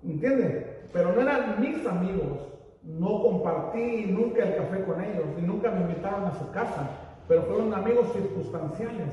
¿entienden? 0.03 0.67
Pero 0.91 1.13
no 1.13 1.21
eran 1.21 1.59
mis 1.59 1.85
amigos. 1.87 2.49
No 2.83 3.21
compartí 3.23 4.07
nunca 4.07 4.43
el 4.43 4.57
café 4.57 4.83
con 4.83 5.01
ellos 5.01 5.25
y 5.37 5.41
nunca 5.41 5.71
me 5.71 5.81
invitaron 5.81 6.25
a 6.25 6.37
su 6.37 6.51
casa. 6.51 6.89
Pero 7.27 7.43
fueron 7.43 7.73
amigos 7.73 8.11
circunstanciales. 8.11 9.07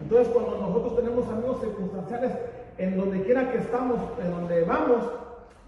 Entonces, 0.00 0.28
cuando 0.28 0.58
nosotros 0.58 0.96
tenemos 0.96 1.28
amigos 1.28 1.60
circunstanciales, 1.60 2.32
en 2.78 2.96
donde 2.96 3.22
quiera 3.22 3.52
que 3.52 3.58
estamos, 3.58 4.00
en 4.22 4.30
donde 4.32 4.64
vamos, 4.64 5.04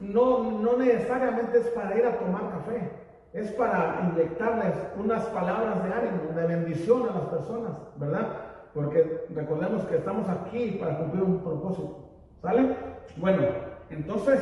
no, 0.00 0.50
no 0.60 0.76
necesariamente 0.76 1.58
es 1.58 1.66
para 1.68 1.96
ir 1.96 2.04
a 2.04 2.18
tomar 2.18 2.50
café, 2.50 2.90
es 3.34 3.50
para 3.52 4.10
inyectarles 4.10 4.74
unas 4.96 5.24
palabras 5.26 5.82
de 5.84 5.92
ánimo, 5.92 6.32
de 6.34 6.46
bendición 6.46 7.02
a 7.08 7.18
las 7.18 7.28
personas, 7.28 7.72
¿verdad? 7.96 8.28
Porque 8.72 9.26
recordemos 9.34 9.82
que 9.84 9.96
estamos 9.96 10.28
aquí 10.28 10.78
para 10.80 10.98
cumplir 10.98 11.24
un 11.24 11.40
propósito, 11.40 11.98
¿sale? 12.40 12.76
Bueno, 13.16 13.42
entonces, 13.90 14.40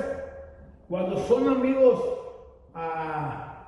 cuando 0.88 1.16
son 1.20 1.48
amigos 1.48 2.00
ah, 2.74 3.64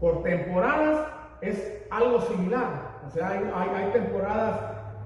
por 0.00 0.22
temporadas, 0.24 1.06
es 1.40 1.86
algo 1.90 2.20
similar. 2.22 2.94
O 3.06 3.10
sea, 3.10 3.28
hay, 3.28 3.90
temporadas, 3.92 4.60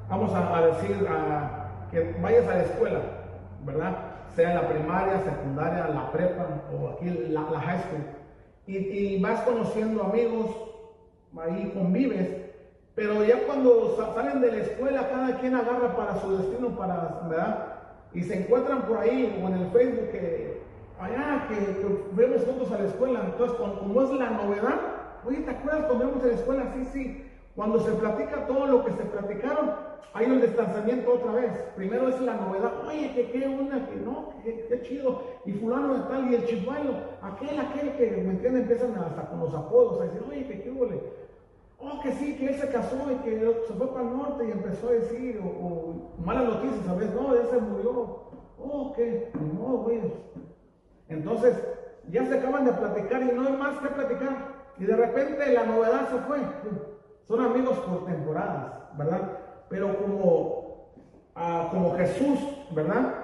vamos 0.09 0.33
a, 0.35 0.67
decir, 0.67 1.07
que 1.91 2.17
vayas 2.23 2.49
a 2.49 2.55
la 2.55 2.63
escuela, 2.63 3.01
¿verdad? 3.65 4.09
sea 4.39 4.55
la 4.55 4.69
primaria, 4.69 5.21
secundaria, 5.25 5.89
la 5.89 6.13
prepa 6.13 6.47
o 6.73 6.91
aquí 6.91 7.11
la, 7.29 7.41
high 7.61 7.81
school. 7.81 8.05
Y, 8.69 9.19
vas 9.23 9.41
conociendo 9.41 10.03
amigos, 10.03 10.51
ahí 11.41 11.73
convives, 11.75 12.29
pero 12.95 13.25
ya 13.25 13.47
cuando 13.47 13.97
salen 13.97 14.43
de 14.43 14.53
la 14.53 14.59
escuela, 14.59 15.09
cada 15.09 15.41
quien 15.41 15.55
agarra 15.55 15.97
para 15.97 16.21
su 16.21 16.37
destino, 16.37 16.77
para, 16.77 17.23
¿verdad? 17.31 17.67
Y 18.13 18.23
se 18.23 18.41
encuentran 18.41 18.83
por 18.83 18.99
ahí 18.99 19.41
o 19.43 19.49
en 19.49 19.55
el 19.55 19.71
Facebook 19.71 20.11
que, 20.11 20.61
allá, 21.01 21.47
que, 21.49 21.55
que 21.55 22.05
vemos 22.13 22.45
juntos 22.45 22.71
a 22.71 22.79
la 22.79 22.89
escuela. 22.89 23.23
Entonces, 23.25 23.57
como 23.57 24.03
es 24.03 24.11
la 24.11 24.31
novedad, 24.31 24.81
oye, 25.25 25.39
¿te 25.39 25.51
acuerdas 25.51 25.87
cuando 25.87 26.07
vemos 26.07 26.23
a 26.25 26.27
la 26.27 26.35
escuela? 26.35 26.73
Sí, 26.75 26.85
sí. 26.93 27.31
Cuando 27.57 27.81
se 27.81 27.93
platica 27.93 28.47
todo 28.47 28.67
lo 28.67 28.85
que 28.85 28.93
se 28.93 29.03
platicaron, 29.05 29.71
hay 30.15 30.27
un 30.27 30.41
distanciamiento 30.41 31.15
otra 31.15 31.33
vez. 31.33 31.53
Primero 31.77 32.09
es 32.09 32.21
la 32.21 32.35
novedad, 32.35 32.73
oye, 32.87 33.13
que 33.15 33.31
qué 33.31 33.47
una, 33.47 33.87
que 33.87 33.97
no, 33.97 34.33
que 34.43 34.83
chido, 34.83 35.23
y 35.45 35.53
fulano 35.53 35.95
de 35.95 36.01
tal, 36.09 36.31
y 36.31 36.35
el 36.35 36.47
chihuahua, 36.47 37.19
aquel, 37.23 37.59
aquel 37.59 37.93
que, 37.97 38.11
¿me 38.11 38.31
entienden? 38.31 38.63
Empiezan 38.63 38.95
hasta 38.97 39.29
con 39.29 39.41
los 39.41 39.55
apodos, 39.55 40.01
a 40.01 40.05
decir, 40.05 40.23
oye, 40.29 40.47
que 40.47 40.63
qué 40.63 40.71
huele. 40.71 41.01
Oh, 41.81 42.01
que 42.01 42.13
sí, 42.13 42.37
que 42.37 42.49
él 42.49 42.55
se 42.57 42.69
casó 42.69 42.97
y 43.13 43.15
que 43.19 43.39
se 43.67 43.73
fue 43.75 43.87
para 43.93 44.09
el 44.09 44.17
norte 44.17 44.45
y 44.49 44.51
empezó 44.51 44.89
a 44.89 44.93
decir, 44.93 45.41
o, 45.41 46.11
malas 46.25 46.45
noticias, 46.45 46.85
¿sabes? 46.85 47.15
No, 47.15 47.35
él 47.35 47.47
se 47.51 47.61
murió. 47.61 48.29
Oh, 48.59 48.93
que, 48.95 49.31
no, 49.35 49.79
güey. 49.79 50.01
Entonces, 51.09 51.57
ya 52.11 52.27
se 52.27 52.39
acaban 52.39 52.65
de 52.65 52.73
platicar 52.73 53.23
y 53.23 53.27
no 53.27 53.47
hay 53.47 53.57
más 53.57 53.79
que 53.79 53.89
platicar. 53.89 54.59
Y 54.79 54.85
de 54.85 54.97
repente 54.97 55.53
la 55.53 55.67
novedad 55.67 56.09
se 56.09 56.19
fue. 56.21 56.39
Son 57.27 57.41
amigos 57.41 57.79
por 57.79 58.07
temporadas, 58.07 58.73
¿verdad? 58.97 59.38
Pero 59.69 59.97
como, 59.99 60.89
ah, 61.35 61.69
como 61.71 61.97
Jesús, 61.97 62.39
¿verdad? 62.71 63.15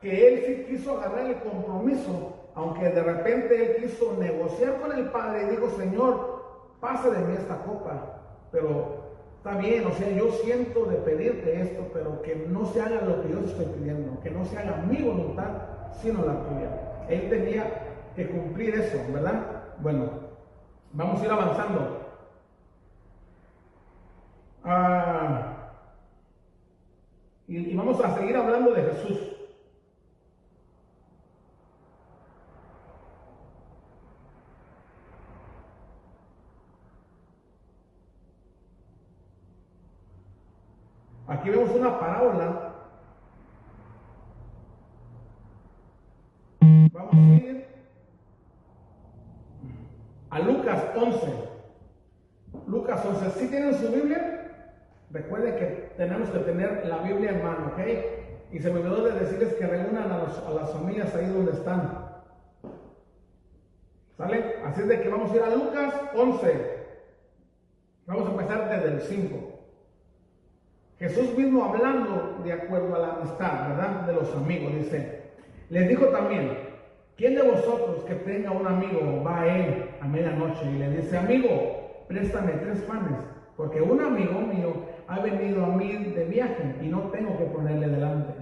Que 0.00 0.28
él 0.28 0.42
sí 0.46 0.64
quiso 0.68 0.98
agarrar 0.98 1.26
el 1.26 1.36
compromiso, 1.36 2.32
aunque 2.54 2.88
de 2.88 3.02
repente 3.02 3.76
él 3.76 3.84
quiso 3.84 4.16
negociar 4.18 4.80
con 4.80 4.92
el 4.92 5.06
Padre 5.06 5.44
y 5.44 5.50
dijo, 5.50 5.70
Señor, 5.70 6.42
pase 6.80 7.10
de 7.10 7.18
mí 7.20 7.34
esta 7.34 7.58
copa, 7.58 8.18
pero 8.50 9.02
está 9.36 9.56
bien, 9.56 9.86
o 9.86 9.92
sea, 9.92 10.10
yo 10.10 10.30
siento 10.32 10.84
de 10.86 10.96
pedirte 10.96 11.60
esto, 11.60 11.86
pero 11.92 12.20
que 12.22 12.34
no 12.48 12.66
se 12.66 12.80
haga 12.80 13.02
lo 13.02 13.22
que 13.22 13.30
yo 13.30 13.40
estoy 13.40 13.66
pidiendo, 13.66 14.20
que 14.20 14.30
no 14.30 14.44
se 14.44 14.58
haga 14.58 14.84
mi 14.88 15.02
voluntad, 15.02 15.48
sino 16.00 16.24
la 16.24 16.34
tuya. 16.42 16.70
Él 17.08 17.28
tenía 17.28 17.64
que 18.16 18.28
cumplir 18.28 18.74
eso, 18.74 18.98
¿verdad? 19.12 19.62
Bueno, 19.78 20.10
vamos 20.92 21.20
a 21.20 21.24
ir 21.24 21.30
avanzando. 21.30 21.98
Ah, 24.64 25.51
y 27.58 27.76
vamos 27.76 28.02
a 28.02 28.14
seguir 28.14 28.34
hablando 28.34 28.72
de 28.72 28.82
Jesús. 28.82 29.18
Aquí 41.28 41.50
vemos 41.50 41.70
una 41.70 41.98
parábola. 41.98 42.72
Vamos 46.92 47.14
a 47.14 47.18
ir 47.18 47.66
a 50.30 50.38
Lucas 50.38 50.84
11. 50.94 51.34
Lucas 52.66 53.04
11. 53.04 53.30
Si 53.32 53.48
tienen 53.48 53.74
su 53.74 53.88
Biblia, 53.88 54.78
recuerden 55.10 55.56
que 55.56 55.81
tenemos 55.96 56.30
que 56.30 56.38
tener 56.40 56.86
la 56.86 56.98
Biblia 56.98 57.30
en 57.30 57.42
mano, 57.42 57.72
¿ok? 57.72 57.80
Y 58.52 58.58
se 58.58 58.70
me 58.70 58.80
olvidó 58.80 59.04
de 59.04 59.20
decirles 59.20 59.54
que 59.54 59.66
reúnan 59.66 60.10
a, 60.10 60.48
a 60.48 60.50
las 60.52 60.72
familias 60.72 61.14
ahí 61.14 61.26
donde 61.26 61.52
están. 61.52 62.12
¿Sale? 64.16 64.56
Así 64.64 64.82
es 64.82 64.88
de 64.88 65.00
que 65.00 65.08
vamos 65.08 65.32
a 65.32 65.36
ir 65.36 65.42
a 65.42 65.54
Lucas 65.54 65.94
11. 66.14 66.82
Vamos 68.06 68.28
a 68.28 68.30
empezar 68.32 68.68
desde 68.68 68.94
el 68.94 69.00
5. 69.00 69.52
Jesús 70.98 71.36
mismo 71.36 71.64
hablando 71.64 72.40
de 72.44 72.52
acuerdo 72.52 72.94
a 72.94 72.98
la 72.98 73.12
amistad, 73.14 73.68
¿verdad? 73.70 74.02
De 74.06 74.12
los 74.12 74.36
amigos, 74.36 74.72
dice, 74.74 75.22
les 75.68 75.88
dijo 75.88 76.06
también, 76.06 76.56
¿quién 77.16 77.34
de 77.34 77.42
vosotros 77.42 78.04
que 78.04 78.14
tenga 78.14 78.52
un 78.52 78.66
amigo 78.66 79.22
va 79.24 79.40
a 79.40 79.56
él 79.56 79.90
a 80.00 80.06
medianoche 80.06 80.64
y 80.64 80.78
le 80.78 80.90
dice, 80.90 81.18
amigo, 81.18 82.04
préstame 82.06 82.52
tres 82.52 82.82
panes, 82.82 83.18
porque 83.56 83.80
un 83.80 84.00
amigo 84.00 84.40
mío 84.42 84.74
ha 85.12 85.20
venido 85.20 85.64
a 85.64 85.68
mí 85.68 85.92
de 85.92 86.24
viaje 86.24 86.76
y 86.80 86.88
no 86.88 87.00
tengo 87.10 87.36
que 87.36 87.44
ponerle 87.44 87.88
delante? 87.88 88.32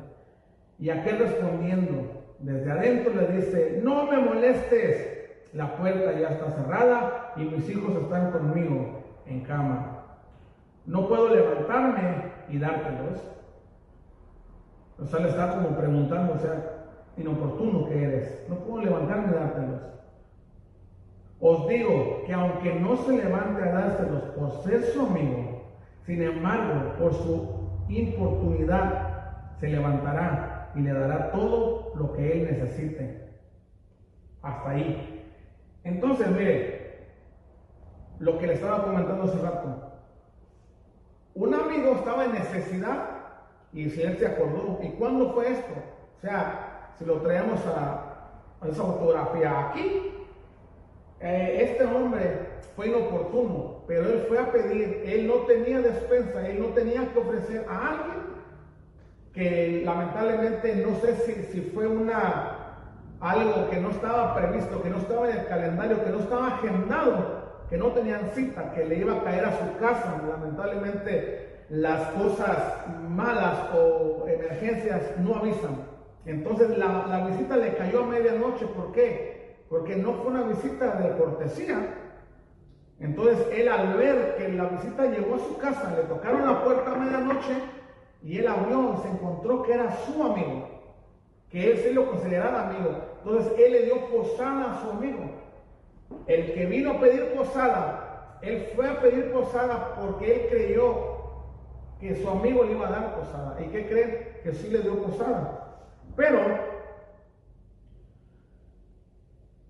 Y 0.79 0.91
aquel 0.91 1.19
respondiendo, 1.19 2.23
desde 2.39 2.71
adentro 2.71 3.13
le 3.15 3.27
dice, 3.37 3.81
no 3.83 4.07
me 4.07 4.19
molestes, 4.19 5.19
la 5.53 5.77
puerta 5.77 6.13
ya 6.19 6.29
está 6.29 6.51
cerrada 6.53 7.33
y 7.37 7.41
mis 7.41 7.69
hijos 7.69 7.97
están 7.97 8.31
conmigo 8.31 9.03
en 9.27 9.41
cama. 9.41 10.05
No 10.87 11.09
puedo 11.09 11.35
levantarme 11.35 12.31
y 12.49 12.59
dártelos. 12.59 13.21
O 14.99 15.05
sea, 15.07 15.21
le 15.21 15.29
está 15.29 15.51
como 15.51 15.77
preguntando, 15.77 16.35
o 16.35 16.39
sea, 16.39 16.87
inoportuno 17.17 17.89
que 17.89 18.03
eres. 18.03 18.47
No 18.49 18.57
puedo 18.57 18.85
levantarme 18.85 19.33
y 19.33 19.35
dártelos. 19.35 19.81
Os 21.41 21.69
digo 21.69 22.23
que 22.27 22.33
aunque 22.33 22.75
no 22.75 22.97
se 22.99 23.17
levante 23.17 23.63
a 23.63 23.73
dárselos 23.73 24.23
por 24.37 24.63
ser 24.63 24.83
su 24.83 25.01
amigo, 25.07 25.50
sin 26.07 26.23
embargo, 26.23 26.95
por 26.99 27.15
su 27.15 27.71
importunidad, 27.89 29.57
se 29.59 29.69
levantará 29.69 30.73
y 30.75 30.81
le 30.81 30.93
dará 30.93 31.31
todo 31.33 31.93
lo 31.95 32.13
que 32.13 32.33
él 32.33 32.59
necesite. 32.59 33.29
Hasta 34.43 34.71
ahí. 34.71 35.27
Entonces, 35.85 36.29
mire, 36.31 36.81
lo 38.19 38.39
que 38.39 38.47
le 38.47 38.55
estaba 38.55 38.85
comentando 38.85 39.25
hace 39.25 39.39
rato. 39.39 39.93
Un 41.35 41.55
amigo 41.55 41.93
estaba 41.93 42.25
en 42.25 42.33
necesidad 42.33 43.21
y 43.73 43.89
si 43.91 44.03
él 44.03 44.19
se 44.19 44.27
acordó. 44.27 44.79
¿Y 44.83 44.89
cuándo 44.91 45.33
fue 45.33 45.53
esto? 45.53 45.73
O 46.19 46.21
sea, 46.21 46.93
si 46.99 47.05
lo 47.05 47.21
traemos 47.21 47.61
a, 47.67 48.07
esa 48.69 48.83
fotografía 48.83 49.69
aquí, 49.69 50.13
eh, 51.21 51.59
este 51.63 51.85
hombre 51.85 52.61
fue 52.77 52.89
inoportuno, 52.89 53.70
pero 53.87 54.11
él 54.11 54.25
fue 54.29 54.39
a 54.39 54.51
pedir, 54.53 55.03
él 55.07 55.27
no 55.27 55.35
tenía 55.47 55.81
despensa, 55.81 56.47
él 56.49 56.61
no 56.61 56.67
tenía 56.69 57.13
que 57.13 57.19
ofrecer 57.19 57.67
a 57.69 57.89
alguien 57.89 58.31
que 59.33 59.83
lamentablemente 59.85 60.75
no 60.77 60.97
sé 61.01 61.17
si, 61.25 61.35
si 61.53 61.61
fue 61.73 61.87
una 61.87 62.61
algo 63.21 63.69
que 63.69 63.79
no 63.79 63.91
estaba 63.91 64.35
previsto, 64.35 64.83
que 64.83 64.89
no 64.89 64.99
estaba 64.99 65.31
en 65.31 65.39
el 65.39 65.47
calendario, 65.47 66.03
que 66.03 66.11
no 66.11 66.21
estaba 66.21 66.47
agendado, 66.49 67.41
que 67.69 67.77
no 67.77 67.89
tenían 67.89 68.31
cita, 68.35 68.73
que 68.73 68.85
le 68.85 68.97
iba 68.97 69.15
a 69.15 69.23
caer 69.23 69.45
a 69.45 69.59
su 69.59 69.79
casa. 69.79 70.23
Lamentablemente 70.29 71.65
las 71.69 72.09
cosas 72.13 72.57
malas 73.09 73.59
o 73.75 74.27
emergencias 74.27 75.03
no 75.19 75.37
avisan. 75.37 75.77
Entonces 76.25 76.77
la, 76.77 77.27
visita 77.31 77.57
le 77.57 77.75
cayó 77.75 78.05
a 78.05 78.07
medianoche. 78.07 78.67
¿Por 78.67 78.93
qué? 78.93 79.59
Porque 79.69 79.97
no 79.97 80.15
fue 80.15 80.33
una 80.33 80.43
visita 80.43 80.97
de 80.97 81.17
cortesía. 81.17 81.79
Entonces 83.01 83.47
él 83.53 83.67
al 83.69 83.95
ver 83.95 84.37
que 84.37 84.49
la 84.51 84.65
visita 84.65 85.07
llegó 85.07 85.37
a 85.37 85.39
su 85.39 85.57
casa, 85.57 85.95
le 85.97 86.03
tocaron 86.03 86.47
la 86.47 86.63
puerta 86.63 86.93
a 86.93 86.97
medianoche 86.97 87.55
y 88.23 88.39
él 88.39 88.47
abrió 88.47 89.01
se 89.03 89.09
encontró 89.09 89.63
que 89.63 89.73
era 89.73 89.97
su 90.05 90.23
amigo, 90.23 90.69
que 91.49 91.71
él 91.71 91.79
se 91.79 91.95
lo 91.95 92.11
consideraba 92.11 92.69
amigo. 92.69 92.91
Entonces 93.25 93.53
él 93.59 93.73
le 93.73 93.83
dio 93.85 94.07
posada 94.07 94.75
a 94.75 94.83
su 94.83 94.91
amigo. 94.91 95.31
El 96.27 96.53
que 96.53 96.67
vino 96.67 96.91
a 96.93 97.01
pedir 97.01 97.33
posada, 97.33 98.39
él 98.43 98.71
fue 98.77 98.91
a 98.91 99.01
pedir 99.01 99.33
posada 99.33 99.95
porque 99.95 100.35
él 100.35 100.47
creyó 100.51 100.95
que 102.01 102.17
su 102.17 102.29
amigo 102.29 102.65
le 102.65 102.73
iba 102.73 102.87
a 102.87 102.91
dar 102.91 103.15
posada. 103.15 103.57
¿Y 103.63 103.69
qué 103.69 103.87
creen? 103.87 104.29
Que 104.43 104.53
sí 104.53 104.69
le 104.69 104.81
dio 104.81 105.03
posada. 105.03 105.79
Pero, 106.17 106.39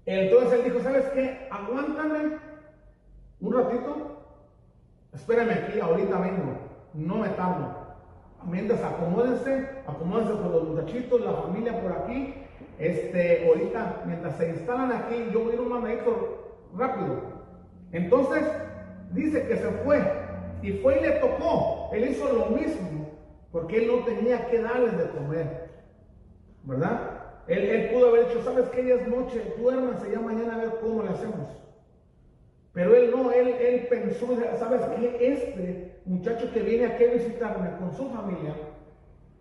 entonces 0.06 0.52
él 0.52 0.64
dijo, 0.64 0.80
¿sabes 0.80 1.04
qué? 1.10 1.46
Aguántame 1.50 2.49
un 3.40 3.52
ratito. 3.52 3.96
Espérame 5.12 5.50
aquí, 5.50 5.80
ahorita 5.80 6.18
vengo. 6.18 6.52
No 6.94 7.16
me 7.16 7.28
tardo. 7.30 7.78
Mientras 8.46 8.82
acomódense, 8.82 9.68
acomódense 9.86 10.32
con 10.32 10.52
los 10.52 10.68
muchachitos, 10.68 11.20
la 11.20 11.32
familia 11.32 11.80
por 11.80 11.92
aquí 11.92 12.34
este, 12.80 13.46
ahorita, 13.46 14.04
mientras 14.06 14.36
se 14.36 14.48
instalan 14.48 14.90
aquí, 14.90 15.28
yo 15.32 15.40
voy 15.40 15.50
a 15.50 15.54
ir 15.54 15.60
un 15.60 15.68
mandadito 15.68 16.64
rápido. 16.74 17.20
Entonces, 17.92 18.42
dice 19.12 19.46
que 19.46 19.56
se 19.56 19.68
fue 19.84 20.00
y 20.62 20.72
fue 20.78 20.98
y 20.98 21.02
le 21.02 21.10
tocó. 21.12 21.90
Él 21.92 22.08
hizo 22.08 22.32
lo 22.32 22.46
mismo 22.46 23.10
porque 23.52 23.84
él 23.84 23.86
no 23.88 24.04
tenía 24.04 24.48
que 24.48 24.62
darles 24.62 24.96
de 24.96 25.10
comer. 25.10 25.70
¿Verdad? 26.64 27.00
Él, 27.48 27.90
pudo 27.92 28.08
haber 28.08 28.28
dicho, 28.28 28.42
¿sabes 28.44 28.68
qué? 28.70 28.86
Ya 28.86 28.94
es 28.94 29.08
noche, 29.08 29.54
duérmanse 29.58 30.10
ya 30.10 30.20
mañana 30.20 30.54
a 30.54 30.58
ver 30.58 30.78
cómo 30.80 31.02
le 31.02 31.10
hacemos. 31.10 31.48
Pero 32.80 32.96
él 32.96 33.10
no, 33.10 33.30
él, 33.30 33.48
él 33.48 33.86
pensó, 33.90 34.26
¿sabes 34.58 34.80
qué? 34.96 35.32
Este 35.32 36.00
muchacho 36.06 36.50
que 36.50 36.60
viene 36.60 36.86
aquí 36.86 37.04
a 37.04 37.12
visitarme 37.12 37.76
con 37.76 37.92
su 37.92 38.08
familia, 38.08 38.54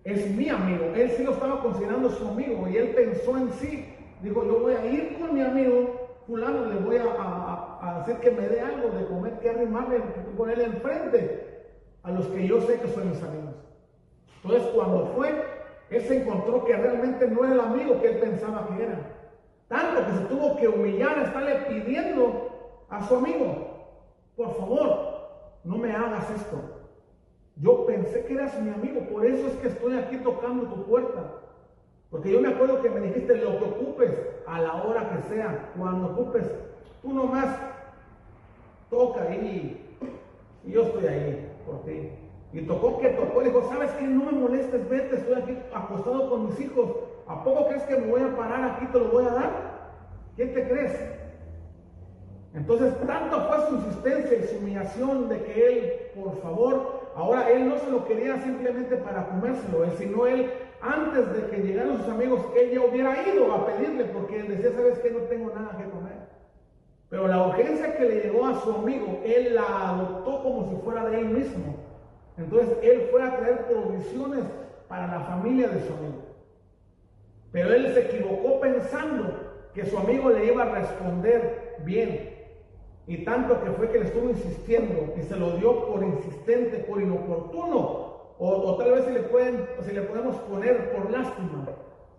es 0.04 0.30
mi 0.32 0.50
amigo. 0.50 0.92
Él 0.94 1.10
sí 1.12 1.24
lo 1.24 1.32
estaba 1.32 1.62
considerando 1.62 2.10
su 2.10 2.28
amigo 2.28 2.68
y 2.68 2.76
él 2.76 2.90
pensó 2.90 3.38
en 3.38 3.50
sí. 3.54 3.96
Dijo, 4.22 4.44
yo 4.44 4.60
voy 4.60 4.74
a 4.74 4.86
ir 4.86 5.18
con 5.18 5.34
mi 5.34 5.40
amigo 5.40 6.18
fulano, 6.28 6.66
le 6.66 6.82
voy 6.82 6.98
a, 6.98 8.02
hacer 8.02 8.18
que 8.18 8.32
me 8.32 8.46
dé 8.46 8.60
algo 8.60 8.90
de 8.90 9.06
comer, 9.06 9.40
que 9.40 9.52
arrimarle, 9.52 10.02
ponerle 10.36 10.66
enfrente 10.66 11.64
a 12.04 12.12
los 12.12 12.28
que 12.28 12.46
yo 12.46 12.60
sé 12.60 12.78
que 12.82 12.90
son 12.90 13.10
mis 13.10 13.24
amigos. 13.24 13.56
Entonces 14.44 14.68
cuando 14.76 15.14
fue, 15.16 15.30
él 15.92 16.02
se 16.02 16.24
encontró 16.24 16.66
que 16.66 16.76
realmente 16.76 17.26
no 17.26 17.46
era 17.46 17.54
el 17.54 17.62
amigo 17.62 18.02
que 18.02 18.10
él 18.10 18.18
pensaba 18.18 18.68
que 18.68 18.84
era. 18.84 19.00
Tanto 19.70 20.06
que 20.08 20.12
se 20.12 20.26
tuvo 20.26 20.58
que 20.58 20.68
humillar, 20.68 21.20
estarle 21.20 21.56
pidiendo 21.70 22.49
a 22.90 23.08
su 23.08 23.16
amigo, 23.16 23.70
por 24.36 24.56
favor, 24.56 25.20
no 25.64 25.78
me 25.78 25.92
hagas 25.92 26.30
esto. 26.32 26.58
Yo 27.58 27.86
pensé 27.86 28.24
que 28.26 28.34
eras 28.34 28.60
mi 28.62 28.70
amigo, 28.70 29.02
por 29.12 29.26
eso 29.26 29.48
es 29.48 29.54
que 29.56 29.68
estoy 29.68 29.98
aquí 29.98 30.18
tocando 30.18 30.66
tu 30.66 30.84
puerta. 30.86 31.34
Porque 32.10 32.32
yo 32.32 32.42
me 32.42 32.48
acuerdo 32.48 32.82
que 32.82 32.90
me 32.90 33.02
dijiste 33.02 33.36
lo 33.36 33.60
que 33.60 33.66
ocupes 33.66 34.12
a 34.48 34.62
la 34.62 34.84
hora 34.84 35.10
que 35.10 35.34
sea, 35.34 35.72
cuando 35.78 36.08
ocupes, 36.08 36.50
tú 37.02 37.14
nomás 37.14 37.56
toca 38.90 39.24
ahí 39.24 39.86
y 40.64 40.72
yo 40.72 40.84
estoy 40.84 41.06
ahí 41.06 41.52
por 41.66 41.84
ti. 41.84 42.10
Y 42.52 42.62
tocó 42.62 42.98
que 42.98 43.10
tocó, 43.10 43.42
le 43.42 43.50
dijo, 43.50 43.70
¿sabes 43.70 43.92
qué? 43.92 44.06
No 44.06 44.26
me 44.26 44.32
molestes, 44.32 44.90
vete, 44.90 45.18
estoy 45.18 45.36
aquí 45.36 45.58
acostado 45.74 46.30
con 46.30 46.48
mis 46.48 46.60
hijos. 46.60 46.90
¿A 47.28 47.44
poco 47.44 47.68
crees 47.68 47.84
que 47.84 47.98
me 47.98 48.08
voy 48.08 48.22
a 48.22 48.36
parar 48.36 48.72
aquí 48.72 48.88
te 48.88 49.00
lo 49.00 49.10
voy 49.10 49.26
a 49.26 49.30
dar? 49.30 49.52
¿Quién 50.36 50.54
te 50.54 50.68
crees? 50.68 51.18
Entonces, 52.54 52.93
tanto 53.06 53.41
fue 53.41 53.68
su 53.68 53.76
insistencia 53.76 54.38
y 54.38 54.47
su 54.47 54.58
humillación 54.58 55.30
de 55.30 55.43
que 55.43 55.68
él, 55.68 55.93
por 56.16 56.41
favor, 56.41 57.00
Ahora 57.20 57.50
él 57.50 57.68
no 57.68 57.78
se 57.78 57.91
lo 57.91 58.06
quería 58.06 58.41
simplemente 58.41 58.95
para 58.95 59.28
comérselo, 59.28 59.86
sino 59.97 60.26
él, 60.26 60.52
antes 60.80 61.34
de 61.34 61.47
que 61.47 61.62
llegaran 61.62 61.97
sus 61.97 62.08
amigos, 62.08 62.39
él 62.58 62.72
ya 62.72 62.82
hubiera 62.82 63.28
ido 63.28 63.54
a 63.54 63.66
pedirle 63.66 64.06
porque 64.06 64.39
él 64.39 64.47
decía, 64.47 64.72
¿sabes 64.72 65.00
que 65.00 65.12
No 65.12 65.20
tengo 65.24 65.52
nada 65.54 65.78
que 65.78 65.89
comer. 65.89 66.30
Pero 67.10 67.28
la 67.28 67.47
urgencia 67.47 67.97
que 67.97 68.06
le 68.06 68.22
llegó 68.22 68.45
a 68.45 68.62
su 68.62 68.72
amigo, 68.72 69.20
él 69.26 69.54
la 69.54 69.89
adoptó 69.89 70.43
como 70.43 70.70
si 70.70 70.76
fuera 70.78 71.10
de 71.10 71.20
él 71.20 71.26
mismo. 71.26 71.76
Entonces 72.38 72.78
él 72.84 73.10
fue 73.12 73.22
a 73.22 73.36
traer 73.36 73.66
provisiones 73.66 74.45
para 74.88 75.08
la 75.08 75.20
familia 75.26 75.68
de 75.68 75.82
su 75.82 75.93
amigo. 75.93 76.24
Pero 77.52 77.74
él 77.74 77.93
se 77.93 78.00
equivocó 78.00 78.62
pensando 78.62 79.34
que 79.74 79.86
su 79.86 79.97
amigo 79.97 80.30
le 80.30 80.45
iba 80.45 80.64
a 80.64 80.72
responder 80.72 81.80
bien. 81.84 82.29
Y 83.10 83.26
tanto 83.26 83.60
que 83.64 83.72
fue 83.72 83.89
que 83.89 83.97
le 83.97 84.05
estuvo 84.05 84.30
insistiendo 84.30 85.16
y 85.18 85.24
se 85.24 85.36
lo 85.36 85.57
dio 85.57 85.88
por 85.88 86.03
insistente, 86.03 86.78
por 86.88 87.01
inoportuno. 87.01 88.36
O, 88.38 88.78
tal 88.78 88.91
vez 88.91 89.05
si 89.05 89.12
le, 89.12 89.22
pueden, 89.22 89.66
o 89.80 89.82
si 89.84 89.93
le 89.93 90.03
podemos 90.03 90.36
poner 90.41 90.91
por 90.91 91.10
lástima. 91.10 91.66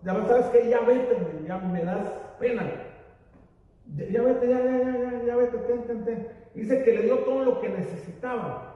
Ya 0.03 0.13
sabes 0.27 0.47
que 0.47 0.69
ya 0.69 0.81
vete, 0.81 1.15
ya 1.47 1.59
me 1.59 1.85
das 1.85 2.09
pena. 2.37 2.63
Ya, 3.95 4.21
vete, 4.21 4.49
ya, 4.49 4.59
ya, 4.59 4.79
ya, 4.79 5.23
ya, 5.27 5.35
vete, 5.37 5.57
ten, 5.59 5.83
ten, 5.83 6.03
ten. 6.03 6.27
Dice 6.55 6.83
que 6.83 6.91
le 6.91 7.03
dio 7.03 7.19
todo 7.19 7.45
lo 7.45 7.61
que 7.61 7.69
necesitaba. 7.69 8.75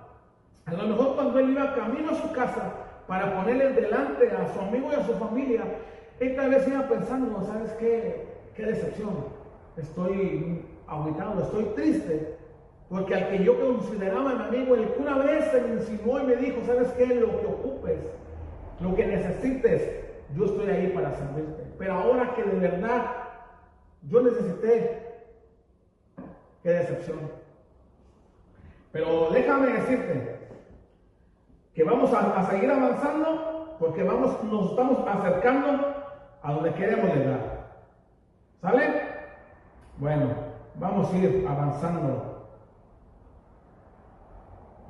A 0.68 0.74
lo 0.74 0.88
mejor 0.88 1.16
cuando 1.16 1.38
él 1.40 1.50
iba 1.50 1.76
camino 1.76 2.12
a 2.12 2.16
su 2.16 2.32
casa 2.32 2.76
para 3.08 3.36
ponerle 3.36 3.74
delante 3.74 4.32
a 4.32 4.54
su 4.54 4.60
amigo 4.62 4.90
y 4.90 4.96
a 4.96 5.06
su 5.06 5.14
familia, 5.16 5.66
él 6.22 6.34
tal 6.34 6.50
vez 6.50 6.66
iba 6.66 6.88
pensando, 6.88 7.44
¿sabes 7.44 7.74
qué? 7.74 8.26
Qué 8.56 8.66
decepción. 8.68 9.26
Estoy 9.76 10.64
aguitado, 10.88 11.44
estoy 11.44 11.64
triste. 11.76 12.38
Porque 12.90 13.16
al 13.16 13.30
que 13.30 13.44
yo 13.44 13.60
consideraba 13.60 14.36
mi 14.36 14.44
amigo, 14.44 14.76
el 14.76 14.94
que 14.94 15.02
una 15.02 15.18
vez 15.18 15.46
se 15.52 15.62
me 15.62 15.74
insinuó 15.74 16.20
y 16.20 16.24
me 16.24 16.36
dijo, 16.36 16.62
¿sabes 16.66 16.90
qué? 16.94 17.08
Lo 17.08 17.40
que 17.40 17.48
ocupes, 17.48 18.00
lo 18.80 18.96
que 18.96 19.08
necesites, 19.08 20.06
yo 20.36 20.46
estoy 20.46 20.70
ahí 20.70 20.88
para 20.90 21.16
servirte. 21.16 21.64
Pero 21.80 21.94
ahora 21.94 22.34
que 22.36 22.44
de 22.44 22.60
verdad 22.60 23.06
yo 24.08 24.22
necesité, 24.22 25.24
qué 26.62 26.70
decepción. 26.70 27.20
Pero 28.92 29.30
déjame 29.32 29.74
decirte 29.74 30.48
que 31.74 31.84
vamos 31.84 32.14
a, 32.14 32.50
seguir 32.50 32.72
avanzando 32.72 33.76
porque 33.80 34.04
vamos, 34.04 34.42
nos 34.44 34.72
estamos 34.72 35.06
acercando 35.08 35.96
a 36.42 36.54
donde 36.54 36.74
queremos 36.74 37.14
llegar. 37.14 37.66
¿Sale? 38.62 39.02
Bueno, 39.98 40.45
vamos 40.80 41.14
a 41.14 41.18
ir 41.18 41.46
avanzando. 41.48 42.48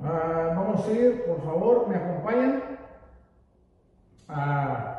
Ah, 0.02 0.52
vamos 0.54 0.86
a 0.86 0.92
ir, 0.92 1.24
por 1.24 1.42
favor, 1.42 1.88
me 1.88 1.96
acompañan 1.96 2.62
a 4.28 4.96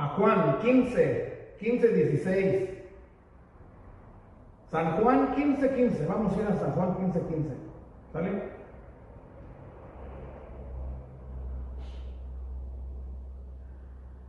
a 0.00 0.08
Juan 0.16 0.58
15, 0.62 1.56
15, 1.58 1.88
16. 1.88 2.70
San 4.70 4.96
Juan 4.96 5.34
15, 5.34 5.74
15. 5.74 6.06
Vamos 6.06 6.32
a 6.32 6.40
ir 6.40 6.46
a 6.46 6.58
San 6.58 6.72
Juan 6.72 6.94
15, 6.96 7.20
15. 7.20 7.48
¿Sale? 8.12 8.42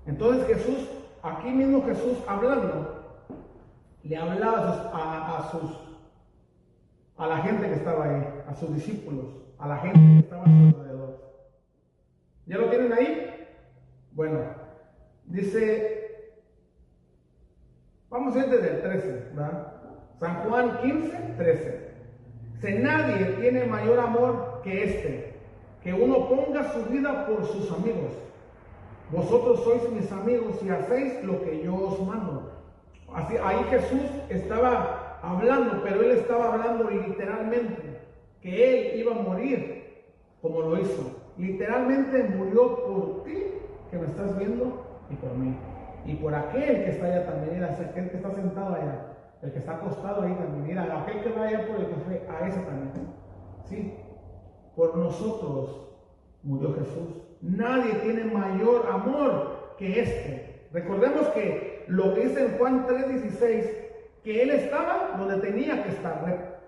Entonces 0.05 0.47
Jesús, 0.47 0.89
aquí 1.23 1.51
mismo 1.51 1.85
Jesús 1.85 2.17
hablando, 2.27 2.90
le 4.03 4.17
hablaba 4.17 4.91
a, 4.93 5.37
a, 5.37 5.51
sus, 5.51 5.71
a 7.17 7.27
la 7.27 7.37
gente 7.37 7.67
que 7.67 7.75
estaba 7.75 8.05
ahí, 8.05 8.43
a 8.47 8.53
sus 8.55 8.73
discípulos, 8.73 9.25
a 9.59 9.67
la 9.67 9.77
gente 9.77 9.99
que 9.99 10.19
estaba 10.19 10.43
a 10.43 10.45
su 10.45 10.51
alrededor. 10.51 11.21
¿Ya 12.45 12.57
lo 12.57 12.69
tienen 12.69 12.93
ahí? 12.93 13.27
Bueno, 14.13 14.39
Dice, 15.31 16.33
vamos 18.09 18.35
a 18.35 18.39
ir 18.39 18.49
desde 18.49 18.69
el 18.69 18.81
13, 18.81 19.29
¿verdad? 19.33 19.73
San 20.19 20.35
Juan 20.43 20.77
15, 20.81 21.17
13. 21.37 21.91
Si 22.59 22.73
nadie 22.73 23.25
tiene 23.39 23.65
mayor 23.65 23.99
amor 23.99 24.59
que 24.61 24.83
este, 24.83 25.33
que 25.81 25.93
uno 25.93 26.27
ponga 26.27 26.69
su 26.73 26.83
vida 26.91 27.25
por 27.27 27.45
sus 27.45 27.71
amigos. 27.71 28.11
Vosotros 29.09 29.63
sois 29.63 29.89
mis 29.93 30.11
amigos 30.11 30.61
y 30.63 30.69
hacéis 30.69 31.23
lo 31.23 31.41
que 31.43 31.63
yo 31.63 31.75
os 31.75 32.05
mando. 32.05 32.40
Así, 33.13 33.35
ahí 33.43 33.63
Jesús 33.69 34.01
estaba 34.29 35.19
hablando, 35.21 35.81
pero 35.83 36.01
él 36.01 36.11
estaba 36.11 36.53
hablando 36.53 36.89
literalmente, 36.89 37.99
que 38.41 38.93
él 38.93 38.99
iba 38.99 39.11
a 39.11 39.21
morir 39.21 40.05
como 40.41 40.61
lo 40.61 40.79
hizo. 40.79 41.19
Literalmente 41.37 42.23
murió 42.35 42.85
por 42.85 43.23
ti, 43.23 43.43
que 43.89 43.97
me 43.97 44.07
estás 44.07 44.37
viendo, 44.37 45.05
y 45.09 45.15
por 45.15 45.33
mí. 45.35 45.55
Y 46.05 46.15
por 46.15 46.33
aquel 46.33 46.83
que 46.83 46.89
está 46.89 47.05
allá 47.05 47.25
también, 47.25 47.63
aquel 47.63 48.09
que 48.09 48.17
está 48.17 48.31
sentado 48.31 48.75
allá, 48.75 49.07
el 49.41 49.51
que 49.51 49.59
está 49.59 49.75
acostado 49.75 50.23
ahí 50.23 50.33
también, 50.33 50.63
mira, 50.67 51.01
aquel 51.01 51.21
que 51.21 51.31
va 51.31 51.47
allá 51.47 51.67
por 51.67 51.77
el 51.77 51.89
café, 51.89 52.21
a 52.29 52.47
ese 52.47 52.59
también. 52.61 52.91
Sí, 53.65 53.93
por 54.75 54.97
nosotros 54.97 55.89
murió 56.43 56.73
Jesús. 56.73 57.21
Nadie 57.41 57.93
tiene 57.95 58.25
mayor 58.25 58.87
amor 58.91 59.75
que 59.77 59.99
este. 59.99 60.67
Recordemos 60.71 61.27
que 61.29 61.70
lo 61.91 62.13
que 62.13 62.21
dice 62.21 62.45
en 62.45 62.57
Juan 62.57 62.87
3:16, 62.87 63.69
que 64.23 64.41
él 64.41 64.51
estaba 64.51 65.15
donde 65.17 65.37
tenía 65.45 65.83
que 65.83 65.89
estar, 65.89 66.23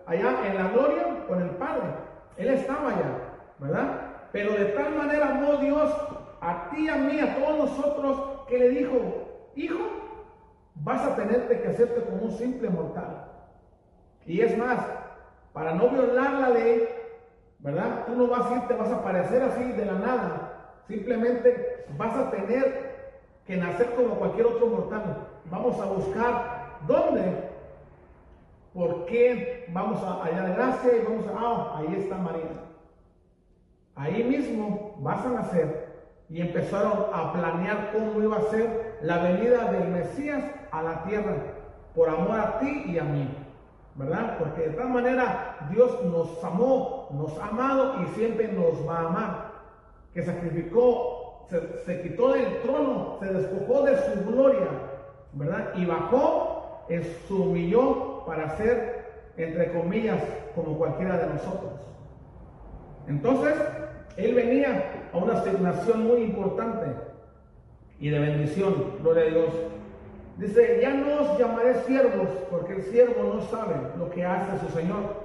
allá 0.06 0.36
en 0.46 0.56
la 0.56 0.68
gloria 0.70 1.26
con 1.28 1.42
el 1.42 1.52
Padre. 1.52 1.88
Él 2.36 2.50
estaba 2.50 2.90
allá, 2.90 3.38
¿verdad? 3.58 3.86
Pero 4.34 4.52
de 4.52 4.66
tal 4.66 4.96
manera 4.96 5.30
amó 5.30 5.58
Dios 5.58 5.90
a 6.42 6.70
ti, 6.70 6.90
a 6.90 6.96
mí, 6.96 7.20
a 7.22 7.36
todos 7.36 7.70
nosotros, 7.70 8.22
que 8.50 8.60
le 8.60 8.70
dijo, 8.70 8.98
hijo, 9.56 9.80
vas 10.76 11.06
a 11.06 11.16
tenerte 11.16 11.62
que 11.62 11.70
hacerte 11.70 12.02
como 12.02 12.24
un 12.24 12.32
simple 12.32 12.70
mortal. 12.70 13.30
Y 14.26 14.42
es 14.42 14.58
más, 14.58 14.80
para 15.54 15.74
no 15.74 15.88
violar 15.88 16.34
la 16.34 16.50
ley, 16.50 16.86
¿verdad? 17.60 18.06
Tú 18.08 18.16
no 18.16 18.28
vas 18.28 18.52
a 18.52 18.56
ir, 18.56 18.62
te 18.68 18.74
vas 18.74 18.90
a 18.90 18.96
aparecer 18.96 19.42
así 19.42 19.72
de 19.72 19.86
la 19.86 19.94
nada. 19.94 20.82
Simplemente 20.86 21.86
vas 21.98 22.14
a 22.18 22.30
tener 22.30 22.93
que 23.46 23.58
nacer 23.58 23.94
como 23.96 24.16
cualquier 24.16 24.48
otro 24.48 24.68
mortal. 24.68 25.28
Vamos 25.52 25.80
a 25.80 25.86
buscar 25.86 26.80
dónde, 26.88 27.50
por 28.74 29.06
qué 29.06 29.66
vamos 29.70 30.02
a, 30.04 30.26
de 30.30 30.54
gracia 30.54 30.92
y 30.98 31.04
vamos 31.04 31.28
a, 31.28 31.32
ah, 31.38 31.78
ahí 31.78 31.96
está 32.00 32.18
María. 32.18 32.64
Ahí 33.96 34.24
mismo 34.24 34.96
vas 35.00 35.26
a 35.26 35.30
nacer 35.30 35.94
y 36.30 36.42
empezaron 36.42 37.06
a 37.14 37.32
planear 37.34 37.92
cómo 37.94 38.22
iba 38.22 38.38
a 38.38 38.50
ser 38.50 38.98
la 39.02 39.20
venida 39.20 39.72
del 39.72 39.90
Mesías 39.90 40.44
a 40.72 40.82
la 40.82 41.04
tierra, 41.04 41.36
por 41.94 42.10
amor 42.10 42.40
a 42.40 42.60
ti 42.60 42.86
y 42.88 42.98
a 42.98 43.04
mí, 43.04 43.30
¿verdad? 43.96 44.38
Porque 44.40 44.62
de 44.62 44.70
tal 44.72 44.90
manera 44.90 45.68
Dios 45.70 46.04
nos 46.06 46.44
amó, 46.44 47.08
nos 47.12 47.38
ha 47.38 47.48
amado 47.48 48.02
y 48.02 48.08
siempre 48.16 48.48
nos 48.48 48.88
va 48.88 48.98
a 48.98 49.08
amar, 49.08 49.52
que 50.14 50.24
sacrificó, 50.24 51.13
se, 51.50 52.02
quitó 52.02 52.34
del 52.34 52.62
trono, 52.62 53.18
se 53.20 53.32
despojó 53.32 53.84
de 53.84 53.98
su 53.98 54.32
gloria, 54.32 54.68
¿verdad? 55.34 55.74
Y 55.76 55.86
bajó, 55.86 56.86
se 56.88 57.34
humilló 57.34 58.24
para 58.26 58.56
ser, 58.58 59.06
entre 59.38 59.72
comillas, 59.72 60.22
como 60.56 60.78
cualquiera 60.78 61.18
de 61.18 61.34
nosotros. 61.34 61.74
Entonces, 63.08 63.54
él 64.18 64.34
venía 64.34 65.10
a 65.12 65.18
una 65.18 65.34
asignación 65.34 66.04
muy 66.04 66.22
importante 66.22 66.86
y 68.00 68.10
de 68.10 68.20
bendición, 68.20 68.98
gloria 69.02 69.24
a 69.24 69.28
Dios. 69.28 69.54
Dice, 70.38 70.80
ya 70.82 70.94
no 70.94 71.22
os 71.22 71.38
llamaré 71.38 71.76
siervos, 71.84 72.28
porque 72.50 72.74
el 72.74 72.84
siervo 72.84 73.36
no 73.36 73.42
sabe 73.42 73.76
lo 73.98 74.10
que 74.10 74.26
hace 74.26 74.66
su 74.66 74.74
Señor. 74.74 75.24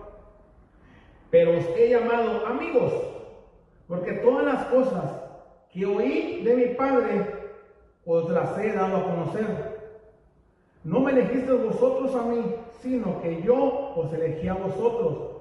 Pero 1.30 1.58
os 1.58 1.64
he 1.76 1.88
llamado 1.88 2.46
amigos, 2.46 2.92
porque 3.86 4.12
todas 4.14 4.44
las 4.44 4.64
cosas 4.66 5.17
que 5.72 5.86
oí 5.86 6.42
de 6.44 6.56
mi 6.56 6.74
Padre 6.74 7.26
os 8.04 8.30
las 8.30 8.58
he 8.58 8.72
dado 8.72 8.96
a 8.96 9.04
conocer. 9.04 9.78
No 10.84 11.00
me 11.00 11.12
elegisteis 11.12 11.62
vosotros 11.62 12.14
a 12.14 12.22
mí, 12.22 12.54
sino 12.80 13.20
que 13.20 13.42
yo 13.42 13.92
os 13.94 14.12
elegí 14.12 14.48
a 14.48 14.54
vosotros 14.54 15.38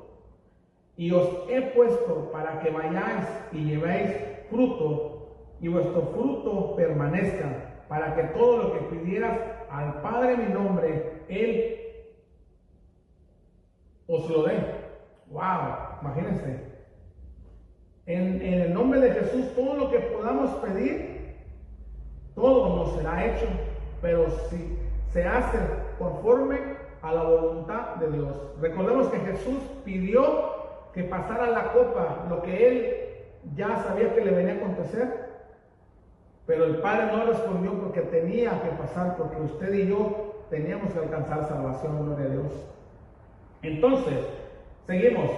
y 0.97 1.11
os 1.11 1.29
he 1.47 1.61
puesto 1.61 2.31
para 2.31 2.59
que 2.59 2.71
vayáis 2.71 3.25
y 3.51 3.63
llevéis 3.63 4.11
fruto 4.49 5.37
y 5.61 5.67
vuestro 5.69 6.01
fruto 6.13 6.75
permanezca, 6.75 7.83
para 7.87 8.15
que 8.15 8.23
todo 8.37 8.57
lo 8.57 8.73
que 8.73 8.95
pidieras 8.95 9.39
al 9.69 10.01
Padre 10.01 10.37
mi 10.37 10.53
nombre, 10.53 11.23
Él 11.29 11.77
os 14.07 14.29
lo 14.29 14.43
dé. 14.43 14.55
Wow, 15.29 15.99
imagínense. 16.01 16.76
En, 18.07 18.41
el 18.41 18.73
nombre 18.73 19.01
de 19.01 19.11
Jesús, 19.11 19.53
todo 19.53 19.75
lo 19.75 19.91
que 19.91 19.99
podamos 19.99 20.49
pedir, 20.55 21.35
todo 22.35 22.77
nos 22.77 22.95
será 22.95 23.25
hecho, 23.25 23.45
pero 24.01 24.29
si 24.49 24.77
se 25.11 25.25
hace 25.25 25.57
conforme 25.99 26.57
a 27.01 27.13
la 27.13 27.23
voluntad 27.23 27.95
de 27.95 28.11
Dios. 28.11 28.29
Recordemos 28.61 29.07
que 29.07 29.19
Jesús 29.19 29.57
pidió 29.83 30.23
que 30.93 31.03
pasara 31.03 31.47
la 31.47 31.73
copa, 31.73 32.25
lo 32.29 32.41
que 32.41 32.67
él 32.67 32.95
ya 33.55 33.83
sabía 33.83 34.15
que 34.15 34.23
le 34.23 34.31
venía 34.31 34.53
a 34.53 34.57
acontecer, 34.57 35.27
pero 36.45 36.63
el 36.63 36.77
Padre 36.77 37.11
no 37.11 37.25
respondió 37.25 37.73
porque 37.73 38.01
tenía 38.01 38.61
que 38.61 38.69
pasar, 38.69 39.17
porque 39.17 39.41
usted 39.41 39.73
y 39.73 39.89
yo 39.89 40.45
teníamos 40.49 40.93
que 40.93 40.99
alcanzar 40.99 41.45
salvación, 41.49 42.05
gloria 42.05 42.25
a 42.25 42.29
Dios. 42.29 42.51
Entonces, 43.63 44.25
seguimos. 44.85 45.29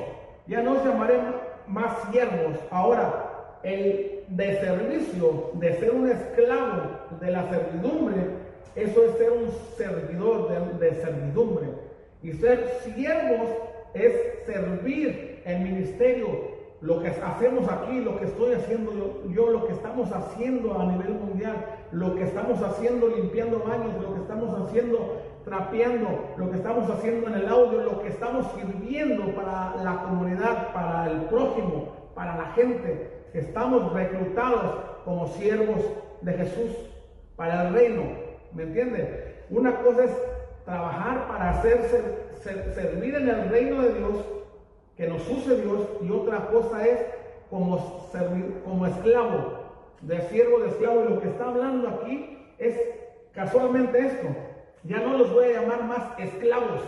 Ya 0.46 0.62
no 0.62 0.84
llamaremos 0.84 1.36
más 1.70 2.12
siervos. 2.12 2.58
Ahora, 2.72 3.58
el 3.64 4.24
de 4.30 4.60
servicio, 4.60 5.52
de 5.54 5.80
ser 5.80 5.92
un 5.92 6.10
esclavo 6.10 6.82
de 7.20 7.32
la 7.32 7.50
servidumbre, 7.50 8.22
eso 8.76 9.04
es 9.04 9.18
ser 9.18 9.32
un 9.32 9.50
servidor 9.78 10.80
de, 10.80 10.96
servidumbre. 11.02 11.68
Y 12.22 12.34
ser 12.34 12.80
siervos 12.84 13.50
es 13.94 14.14
servir 14.46 15.42
el 15.46 15.60
ministerio 15.62 16.60
lo 16.82 17.02
que 17.02 17.10
hacemos 17.10 17.70
aquí, 17.70 18.00
lo 18.00 18.18
que 18.18 18.26
estoy 18.26 18.54
haciendo 18.54 19.24
yo, 19.34 19.50
lo 19.50 19.68
que 19.68 19.74
estamos 19.74 20.10
haciendo 20.14 20.80
a 20.80 20.86
nivel 20.86 21.10
mundial, 21.10 21.58
lo 21.92 22.16
que 22.16 22.24
estamos 22.24 22.62
haciendo 22.62 23.10
limpiando 23.10 23.60
baños, 23.60 24.02
lo 24.02 24.14
que 24.14 24.22
estamos 24.22 24.58
haciendo 24.62 25.18
trapeando, 25.50 26.34
lo 26.38 26.50
que 26.52 26.58
estamos 26.58 26.90
haciendo 26.90 27.28
en 27.28 27.34
el 27.34 27.50
audio, 27.50 27.82
lo 27.82 28.02
que 28.02 28.10
estamos 28.10 28.46
sirviendo 28.54 29.36
para 29.36 29.76
la 29.84 30.04
comunidad, 30.04 30.72
para 30.72 31.12
el 31.12 31.22
prójimo, 31.24 32.12
para 32.16 32.38
la 32.38 32.46
gente. 32.54 33.26
Estamos 33.34 33.92
reclutados 33.94 34.76
como 35.04 35.28
siervos 35.28 35.82
de 36.22 36.34
Jesús 36.34 36.72
para 37.36 37.68
el 37.68 37.74
reino. 37.74 38.04
¿Me 38.54 38.64
entiende? 38.64 39.44
Una 39.50 39.76
cosa 39.78 40.06
es 40.06 40.12
trabajar 40.66 41.28
para 41.28 41.50
hacer 41.50 41.82
servir 42.74 43.16
en 43.16 43.28
el 43.28 43.50
reino 43.50 43.82
de 43.82 43.94
Dios 43.94 44.26
que 44.96 45.08
nos 45.08 45.28
use 45.30 45.62
Dios 45.62 45.88
y 46.02 46.12
otra 46.12 46.48
cosa 46.48 46.86
es 46.86 47.00
como, 47.50 48.08
servir, 48.12 48.62
como 48.66 48.86
esclavo, 48.86 49.54
de 50.02 50.22
siervo 50.30 50.60
de 50.60 50.70
esclavo. 50.70 51.06
Y 51.06 51.14
lo 51.14 51.22
que 51.22 51.30
está 51.30 51.46
hablando 51.46 51.88
aquí 51.90 52.38
es 52.58 52.76
casualmente 53.34 53.98
esto. 53.98 54.28
Ya 54.84 55.00
no 55.00 55.18
los 55.18 55.34
voy 55.34 55.46
a 55.46 55.62
llamar 55.62 55.84
más 55.84 56.20
esclavos. 56.20 56.82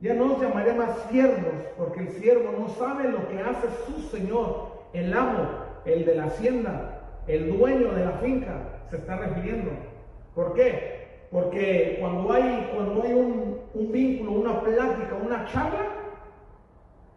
Ya 0.00 0.14
no 0.14 0.26
los 0.26 0.40
llamaré 0.40 0.74
más 0.74 0.90
siervos, 1.10 1.54
porque 1.78 2.00
el 2.00 2.08
siervo 2.10 2.52
no 2.58 2.68
sabe 2.68 3.08
lo 3.08 3.28
que 3.28 3.40
hace 3.40 3.68
su 3.86 4.00
señor, 4.16 4.84
el 4.92 5.12
amo, 5.12 5.48
el 5.84 6.04
de 6.04 6.14
la 6.14 6.24
hacienda, 6.24 7.00
el 7.26 7.56
dueño 7.56 7.92
de 7.92 8.04
la 8.04 8.12
finca, 8.12 8.54
se 8.90 8.96
está 8.96 9.16
refiriendo. 9.16 9.70
¿Por 10.34 10.54
qué? 10.54 11.26
Porque 11.30 11.96
cuando 12.00 12.32
hay, 12.32 12.70
cuando 12.74 13.02
hay 13.02 13.12
un, 13.12 13.60
un 13.72 13.92
vínculo, 13.92 14.32
una 14.32 14.60
plática, 14.60 15.16
una 15.24 15.46
charla, 15.46 15.86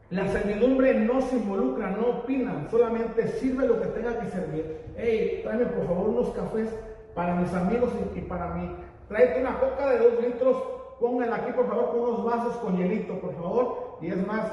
la 0.10 0.26
servidumbre 0.30 0.94
no 0.94 1.22
se 1.22 1.36
involucra, 1.36 1.90
no 1.90 2.20
opina, 2.20 2.66
solamente 2.72 3.28
sirve 3.28 3.68
lo 3.68 3.82
que 3.82 3.88
tenga 3.88 4.18
que 4.20 4.30
servir. 4.30 4.80
Hey, 4.96 5.42
tráeme 5.44 5.66
por 5.66 5.86
favor 5.86 6.10
unos 6.10 6.30
cafés 6.30 6.70
para 7.14 7.36
mis 7.36 7.54
amigos 7.54 7.92
y, 8.16 8.22
para 8.22 8.54
mí. 8.54 8.74
Tráete 9.08 9.42
una 9.42 9.60
coca 9.60 9.90
de 9.90 10.00
dos 10.00 10.22
litros, 10.22 10.64
pónganla 11.00 11.38
aquí 11.38 11.52
por 11.54 11.68
favor 11.68 11.92
con 11.92 12.00
unos 12.00 12.26
vasos 12.26 12.56
con 12.58 12.78
hielito, 12.78 13.20
por 13.20 13.34
favor. 13.36 13.98
Y 14.02 14.08
es 14.08 14.28
más, 14.28 14.52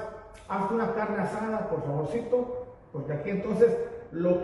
hazte 0.49 0.75
una 0.75 0.93
carne 0.95 1.23
asada, 1.23 1.69
por 1.69 1.83
favorcito, 1.83 2.67
porque 2.93 3.13
aquí 3.13 3.31
entonces 3.31 3.77
lo, 4.13 4.39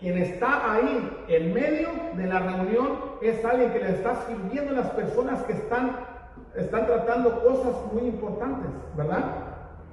quien 0.00 0.18
está 0.18 0.72
ahí 0.72 1.24
en 1.28 1.54
medio 1.54 1.88
de 2.14 2.26
la 2.26 2.40
reunión 2.40 2.98
es 3.22 3.44
alguien 3.44 3.72
que 3.72 3.78
le 3.78 3.90
está 3.90 4.26
sirviendo 4.26 4.72
a 4.72 4.82
las 4.82 4.90
personas 4.90 5.42
que 5.44 5.52
están, 5.52 5.96
están 6.56 6.86
tratando 6.86 7.42
cosas 7.42 7.74
muy 7.92 8.08
importantes, 8.08 8.70
¿verdad? 8.96 9.24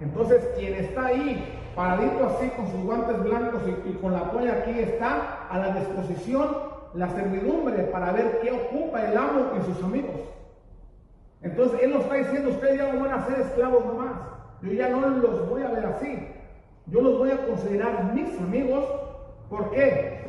Entonces, 0.01 0.43
quien 0.57 0.73
está 0.73 1.05
ahí, 1.07 1.59
paradito 1.75 2.25
así, 2.25 2.49
con 2.49 2.69
sus 2.71 2.83
guantes 2.83 3.23
blancos 3.23 3.61
y, 3.85 3.93
con 3.93 4.13
la 4.13 4.31
polla 4.31 4.53
aquí, 4.53 4.79
está 4.79 5.47
a 5.49 5.59
la 5.59 5.73
disposición 5.75 6.70
la 6.93 7.09
servidumbre 7.09 7.83
para 7.85 8.11
ver 8.11 8.39
qué 8.41 8.51
ocupa 8.51 9.05
el 9.05 9.17
amo 9.17 9.51
y 9.59 9.63
sus 9.65 9.83
amigos. 9.83 10.21
Entonces, 11.41 11.79
él 11.81 11.91
nos 11.91 12.03
está 12.03 12.15
diciendo, 12.15 12.49
ustedes 12.49 12.77
ya 12.77 12.93
no 12.93 12.99
van 13.01 13.13
a 13.13 13.25
ser 13.25 13.39
esclavos 13.39 13.85
nomás. 13.85 14.11
Yo 14.61 14.73
ya 14.73 14.89
no 14.89 15.09
los 15.09 15.49
voy 15.49 15.63
a 15.63 15.69
ver 15.69 15.85
así. 15.85 16.27
Yo 16.87 17.01
los 17.01 17.17
voy 17.17 17.31
a 17.31 17.45
considerar 17.45 18.13
mis 18.13 18.37
amigos. 18.39 18.85
¿Por 19.49 19.71
qué? 19.71 20.21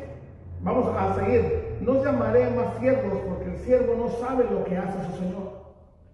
Vamos 0.60 0.86
a 0.96 1.14
seguir. 1.16 1.76
No 1.80 2.02
llamaré 2.02 2.48
más 2.50 2.78
siervos 2.78 3.18
porque 3.28 3.50
el 3.50 3.58
siervo 3.58 3.94
no 3.96 4.08
sabe 4.26 4.44
lo 4.50 4.64
que 4.64 4.76
hace 4.76 5.04
su 5.06 5.18
Señor. 5.18 5.62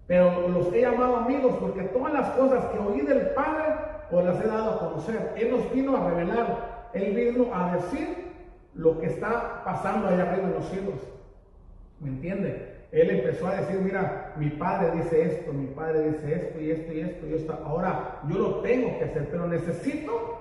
Pero 0.06 0.48
los 0.48 0.72
he 0.72 0.80
llamado 0.80 1.16
amigos 1.16 1.54
porque 1.60 1.82
todas 1.82 2.12
las 2.12 2.30
cosas 2.30 2.64
que 2.66 2.78
oí 2.78 3.02
del 3.02 3.28
Padre, 3.30 3.74
os 4.10 4.24
las 4.24 4.42
he 4.42 4.48
dado 4.48 4.70
a 4.70 4.78
conocer. 4.78 5.34
Él 5.36 5.50
nos 5.50 5.70
vino 5.72 5.96
a 5.96 6.08
revelar, 6.08 6.90
Él 6.94 7.14
vino 7.14 7.54
a 7.54 7.76
decir 7.76 8.27
lo 8.78 8.98
que 9.00 9.06
está 9.06 9.62
pasando 9.64 10.08
allá 10.08 10.22
arriba 10.22 10.48
en 10.48 10.54
los 10.54 10.68
cielos. 10.68 10.94
¿Me 12.00 12.10
entiende? 12.10 12.86
Él 12.92 13.10
empezó 13.10 13.48
a 13.48 13.56
decir, 13.56 13.80
mira, 13.80 14.32
mi 14.36 14.50
padre 14.50 14.92
dice 14.92 15.22
esto, 15.22 15.52
mi 15.52 15.66
padre 15.66 16.12
dice 16.12 16.32
esto 16.32 16.60
y 16.60 16.70
esto 16.70 16.92
y 16.92 17.00
esto 17.00 17.26
y 17.26 17.34
esto. 17.34 17.58
Ahora 17.66 18.20
yo 18.28 18.38
lo 18.38 18.60
tengo 18.60 18.96
que 18.98 19.04
hacer, 19.04 19.28
pero 19.30 19.48
necesito 19.48 20.38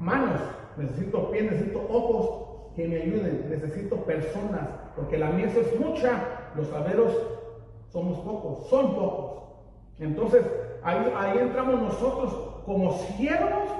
manos, 0.00 0.40
necesito 0.76 1.30
pies, 1.30 1.44
necesito 1.44 1.86
ojos 1.88 2.74
que 2.74 2.88
me 2.88 3.02
ayuden, 3.02 3.46
necesito 3.48 3.96
personas, 4.04 4.68
porque 4.96 5.16
la 5.16 5.30
mies 5.30 5.56
es 5.56 5.78
mucha, 5.78 6.50
los 6.56 6.66
saberos 6.68 7.12
somos 7.90 8.18
pocos, 8.18 8.68
son 8.68 8.94
pocos. 8.96 9.42
Entonces, 10.00 10.44
ahí, 10.82 11.12
ahí 11.16 11.38
entramos 11.38 11.80
nosotros 11.82 12.32
como 12.66 12.98
siervos 12.98 13.70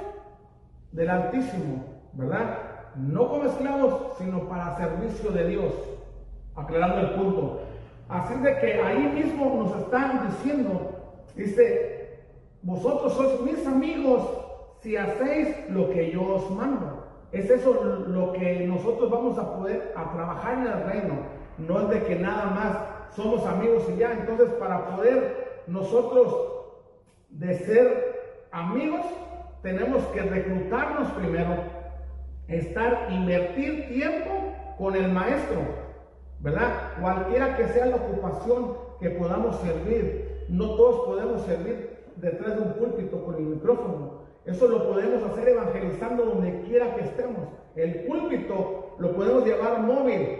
del 0.92 1.10
Altísimo, 1.10 1.84
¿verdad? 2.12 2.67
No 2.98 3.28
como 3.28 3.44
esclavos, 3.44 4.16
sino 4.18 4.48
para 4.48 4.76
servicio 4.76 5.30
de 5.30 5.48
Dios. 5.48 5.72
Aclarando 6.56 7.00
el 7.00 7.10
punto. 7.10 7.60
Así 8.08 8.34
de 8.40 8.58
que 8.58 8.74
ahí 8.82 9.04
mismo 9.14 9.62
nos 9.62 9.76
están 9.82 10.28
diciendo, 10.28 10.92
dice, 11.36 12.18
vosotros 12.62 13.12
sois 13.12 13.40
mis 13.42 13.66
amigos 13.66 14.22
si 14.80 14.96
hacéis 14.96 15.70
lo 15.70 15.90
que 15.90 16.10
yo 16.10 16.22
os 16.22 16.50
mando. 16.50 17.04
Es 17.30 17.50
eso 17.50 17.74
lo 18.08 18.32
que 18.32 18.66
nosotros 18.66 19.10
vamos 19.10 19.38
a 19.38 19.54
poder 19.54 19.92
a 19.94 20.12
trabajar 20.12 20.54
en 20.54 20.66
el 20.66 20.84
reino. 20.84 21.14
No 21.58 21.80
es 21.80 21.88
de 21.90 22.02
que 22.04 22.16
nada 22.16 22.46
más 22.46 23.14
somos 23.14 23.44
amigos 23.46 23.84
y 23.94 23.98
ya. 23.98 24.12
Entonces, 24.12 24.48
para 24.54 24.86
poder 24.86 25.62
nosotros 25.66 26.34
de 27.30 27.54
ser 27.58 28.46
amigos, 28.50 29.04
tenemos 29.62 30.02
que 30.06 30.22
reclutarnos 30.22 31.08
primero, 31.12 31.56
estar, 32.48 33.08
invertir 33.10 33.88
tiempo 33.88 34.30
con 34.78 34.96
el 34.96 35.10
maestro, 35.12 35.58
¿verdad? 36.40 36.92
Cualquiera 37.00 37.56
que 37.56 37.68
sea 37.68 37.86
la 37.86 37.96
ocupación 37.96 38.76
que 39.00 39.10
podamos 39.10 39.60
servir, 39.60 40.46
no 40.48 40.74
todos 40.76 41.06
podemos 41.06 41.42
servir 41.42 41.98
detrás 42.16 42.56
de 42.56 42.62
un 42.62 42.72
púlpito 42.72 43.24
con 43.24 43.34
el 43.36 43.42
micrófono. 43.42 44.22
Eso 44.46 44.66
lo 44.66 44.88
podemos 44.88 45.22
hacer 45.30 45.48
evangelizando 45.50 46.24
donde 46.24 46.62
quiera 46.62 46.94
que 46.94 47.02
estemos. 47.02 47.48
El 47.76 48.04
púlpito 48.04 48.96
lo 48.98 49.12
podemos 49.14 49.44
llevar 49.44 49.80
móvil, 49.80 50.38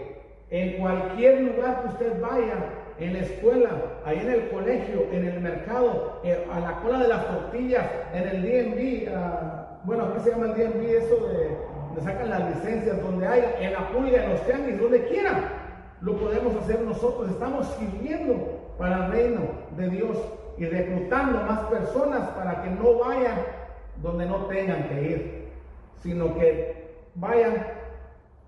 en 0.49 0.79
cualquier 0.79 1.41
lugar 1.41 1.83
que 1.83 1.87
usted 1.89 2.19
vaya, 2.19 2.73
en 2.99 3.13
la 3.13 3.19
escuela, 3.19 3.69
ahí 4.03 4.17
en 4.17 4.29
el 4.29 4.49
colegio, 4.49 5.05
en 5.11 5.25
el 5.25 5.39
mercado, 5.39 6.19
eh, 6.23 6.45
a 6.51 6.59
la 6.59 6.81
cola 6.81 6.99
de 6.99 7.07
las 7.07 7.27
tortillas, 7.27 7.85
en 8.13 8.27
el 8.27 8.41
DMV, 8.41 9.15
ah, 9.15 9.79
bueno, 9.83 10.11
¿qué 10.13 10.19
se 10.19 10.31
llama 10.31 10.47
el 10.47 10.53
DMV? 10.55 10.83
Eso 10.97 11.27
de, 11.27 11.57
donde 11.89 12.01
sacan 12.01 12.29
las 12.29 12.55
licencias, 12.55 13.01
donde 13.01 13.27
haya, 13.27 13.59
en 13.59 13.73
la 13.73 13.89
pulga, 13.89 14.23
en 14.23 14.29
los 14.31 14.45
tianguis, 14.45 14.79
donde 14.79 15.07
quiera. 15.07 15.33
Lo 16.01 16.17
podemos 16.17 16.55
hacer 16.55 16.81
nosotros, 16.81 17.29
estamos 17.29 17.67
sirviendo 17.77 18.59
para 18.77 19.05
el 19.05 19.11
reino 19.11 19.41
de 19.75 19.89
Dios 19.89 20.17
y 20.57 20.65
reclutando 20.65 21.39
más 21.41 21.59
personas 21.61 22.29
para 22.29 22.61
que 22.63 22.69
no 22.69 22.99
vayan 22.99 23.37
donde 24.01 24.25
no 24.25 24.45
tengan 24.45 24.87
que 24.87 25.01
ir, 25.01 25.47
sino 26.01 26.33
que 26.35 26.89
vayan 27.15 27.65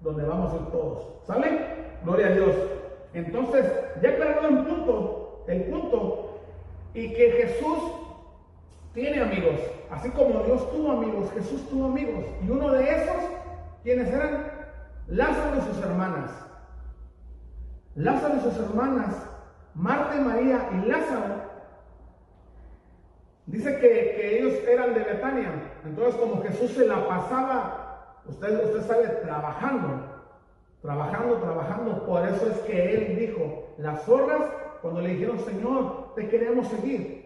donde 0.01 0.23
vamos 0.23 0.53
a 0.53 0.57
ir 0.57 0.65
todos. 0.71 1.07
¿Sale? 1.25 1.59
Gloria 2.03 2.27
a 2.27 2.31
Dios. 2.31 2.55
Entonces, 3.13 3.65
ya 4.01 4.09
aclarado 4.09 4.47
el 4.47 4.57
punto, 4.59 5.43
el 5.47 5.63
punto, 5.63 6.39
y 6.93 7.13
que 7.13 7.31
Jesús 7.31 7.79
tiene 8.93 9.21
amigos, 9.21 9.59
así 9.89 10.09
como 10.09 10.43
Dios 10.43 10.69
tuvo 10.71 10.91
amigos, 10.91 11.31
Jesús 11.33 11.67
tuvo 11.69 11.85
amigos, 11.85 12.25
y 12.45 12.49
uno 12.49 12.71
de 12.71 12.83
esos, 12.83 13.23
¿quiénes 13.83 14.09
eran? 14.09 14.51
Lázaro 15.07 15.57
y 15.57 15.61
sus 15.61 15.83
hermanas. 15.83 16.31
Lázaro 17.95 18.35
y 18.37 18.39
sus 18.39 18.57
hermanas, 18.57 19.15
Marta 19.73 20.15
y 20.15 20.21
María 20.21 20.69
y 20.73 20.87
Lázaro, 20.87 21.41
dice 23.45 23.79
que, 23.79 23.89
que 23.89 24.39
ellos 24.39 24.53
eran 24.67 24.93
de 24.93 24.99
Betania, 25.01 25.51
entonces 25.85 26.15
como 26.15 26.41
Jesús 26.43 26.71
se 26.71 26.85
la 26.85 27.07
pasaba, 27.07 28.21
usted, 28.25 28.75
usted 28.75 29.21
trabajando, 29.21 30.11
Trabajando, 30.81 31.35
trabajando. 31.35 32.05
Por 32.05 32.27
eso 32.27 32.49
es 32.49 32.57
que 32.61 32.95
él 32.95 33.19
dijo, 33.19 33.67
las 33.77 34.03
zorras, 34.03 34.41
cuando 34.81 35.01
le 35.01 35.09
dijeron, 35.09 35.39
Señor, 35.39 36.15
te 36.15 36.27
queremos 36.27 36.67
seguir. 36.67 37.20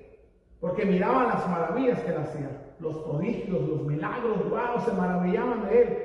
Porque 0.66 0.84
miraban 0.84 1.28
las 1.28 1.48
maravillas 1.48 2.00
que 2.00 2.10
él 2.10 2.18
hacía. 2.18 2.50
Los 2.80 2.98
prodigios, 2.98 3.70
los 3.70 3.84
milagros, 3.84 4.50
wow, 4.50 4.84
se 4.84 4.92
maravillaban 4.94 5.70
de 5.70 5.82
él. 5.82 5.98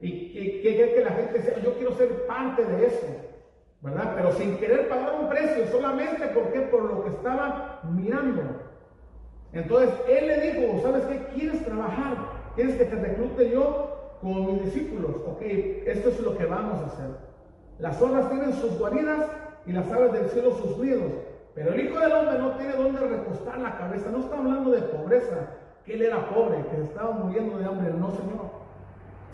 Y 0.00 0.62
que, 0.62 0.74
que, 0.94 1.04
la 1.04 1.10
gente 1.10 1.34
decía, 1.34 1.62
yo 1.62 1.74
quiero 1.74 1.92
ser 1.96 2.26
parte 2.26 2.64
de 2.64 2.86
eso. 2.86 3.06
¿verdad? 3.82 4.14
Pero 4.16 4.32
sin 4.32 4.56
querer 4.56 4.88
pagar 4.88 5.20
un 5.20 5.28
precio, 5.28 5.66
solamente 5.66 6.28
porque 6.28 6.62
por 6.62 6.84
lo 6.84 7.04
que 7.04 7.10
estaba 7.10 7.80
mirando. 7.92 8.42
Entonces 9.52 9.90
él 10.08 10.28
le 10.28 10.40
dijo, 10.50 10.80
¿sabes 10.82 11.04
qué? 11.04 11.26
¿Quieres 11.34 11.62
trabajar? 11.62 12.16
¿Quieres 12.54 12.76
que 12.76 12.86
te 12.86 12.96
reclute 12.96 13.50
yo 13.50 14.16
con 14.22 14.46
mis 14.46 14.64
discípulos? 14.64 15.10
Ok, 15.26 15.42
esto 15.42 16.08
es 16.08 16.20
lo 16.20 16.38
que 16.38 16.46
vamos 16.46 16.80
a 16.80 16.86
hacer. 16.86 17.10
Las 17.78 17.98
zorras 17.98 18.30
tienen 18.30 18.54
sus 18.54 18.78
guaridas 18.78 19.30
y 19.66 19.72
las 19.72 19.92
aves 19.92 20.14
del 20.14 20.30
cielo 20.30 20.56
sus 20.56 20.78
nidos. 20.78 21.12
Pero 21.56 21.72
el 21.72 21.80
Hijo 21.80 21.98
del 21.98 22.12
Hombre 22.12 22.38
no 22.38 22.50
tiene 22.50 22.74
dónde 22.74 23.00
recostar 23.00 23.58
la 23.58 23.78
cabeza. 23.78 24.10
No 24.10 24.18
está 24.18 24.36
hablando 24.36 24.70
de 24.70 24.82
pobreza, 24.82 25.36
que 25.86 25.94
él 25.94 26.02
era 26.02 26.28
pobre, 26.28 26.62
que 26.70 26.82
estaba 26.82 27.12
muriendo 27.12 27.56
de 27.56 27.64
hambre. 27.64 27.94
No, 27.98 28.10
Señor. 28.10 28.66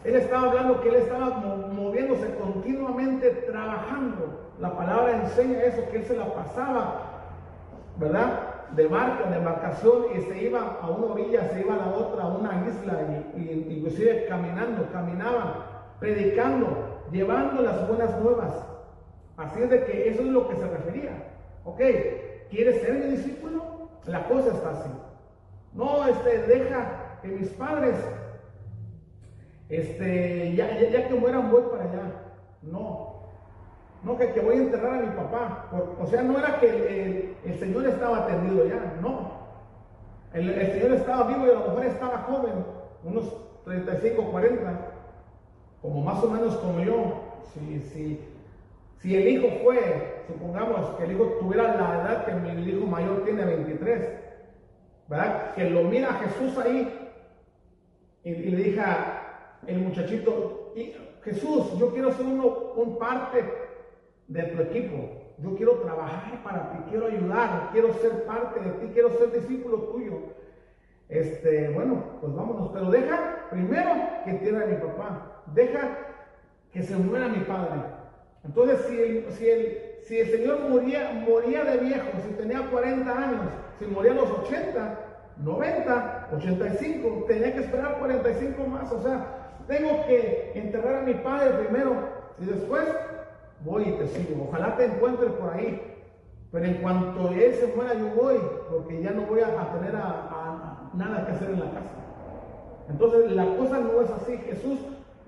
Él 0.05 0.15
estaba 0.15 0.49
hablando 0.49 0.81
que 0.81 0.89
él 0.89 0.95
estaba 0.97 1.31
moviéndose 1.75 2.33
continuamente, 2.37 3.29
trabajando. 3.51 4.53
La 4.61 4.77
palabra 4.77 5.21
enseña 5.21 5.65
eso, 5.65 5.83
que 5.91 5.97
él 5.97 6.05
se 6.05 6.17
la 6.17 6.33
pasaba, 6.33 7.01
¿verdad? 7.99 8.39
De 8.77 8.87
barco 8.87 9.25
en 9.27 9.35
embarcación 9.35 10.05
y 10.17 10.21
se 10.21 10.43
iba 10.45 10.79
a 10.81 10.89
una 10.91 11.15
orilla, 11.15 11.49
se 11.51 11.61
iba 11.61 11.75
a 11.75 11.79
la 11.79 11.89
otra, 11.89 12.23
a 12.23 12.29
una 12.29 12.65
isla, 12.69 13.01
y, 13.37 13.67
inclusive 13.69 14.27
caminando, 14.29 14.87
caminaban, 14.93 15.55
predicando, 15.99 16.69
llevando 17.11 17.63
las 17.63 17.89
buenas 17.89 18.17
nuevas. 18.21 18.65
Así 19.37 19.61
es 19.61 19.71
de 19.71 19.85
que 19.85 20.09
eso 20.09 20.23
es 20.23 20.29
lo 20.29 20.49
que 20.49 20.55
se 20.55 20.69
refería. 20.69 21.32
Ok, 21.65 21.81
¿quieres 22.51 22.81
ser 22.81 22.95
mi 22.95 23.17
discípulo? 23.17 23.89
La 24.07 24.27
cosa 24.27 24.49
está 24.49 24.71
así. 24.71 24.91
No, 25.75 26.07
este, 26.07 26.39
deja 26.47 27.19
que 27.23 27.29
mis 27.29 27.49
padres 27.51 27.97
este, 29.73 30.55
ya, 30.55 30.79
ya, 30.79 31.09
que 31.09 31.15
mueran 31.15 31.51
voy 31.51 31.63
para 31.71 31.85
allá. 31.85 32.03
No, 32.61 33.15
no 34.03 34.19
que, 34.19 34.31
que 34.33 34.41
voy 34.41 34.57
a 34.57 34.59
enterrar 34.59 34.99
a 34.99 35.07
mi 35.07 35.17
papá. 35.17 35.71
o 35.99 36.07
sea, 36.07 36.23
no 36.23 36.39
era 36.39 36.61
que 36.61 37.35
el, 37.43 37.59
Señor 37.59 37.87
estaba 37.87 38.19
atendido 38.19 38.67
ya, 38.67 38.99
no. 39.01 39.33
El, 40.35 40.73
Señor 40.73 40.93
estaba 40.93 41.27
vivo 41.27 41.47
y 41.47 41.51
a 41.51 41.55
lo 41.55 41.61
mejor 41.61 41.87
estaba 41.87 42.19
joven, 42.19 42.53
unos 43.03 43.35
35, 43.65 44.31
40, 44.31 44.93
como 45.81 46.03
más 46.03 46.23
o 46.23 46.29
menos 46.29 46.55
como 46.57 46.81
yo. 46.81 47.23
Si, 47.55 47.81
si, 47.95 48.21
si 49.01 49.17
el 49.17 49.27
hijo 49.27 49.49
fue, 49.63 50.12
supongamos 50.27 50.97
que 50.97 51.05
el 51.05 51.13
hijo 51.13 51.25
tuviera 51.41 51.75
la 51.75 52.03
edad 52.03 52.25
que 52.25 52.33
mi 52.35 52.63
hijo 52.69 52.87
mayor 52.87 53.25
tiene 53.25 53.45
23, 53.45 54.09
¿verdad? 55.09 55.55
Que 55.55 55.71
lo 55.71 55.85
mira 55.85 56.15
Jesús 56.15 56.59
ahí 56.59 57.11
y, 58.25 58.35
le 58.35 58.57
diga, 58.57 59.59
el 59.67 59.79
muchachito, 59.79 60.73
Jesús, 61.23 61.79
yo 61.79 61.93
quiero 61.93 62.13
ser 62.13 62.27
uno, 62.27 62.73
un 62.77 62.99
parte 62.99 63.45
de 64.29 64.43
tu 64.45 64.63
equipo. 64.63 65.23
Yo 65.39 65.57
quiero 65.57 65.73
trabajar 65.79 66.43
para 66.45 66.71
ti, 66.71 66.79
quiero 66.91 67.07
ayudar, 67.07 67.71
quiero 67.73 67.93
ser 67.95 68.25
parte 68.25 68.61
de 68.61 68.71
ti, 68.71 68.91
quiero 68.93 69.11
ser 69.11 69.33
discípulo 69.33 69.79
tuyo. 69.93 70.19
Este, 71.09 71.69
bueno, 71.71 72.19
pues 72.21 72.35
vámonos, 72.35 72.71
pero 72.73 72.91
deja 72.91 73.49
primero 73.51 73.91
que 74.25 74.31
entienda 74.31 74.63
a 74.63 74.67
mi 74.67 74.77
papá, 74.77 75.43
deja 75.47 75.99
que 76.73 76.83
se 76.83 76.97
muera 76.97 77.29
mi 77.29 77.41
padre. 77.41 77.83
Entonces, 78.45 78.81
si 78.89 78.99
el, 78.99 79.33
si 79.33 79.49
el, 79.49 79.92
si 80.07 80.19
el 80.19 80.31
Señor 80.31 80.61
moría, 80.69 81.13
moría 81.27 81.65
de 81.65 81.79
viejo, 81.79 82.09
si 82.27 82.35
tenía 82.35 82.69
40 82.71 83.11
años, 83.11 83.41
si 83.79 83.87
moría 83.87 84.13
a 84.13 84.17
los 84.17 84.31
80, 84.31 84.99
90, 85.39 86.29
85, 86.37 87.25
tenía 87.27 87.55
que 87.55 87.61
esperar 87.61 87.99
45 87.99 88.67
más, 88.67 88.93
o 88.93 89.03
sea, 89.03 89.43
tengo 89.67 90.05
que 90.07 90.53
enterrar 90.55 90.97
a 90.97 91.03
mi 91.03 91.15
padre 91.15 91.51
primero 91.65 91.95
y 92.39 92.47
después 92.47 92.85
voy 93.65 93.85
y 93.85 93.93
te 93.93 94.09
sigo. 94.09 94.49
Ojalá 94.49 94.77
te 94.77 94.87
encuentres 94.87 95.31
por 95.33 95.53
ahí. 95.55 95.81
Pero 96.51 96.67
en 96.67 96.75
cuanto 96.75 97.31
él 97.31 97.55
se 97.55 97.67
muera, 97.69 97.95
yo 97.95 98.09
voy, 98.09 98.37
porque 98.71 99.03
ya 99.03 99.13
no 99.13 99.23
voy 99.23 99.41
a, 99.41 99.73
tener 99.73 99.95
nada 99.95 101.27
que 101.27 101.33
hacer 101.33 101.51
en 101.51 101.61
la 101.61 101.71
casa. 101.71 101.97
Entonces 102.91 103.33
la 103.33 103.47
cosa 103.57 103.79
no 103.79 104.03
es 104.03 104.11
así. 104.11 104.37
Jesús 104.37 104.79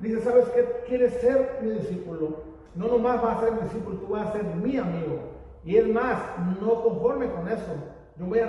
dice, 0.01 0.21
¿sabes 0.21 0.47
qué? 0.51 0.67
Quieres 0.87 1.15
ser 1.15 1.61
mi 1.63 1.71
discípulo. 1.71 2.54
No 2.75 2.89
nomás 2.89 3.23
vas 3.23 3.39
a 3.39 3.41
ser 3.41 3.53
mi 3.53 3.61
discípulo, 3.63 3.99
tú 3.99 4.09
vas 4.09 4.29
a 4.29 4.33
ser 4.33 4.45
mi 4.45 4.77
amigo. 4.77 5.21
Y 5.65 5.77
es 5.77 5.89
más, 5.89 6.19
no 6.61 6.83
conforme 6.83 7.31
con 7.31 7.49
eso. 7.49 7.75
Yo 8.19 8.27
voy 8.27 8.41
a, 8.41 8.49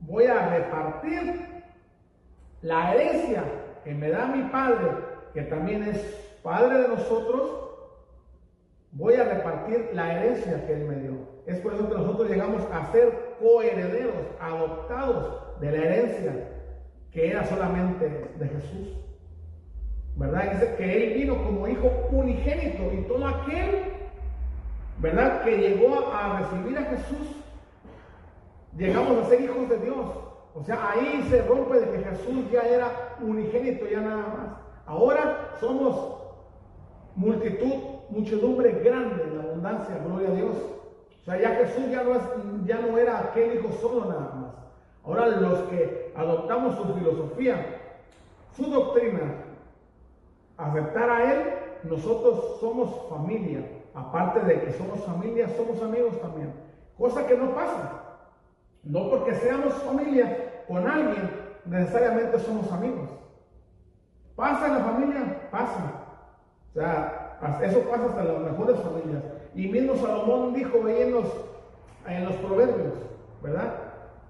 voy 0.00 0.24
a 0.24 0.48
repartir 0.48 1.46
la 2.62 2.94
herencia 2.94 3.44
que 3.84 3.94
me 3.94 4.10
da 4.10 4.26
mi 4.26 4.42
Padre, 4.50 4.90
que 5.32 5.42
también 5.42 5.84
es 5.84 5.98
Padre 6.42 6.82
de 6.82 6.88
nosotros, 6.88 7.70
voy 8.92 9.14
a 9.14 9.24
repartir 9.24 9.90
la 9.92 10.14
herencia 10.14 10.66
que 10.66 10.72
Él 10.72 10.88
me 10.88 10.96
dio. 10.96 11.12
Es 11.46 11.58
por 11.60 11.74
eso 11.74 11.88
que 11.88 11.94
nosotros 11.94 12.28
llegamos 12.28 12.62
a 12.72 12.90
ser 12.92 13.36
coherederos, 13.40 14.26
adoptados 14.40 15.60
de 15.60 15.70
la 15.70 15.78
herencia 15.78 16.48
que 17.12 17.30
era 17.30 17.44
solamente 17.44 18.30
de 18.38 18.48
Jesús. 18.48 18.96
¿Verdad? 20.16 20.52
Dice 20.52 20.74
que 20.76 21.04
Él 21.04 21.14
vino 21.14 21.42
como 21.42 21.66
hijo 21.68 21.90
unigénito 22.10 22.92
y 22.92 23.02
todo 23.08 23.26
aquel, 23.26 23.84
¿verdad? 24.98 25.42
Que 25.42 25.56
llegó 25.56 26.12
a 26.12 26.40
recibir 26.40 26.78
a 26.78 26.84
Jesús, 26.84 27.36
llegamos 28.76 29.18
a 29.18 29.28
ser 29.28 29.40
hijos 29.40 29.68
de 29.68 29.78
Dios. 29.78 30.06
O 30.54 30.64
sea, 30.64 30.90
ahí 30.90 31.26
se 31.30 31.42
rompe 31.42 31.80
de 31.80 31.90
que 31.90 32.04
Jesús 32.04 32.50
ya 32.50 32.62
era 32.62 33.16
unigénito, 33.20 33.86
ya 33.86 34.00
nada 34.00 34.16
más. 34.16 34.56
Ahora 34.86 35.54
somos 35.60 36.16
multitud, 37.14 37.74
muchedumbre 38.10 38.72
grande 38.82 39.22
en 39.22 39.38
abundancia, 39.38 39.98
gloria 40.04 40.30
a 40.30 40.34
Dios. 40.34 40.56
O 41.20 41.24
sea, 41.24 41.40
ya 41.40 41.50
Jesús 41.50 41.90
ya 41.90 42.02
no, 42.02 42.66
ya 42.66 42.80
no 42.80 42.98
era 42.98 43.20
aquel 43.20 43.54
hijo 43.54 43.70
solo 43.80 44.06
nada 44.06 44.32
más. 44.34 44.54
Ahora 45.04 45.28
los 45.28 45.60
que 45.68 46.12
adoptamos 46.16 46.76
su 46.76 46.94
filosofía, 46.94 47.78
su 48.56 48.70
doctrina, 48.70 49.39
aceptar 50.60 51.10
a 51.10 51.32
Él, 51.32 51.54
nosotros 51.84 52.58
somos 52.60 52.90
familia. 53.08 53.66
Aparte 53.94 54.40
de 54.40 54.60
que 54.62 54.72
somos 54.72 55.00
familia, 55.04 55.48
somos 55.56 55.82
amigos 55.82 56.20
también. 56.20 56.52
Cosa 56.96 57.26
que 57.26 57.36
no 57.36 57.54
pasa. 57.54 58.02
No 58.82 59.10
porque 59.10 59.34
seamos 59.34 59.74
familia 59.74 60.64
con 60.68 60.86
alguien, 60.86 61.30
necesariamente 61.64 62.38
somos 62.38 62.70
amigos. 62.72 63.08
¿Pasa 64.36 64.68
en 64.68 64.74
la 64.74 64.84
familia? 64.84 65.48
Pasa. 65.50 65.92
O 66.70 66.72
sea, 66.72 67.38
eso 67.62 67.80
pasa 67.90 68.04
hasta 68.06 68.24
las 68.24 68.38
mejores 68.40 68.78
familias. 68.80 69.22
Y 69.54 69.68
mismo 69.68 69.96
Salomón 69.96 70.54
dijo 70.54 70.86
ahí 70.86 71.02
en 71.02 71.12
los, 71.12 71.26
en 72.06 72.24
los 72.24 72.34
proverbios, 72.36 72.94
¿verdad? 73.42 73.74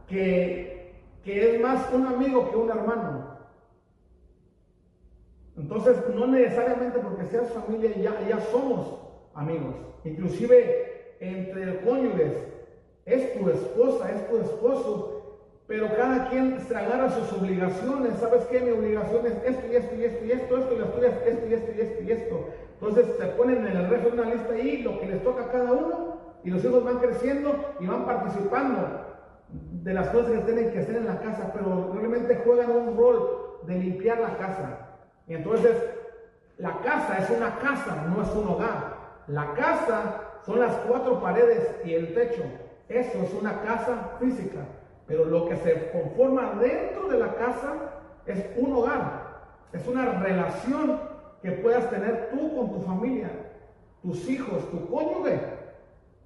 Que, 0.08 0.94
que 1.22 1.54
es 1.54 1.60
más 1.60 1.92
un 1.92 2.06
amigo 2.06 2.50
que 2.50 2.56
un 2.56 2.70
hermano. 2.70 3.19
Entonces, 5.60 5.96
no 6.14 6.26
necesariamente 6.26 6.98
porque 7.00 7.26
seas 7.26 7.52
familia 7.52 7.90
ya, 7.96 8.26
ya 8.26 8.40
somos 8.50 8.98
amigos. 9.34 9.74
Inclusive 10.04 11.16
entre 11.20 11.80
cónyuges, 11.82 12.32
es 13.04 13.38
tu 13.38 13.48
esposa, 13.50 14.10
es 14.10 14.26
tu 14.28 14.38
esposo, 14.38 15.38
pero 15.66 15.94
cada 15.94 16.30
quien 16.30 16.58
se 16.60 16.74
agarra 16.74 17.10
sus 17.10 17.32
obligaciones. 17.34 18.14
¿Sabes 18.18 18.44
qué? 18.46 18.60
Mi 18.60 18.70
obligación 18.70 19.26
es 19.26 19.34
esto 19.44 19.66
y 19.70 19.76
esto 19.76 19.94
y 19.96 20.04
esto 20.04 20.24
y 20.24 20.32
esto, 20.32 20.56
esto 20.56 20.74
y 20.74 20.78
las 20.78 20.94
tuyas, 20.94 21.14
esto 21.26 21.46
y 21.46 21.54
esto 21.54 21.72
y 21.76 21.80
esto 21.80 22.02
y 22.02 22.12
esto. 22.12 22.46
Entonces 22.80 23.06
se 23.18 23.26
ponen 23.26 23.66
en 23.66 23.76
el 23.76 23.90
resto 23.90 24.08
de 24.08 24.14
una 24.14 24.34
lista 24.34 24.54
ahí 24.54 24.78
lo 24.78 24.98
que 24.98 25.06
les 25.06 25.22
toca 25.22 25.44
a 25.44 25.52
cada 25.52 25.72
uno 25.72 26.20
y 26.42 26.50
los 26.50 26.64
hijos 26.64 26.82
van 26.82 26.98
creciendo 26.98 27.74
y 27.78 27.86
van 27.86 28.06
participando 28.06 28.78
de 29.82 29.92
las 29.92 30.08
cosas 30.08 30.32
que 30.32 30.38
tienen 30.38 30.72
que 30.72 30.78
hacer 30.78 30.96
en 30.96 31.06
la 31.06 31.20
casa, 31.20 31.52
pero 31.52 31.92
realmente 31.92 32.40
juegan 32.44 32.70
un 32.70 32.96
rol 32.96 33.58
de 33.66 33.74
limpiar 33.74 34.20
la 34.20 34.38
casa. 34.38 34.89
Entonces 35.34 35.76
la 36.58 36.78
casa 36.80 37.18
es 37.18 37.30
una 37.30 37.56
casa, 37.58 38.06
no 38.08 38.22
es 38.22 38.28
un 38.30 38.48
hogar. 38.48 38.96
La 39.28 39.54
casa 39.54 40.20
son 40.44 40.60
las 40.60 40.74
cuatro 40.86 41.20
paredes 41.20 41.74
y 41.84 41.94
el 41.94 42.14
techo. 42.14 42.42
Eso 42.88 43.22
es 43.22 43.32
una 43.34 43.62
casa 43.62 44.16
física, 44.18 44.60
pero 45.06 45.24
lo 45.24 45.48
que 45.48 45.56
se 45.58 45.90
conforma 45.92 46.54
dentro 46.60 47.08
de 47.08 47.18
la 47.18 47.34
casa 47.34 47.74
es 48.26 48.44
un 48.56 48.74
hogar, 48.74 49.38
es 49.72 49.86
una 49.86 50.18
relación 50.20 51.00
que 51.42 51.52
puedas 51.52 51.88
tener 51.88 52.30
tú 52.30 52.54
con 52.56 52.72
tu 52.72 52.82
familia, 52.82 53.30
tus 54.02 54.28
hijos, 54.28 54.68
tu 54.70 54.88
cónyuge, 54.90 55.40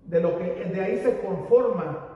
de 0.05 0.21
lo 0.21 0.39
que 0.39 0.45
de 0.45 0.81
ahí 0.81 0.99
se 0.99 1.21
conforma 1.21 2.09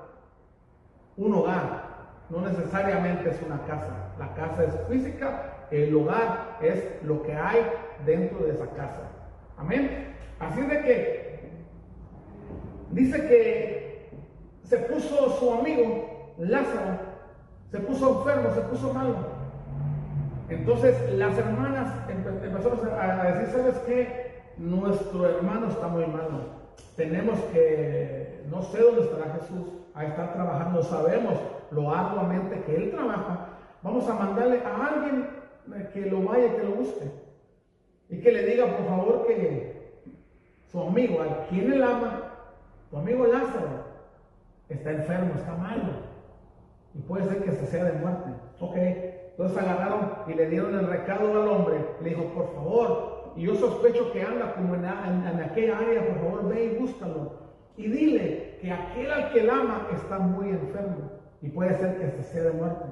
un 1.17 1.35
hogar. 1.35 1.87
No 2.31 2.41
necesariamente 2.41 3.31
es 3.31 3.43
una 3.43 3.61
casa. 3.67 4.13
La 4.19 4.35
casa 4.35 4.65
es 4.65 4.75
física, 4.89 5.58
el 5.71 5.95
hogar 5.95 6.59
es 6.63 7.03
lo 7.03 7.23
que 7.23 7.35
hay 7.35 7.61
dentro 8.05 8.39
de 8.41 8.53
esa 8.53 8.67
casa. 8.71 9.09
Amén. 9.57 10.15
Así 10.41 10.61
de 10.63 10.81
que 10.83 11.51
dice 12.91 13.29
que 13.29 14.11
se 14.63 14.77
puso 14.79 15.31
su 15.39 15.53
amigo 15.53 16.35
Lázaro, 16.39 16.99
se 17.71 17.79
puso 17.81 18.19
enfermo, 18.19 18.51
se 18.55 18.61
puso 18.63 18.93
malo. 18.93 19.17
Entonces 20.49 20.97
las 21.15 21.37
hermanas 21.37 21.93
empezaron 22.09 22.81
a 22.99 23.25
decir, 23.25 23.55
¿sabes 23.55 23.79
qué? 23.87 24.43
Nuestro 24.57 25.29
hermano 25.29 25.69
está 25.69 25.89
muy 25.89 26.07
malo. 26.07 26.59
tenemos 26.97 27.39
que, 27.53 28.45
no 28.51 28.63
sé 28.63 28.81
dónde 28.81 29.03
estará 29.03 29.37
Jesús, 29.41 29.69
a 29.95 30.05
estar 30.05 30.33
trabajando, 30.33 30.83
sabemos 30.83 31.35
lo 31.71 31.93
arduamente 31.93 32.61
que 32.63 32.77
Él 32.77 32.91
trabaja, 32.91 33.49
vamos 33.83 34.09
a 34.09 34.15
mandarle 34.15 34.63
a 34.65 34.87
alguien 34.87 35.38
que 35.93 36.01
lo 36.03 36.23
vaya 36.23 36.57
que 36.57 36.63
lo 36.65 36.73
busque. 36.73 37.11
Y 38.09 38.21
que 38.21 38.33
le 38.33 38.45
diga, 38.45 38.77
por 38.77 38.87
favor, 38.87 39.27
que 39.27 39.79
su 40.71 40.81
amigo, 40.81 41.21
al 41.21 41.47
quien 41.49 41.73
él 41.73 41.83
ama, 41.83 42.33
tu 42.91 42.97
amigo 42.97 43.27
Lázaro, 43.27 43.85
está 44.69 44.91
enfermo, 44.93 45.33
está 45.37 45.55
malo. 45.55 46.09
Y 46.95 47.01
puede 47.01 47.29
ser 47.29 47.43
que 47.43 47.53
se 47.53 47.67
sea 47.67 47.85
de 47.85 47.93
muerte. 47.93 48.31
Ok, 48.61 48.77
entonces 48.77 49.59
agarraron 49.59 50.11
y 50.27 50.35
le 50.35 50.49
dieron 50.49 50.75
el 50.75 50.87
recado 50.87 51.31
al 51.31 51.49
hombre. 51.49 51.85
Le 52.03 52.11
dijo, 52.11 52.25
por 52.35 52.55
favor, 52.55 53.33
y 53.37 53.43
yo 53.43 53.55
sospecho 53.55 54.11
que 54.13 54.23
anda 54.23 54.55
como 54.55 54.75
en, 54.75 54.85
en 54.85 55.43
aquella 55.43 55.79
área, 55.79 56.07
por 56.07 56.17
favor, 56.17 56.49
ve 56.49 56.65
y 56.65 56.79
búscalo. 56.79 57.33
Y 57.77 57.89
dile 57.89 58.59
que 58.61 58.73
aquel 58.73 59.11
al 59.11 59.31
que 59.31 59.41
él 59.41 59.51
ama 59.51 59.87
está 59.95 60.19
muy 60.19 60.49
enfermo. 60.49 61.13
Y 61.41 61.51
puede 61.51 61.77
ser 61.79 61.99
que 61.99 62.11
se 62.11 62.25
sea 62.25 62.43
de 62.45 62.53
muerte. 62.53 62.85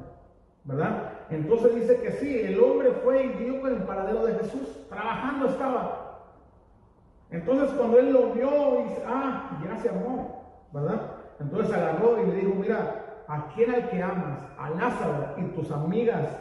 ¿Verdad? 0.66 1.12
Entonces 1.30 1.74
dice 1.74 2.00
que 2.00 2.12
sí, 2.12 2.40
el 2.40 2.60
hombre 2.60 2.90
fue 3.02 3.24
y 3.24 3.28
dio 3.44 3.60
con 3.60 3.72
el 3.72 3.82
paradero 3.82 4.26
de 4.26 4.34
Jesús, 4.34 4.86
trabajando 4.88 5.46
estaba. 5.46 6.06
Entonces 7.30 7.70
cuando 7.76 7.98
él 7.98 8.12
lo 8.12 8.32
vio, 8.32 8.84
dice, 8.84 9.02
ah, 9.06 9.60
ya 9.64 9.76
se 9.78 9.88
amó, 9.88 10.66
¿verdad? 10.72 11.00
Entonces 11.40 11.74
agarró 11.74 12.20
y 12.22 12.26
le 12.26 12.36
dijo, 12.36 12.54
mira, 12.56 13.22
¿a 13.28 13.46
quién 13.54 13.74
al 13.74 13.88
que 13.88 14.02
amas? 14.02 14.38
A 14.58 14.70
Lázaro 14.70 15.34
y 15.36 15.42
tus 15.56 15.70
amigas. 15.70 16.40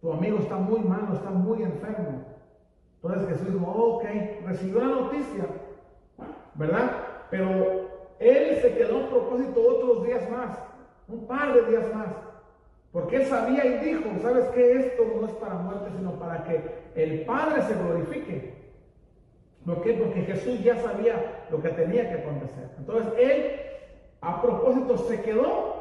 Tu 0.00 0.12
amigo 0.12 0.38
está 0.38 0.56
muy 0.56 0.80
malo, 0.80 1.14
está 1.14 1.30
muy 1.30 1.62
enfermo. 1.62 2.24
Entonces 3.02 3.28
Jesús 3.28 3.52
dijo, 3.52 3.70
ok, 3.70 4.04
recibió 4.46 4.80
la 4.80 5.00
noticia, 5.00 5.44
¿verdad? 6.54 6.90
Pero 7.30 7.88
él 8.18 8.58
se 8.60 8.74
quedó 8.76 9.04
a 9.04 9.08
propósito 9.08 9.60
otros 9.60 10.06
días 10.06 10.28
más, 10.30 10.58
un 11.08 11.26
par 11.26 11.54
de 11.54 11.62
días 11.70 11.92
más. 11.94 12.08
Porque 12.92 13.16
él 13.16 13.26
sabía 13.26 13.64
y 13.64 13.78
dijo, 13.78 14.04
¿sabes 14.20 14.46
qué? 14.54 14.72
Esto 14.72 15.02
no 15.18 15.26
es 15.26 15.32
para 15.34 15.54
muerte, 15.54 15.90
sino 15.96 16.12
para 16.12 16.44
que 16.44 16.60
el 16.94 17.24
Padre 17.24 17.62
se 17.62 17.74
glorifique. 17.74 18.54
¿Por 19.64 19.82
qué? 19.82 19.94
Porque 19.94 20.22
Jesús 20.22 20.62
ya 20.62 20.76
sabía 20.76 21.44
lo 21.50 21.62
que 21.62 21.70
tenía 21.70 22.08
que 22.08 22.22
acontecer. 22.22 22.70
Entonces 22.78 23.12
él, 23.18 23.60
a 24.20 24.42
propósito, 24.42 24.98
se 24.98 25.22
quedó 25.22 25.72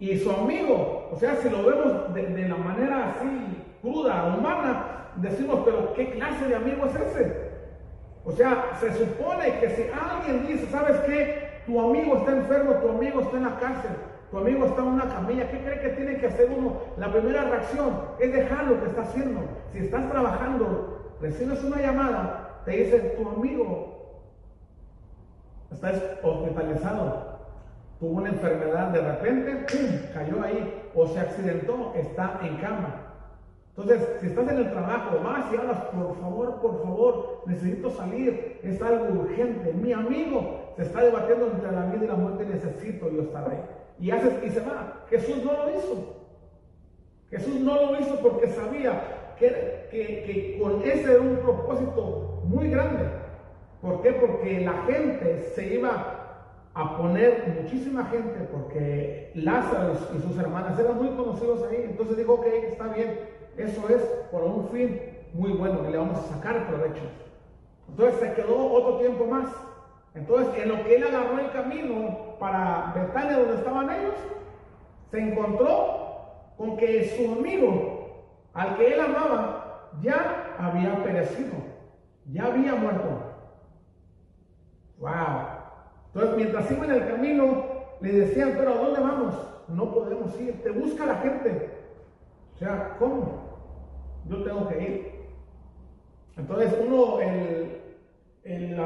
y 0.00 0.18
su 0.18 0.30
amigo, 0.30 1.10
o 1.12 1.16
sea, 1.16 1.36
si 1.36 1.50
lo 1.50 1.62
vemos 1.62 2.14
de, 2.14 2.48
la 2.48 2.56
manera 2.56 3.10
así 3.10 3.28
cruda, 3.82 4.34
humana, 4.34 5.10
decimos, 5.16 5.60
pero 5.64 5.92
¿qué 5.92 6.10
clase 6.12 6.46
de 6.48 6.56
amigo 6.56 6.86
es 6.86 6.94
ese? 6.94 7.50
O 8.24 8.32
sea, 8.32 8.70
se 8.80 8.92
supone 8.94 9.58
que 9.60 9.70
si 9.70 9.82
alguien 9.92 10.46
dice, 10.46 10.66
¿sabes 10.70 10.96
qué? 11.00 11.50
Tu 11.66 11.78
amigo 11.78 12.16
está 12.16 12.32
enfermo, 12.32 12.72
tu 12.76 12.88
amigo 12.88 13.20
está 13.20 13.36
en 13.36 13.44
la 13.44 13.58
cárcel, 13.58 13.90
tu 14.30 14.38
amigo 14.38 14.66
está 14.66 14.82
en 14.82 14.88
una 14.88 15.08
camilla, 15.08 15.50
¿qué 15.50 15.58
cree 15.58 15.80
que 15.80 15.88
tiene 15.88 16.16
que 16.18 16.28
hacer 16.28 16.48
uno? 16.56 16.76
La 16.96 17.10
primera 17.10 17.42
reacción 17.44 18.00
es 18.20 18.32
dejar 18.32 18.64
lo 18.64 18.80
que 18.80 18.86
está 18.86 19.02
haciendo. 19.02 19.40
Si 19.72 19.78
estás 19.78 20.08
trabajando, 20.08 21.16
recibes 21.20 21.64
una 21.64 21.80
llamada, 21.80 22.62
te 22.64 22.70
dicen, 22.70 23.12
tu 23.16 23.28
amigo 23.28 24.22
está 25.72 25.92
hospitalizado, 26.22 27.40
tuvo 27.98 28.18
una 28.18 28.28
enfermedad, 28.28 28.88
de 28.88 29.00
repente, 29.00 29.66
cayó 30.14 30.42
ahí, 30.44 30.90
o 30.94 31.08
se 31.08 31.18
accidentó, 31.18 31.92
está 31.96 32.38
en 32.44 32.56
cama. 32.58 33.06
Entonces, 33.76 34.08
si 34.20 34.26
estás 34.26 34.48
en 34.48 34.58
el 34.58 34.70
trabajo, 34.70 35.18
vas 35.24 35.52
y 35.52 35.56
hablas, 35.56 35.78
por 35.86 36.16
favor, 36.20 36.60
por 36.60 36.82
favor, 36.84 37.42
necesito 37.46 37.90
salir, 37.90 38.60
es 38.62 38.80
algo 38.80 39.22
urgente. 39.22 39.72
Mi 39.72 39.92
amigo 39.92 40.72
se 40.76 40.82
está 40.82 41.02
debatiendo 41.02 41.46
entre 41.46 41.72
la 41.72 41.86
vida 41.86 42.04
y 42.04 42.08
la 42.08 42.14
muerte, 42.14 42.46
necesito 42.46 43.10
yo 43.10 43.22
estar 43.22 43.50
ahí 43.50 43.58
y 44.00 44.10
haces 44.10 44.32
y 44.44 44.50
se 44.50 44.60
va. 44.60 45.04
Jesús 45.08 45.44
no 45.44 45.52
lo 45.52 45.70
hizo. 45.70 46.16
Jesús 47.30 47.60
no 47.60 47.74
lo 47.74 48.00
hizo 48.00 48.16
porque 48.16 48.48
sabía 48.48 49.34
que, 49.38 49.88
que, 49.90 50.58
con 50.60 50.82
ese 50.82 51.12
era 51.12 51.20
un 51.20 51.36
propósito 51.36 52.42
muy 52.44 52.70
grande. 52.70 53.04
¿Por 53.80 54.02
qué? 54.02 54.12
Porque 54.12 54.60
la 54.60 54.82
gente 54.84 55.40
se 55.54 55.74
iba 55.74 56.16
a 56.74 56.96
poner, 56.96 57.60
muchísima 57.62 58.04
gente, 58.06 58.48
porque 58.52 59.32
Lázaro 59.34 59.94
y 60.16 60.20
sus 60.20 60.38
hermanas 60.38 60.78
eran 60.78 60.96
muy 60.96 61.10
conocidos 61.10 61.62
ahí. 61.70 61.86
Entonces 61.90 62.16
dijo, 62.16 62.34
ok, 62.34 62.46
está 62.46 62.88
bien, 62.88 63.20
eso 63.56 63.88
es 63.88 64.02
por 64.30 64.42
un 64.42 64.68
fin 64.68 65.00
muy 65.34 65.52
bueno 65.52 65.82
que 65.82 65.90
le 65.90 65.98
vamos 65.98 66.18
a 66.18 66.34
sacar 66.34 66.66
provecho. 66.68 67.02
Entonces 67.88 68.20
se 68.20 68.32
quedó 68.34 68.72
otro 68.72 68.98
tiempo 68.98 69.26
más. 69.26 69.50
Entonces, 70.14 70.62
en 70.62 70.68
lo 70.70 70.82
que 70.82 70.96
él 70.96 71.04
agarró 71.04 71.38
el 71.38 71.50
camino 71.52 72.29
para 72.40 72.92
Betania, 72.96 73.38
donde 73.38 73.54
estaban 73.56 73.90
ellos, 73.90 74.14
se 75.10 75.18
encontró 75.20 76.00
con 76.56 76.76
que 76.76 77.04
su 77.16 77.32
amigo, 77.32 78.24
al 78.54 78.76
que 78.76 78.94
él 78.94 79.00
amaba, 79.00 79.90
ya 80.02 80.56
había 80.58 81.02
perecido, 81.04 81.52
ya 82.32 82.46
había 82.46 82.74
muerto. 82.74 83.08
¡Wow! 84.98 85.10
Entonces, 86.06 86.36
mientras 86.36 86.70
iba 86.70 86.84
en 86.86 86.90
el 86.92 87.08
camino, 87.08 87.64
le 88.00 88.12
decían, 88.12 88.54
pero 88.56 88.72
¿a 88.72 88.78
dónde 88.78 89.00
vamos? 89.00 89.34
No 89.68 89.92
podemos 89.92 90.38
ir, 90.40 90.62
te 90.62 90.70
busca 90.70 91.06
la 91.06 91.16
gente. 91.16 91.70
O 92.54 92.58
sea, 92.58 92.96
¿cómo? 92.98 93.50
Yo 94.26 94.42
tengo 94.42 94.68
que 94.68 94.82
ir. 94.82 95.20
Entonces, 96.36 96.74
uno, 96.84 97.20
el, 97.20 97.80
el, 98.44 98.80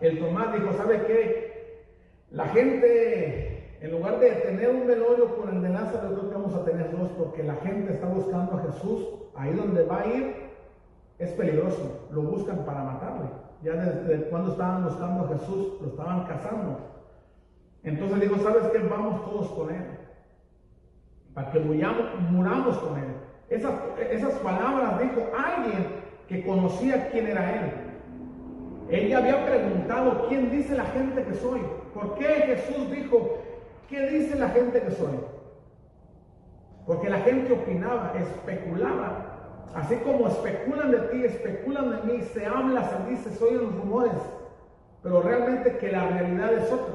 el 0.00 0.18
Tomás 0.20 0.52
dijo, 0.52 0.72
¿sabe 0.74 1.04
qué? 1.06 1.47
La 2.30 2.46
gente, 2.48 3.78
en 3.80 3.90
lugar 3.90 4.18
de 4.20 4.30
tener 4.30 4.68
un 4.68 4.86
velorio 4.86 5.34
con 5.36 5.48
el 5.48 5.62
de 5.62 5.70
Lázaro, 5.70 6.14
creo 6.14 6.28
que 6.28 6.36
vamos 6.36 6.54
a 6.54 6.64
tener 6.64 6.90
dos, 6.90 7.08
porque 7.16 7.42
la 7.42 7.54
gente 7.56 7.92
está 7.92 8.06
buscando 8.06 8.56
a 8.56 8.62
Jesús, 8.70 9.08
ahí 9.34 9.54
donde 9.54 9.84
va 9.84 10.00
a 10.00 10.06
ir, 10.06 10.36
es 11.18 11.30
peligroso, 11.32 12.06
lo 12.12 12.22
buscan 12.22 12.64
para 12.66 12.84
matarle. 12.84 13.30
Ya 13.62 13.72
desde 13.72 14.28
cuando 14.28 14.52
estaban 14.52 14.84
buscando 14.84 15.24
a 15.24 15.28
Jesús, 15.28 15.78
lo 15.80 15.88
estaban 15.88 16.26
cazando. 16.26 16.78
Entonces 17.82 18.20
dijo, 18.20 18.36
¿sabes 18.42 18.66
qué? 18.68 18.78
Vamos 18.78 19.24
todos 19.24 19.48
con 19.52 19.74
él, 19.74 19.84
para 21.32 21.50
que 21.50 21.60
muramos 21.60 22.76
con 22.78 22.98
él. 22.98 23.06
Esas, 23.48 23.72
esas 24.10 24.34
palabras 24.40 25.00
dijo 25.00 25.28
alguien 25.34 25.86
que 26.28 26.44
conocía 26.44 27.08
quién 27.10 27.26
era 27.26 27.54
él. 27.54 27.72
Ella 28.90 29.18
había 29.18 29.46
preguntado, 29.46 30.26
¿quién 30.28 30.50
dice 30.50 30.74
la 30.74 30.84
gente 30.84 31.24
que 31.24 31.34
soy? 31.34 31.60
¿Por 31.94 32.14
qué 32.16 32.26
Jesús 32.26 32.90
dijo, 32.90 33.38
¿qué 33.88 34.08
dice 34.10 34.38
la 34.38 34.48
gente 34.50 34.80
que 34.80 34.90
soy? 34.92 35.18
Porque 36.86 37.10
la 37.10 37.18
gente 37.20 37.52
opinaba, 37.52 38.12
especulaba. 38.16 39.24
Así 39.74 39.96
como 39.96 40.28
especulan 40.28 40.90
de 40.90 40.98
ti, 40.98 41.24
especulan 41.24 41.90
de 41.90 42.12
mí, 42.12 42.22
se 42.22 42.46
habla, 42.46 42.88
se 42.88 43.10
dice, 43.10 43.30
soy 43.36 43.54
los 43.54 43.74
rumores. 43.74 44.12
Pero 45.02 45.22
realmente 45.22 45.76
que 45.78 45.92
la 45.92 46.08
realidad 46.08 46.52
es 46.54 46.72
otra. 46.72 46.94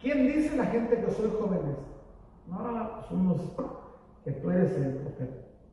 ¿Quién 0.00 0.26
dice 0.26 0.56
la 0.56 0.66
gente 0.66 0.96
que 0.96 1.10
soy 1.10 1.30
jóvenes? 1.38 1.76
No, 2.46 3.02
somos 3.08 3.40
que 4.24 4.32
tú 4.32 4.50
eres 4.50 4.72
el 4.76 5.12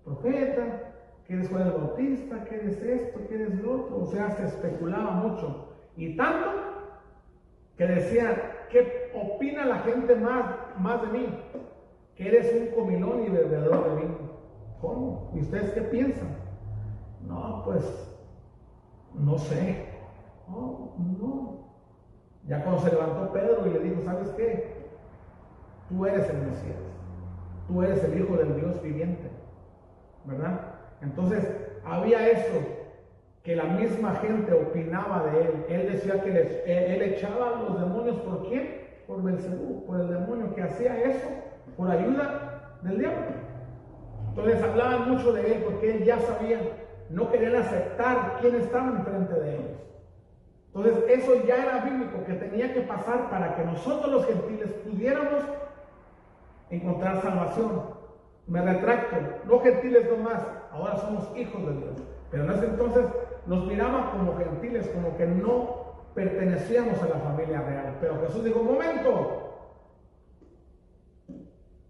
profeta, 0.04 0.94
que 1.26 1.34
eres 1.34 1.50
Juan 1.50 1.68
el 1.68 1.72
Bautista, 1.72 2.44
que 2.46 2.56
eres 2.56 2.82
esto, 2.82 3.20
que 3.28 3.36
eres 3.36 3.62
lo 3.62 3.84
otro. 3.84 4.04
O 4.04 4.08
sea, 4.08 4.32
se 4.32 4.46
especulaba 4.46 5.12
mucho. 5.12 5.74
Y 5.96 6.16
tanto 6.18 6.76
que 7.78 7.86
decían, 7.86 8.36
¿qué 8.71 9.11
opina 9.13 9.65
la 9.65 9.80
gente 9.80 10.15
más, 10.15 10.45
más 10.80 11.01
de 11.03 11.07
mí? 11.07 11.39
Que 12.15 12.28
eres 12.28 12.53
un 12.53 12.75
comilón 12.75 13.23
y 13.23 13.30
bebedor 13.30 13.89
de 13.89 14.01
vino. 14.01 14.17
¿Cómo? 14.82 15.32
¿Y 15.36 15.41
ustedes 15.41 15.71
qué 15.71 15.82
piensan? 15.82 16.36
No, 17.28 17.61
pues, 17.65 17.84
no 19.13 19.38
sé. 19.38 19.86
No, 20.47 20.95
no. 20.97 21.57
Ya 22.47 22.63
cuando 22.63 22.82
se 22.82 22.91
levantó 22.91 23.32
Pedro 23.32 23.67
y 23.67 23.69
le 23.71 23.80
dijo, 23.80 24.01
¿sabes 24.03 24.30
qué? 24.30 24.88
Tú 25.89 26.05
eres 26.05 26.30
el 26.30 26.38
Mesías. 26.38 26.78
Tú 27.67 27.84
eres 27.84 28.03
el 28.03 28.19
Hijo 28.19 28.38
del 28.38 28.55
Dios 28.55 28.82
viviente. 28.82 29.30
¿Verdad? 30.25 30.75
Entonces, 31.01 31.45
había 31.86 32.28
eso, 32.30 32.59
que 33.48 33.56
la 33.56 33.64
misma 33.64 34.14
gente 34.16 34.54
opinaba 34.54 35.24
de 35.24 35.39
él. 35.39 35.66
Él 35.70 35.93
decía 35.93 36.22
que 36.22 36.32
él, 36.66 37.02
echaba 37.02 37.48
a 37.48 37.62
los 37.62 37.80
demonios 37.80 38.18
por 38.18 38.50
quién? 38.50 38.82
Por 39.08 39.24
Belcebú, 39.24 39.86
por 39.86 40.02
el 40.02 40.10
demonio 40.10 40.54
que 40.54 40.64
hacía 40.64 41.02
eso, 41.02 41.30
por 41.78 41.89
ayuda 41.89 42.78
del 42.82 43.00
diablo. 43.00 43.26
Entonces 44.28 44.62
hablaban 44.62 45.10
mucho 45.10 45.32
de 45.32 45.48
él 45.50 45.64
porque 45.64 45.91
él 45.95 46.04
ya 46.04 46.20
sabía, 46.20 46.60
no 47.10 47.32
querían 47.32 47.56
aceptar 47.56 48.38
quién 48.41 48.56
estaba 48.56 48.88
enfrente 48.88 49.34
de 49.36 49.56
ellos. 49.56 49.78
Entonces 50.76 51.04
eso 51.08 51.45
ya 51.48 51.56
era 51.56 51.86
bíblico, 51.86 52.26
que 52.26 52.34
tenía 52.34 52.74
que 52.74 52.82
pasar 52.82 53.30
para 53.30 53.56
que 53.56 53.64
nosotros 53.64 54.12
los 54.12 54.26
gentiles 54.26 54.74
pudiéramos 54.84 55.43
encontrar 56.70 57.22
salvación. 57.22 57.95
Me 58.45 58.62
retracto, 58.62 59.16
no 59.45 59.60
gentiles 59.62 60.06
nomás, 60.12 60.45
ahora 60.70 60.98
somos 60.98 61.32
hijos 61.38 61.66
de 61.66 61.74
Dios. 61.78 62.04
Pero 62.30 62.43
en 62.43 62.52
ese 62.52 62.66
entonces 62.66 63.06
nos 63.48 63.66
miraban 63.66 64.12
como 64.12 64.38
gentiles, 64.38 64.89
como 64.89 65.16
que 65.18 65.26
no 65.26 65.88
pertenecíamos 66.14 67.02
a 67.02 67.08
la 67.08 67.20
familia 67.20 67.62
real. 67.62 67.98
Pero 68.02 68.20
Jesús 68.22 68.43
dijo, 68.43 68.60
un 68.60 68.74
momento, 68.74 69.66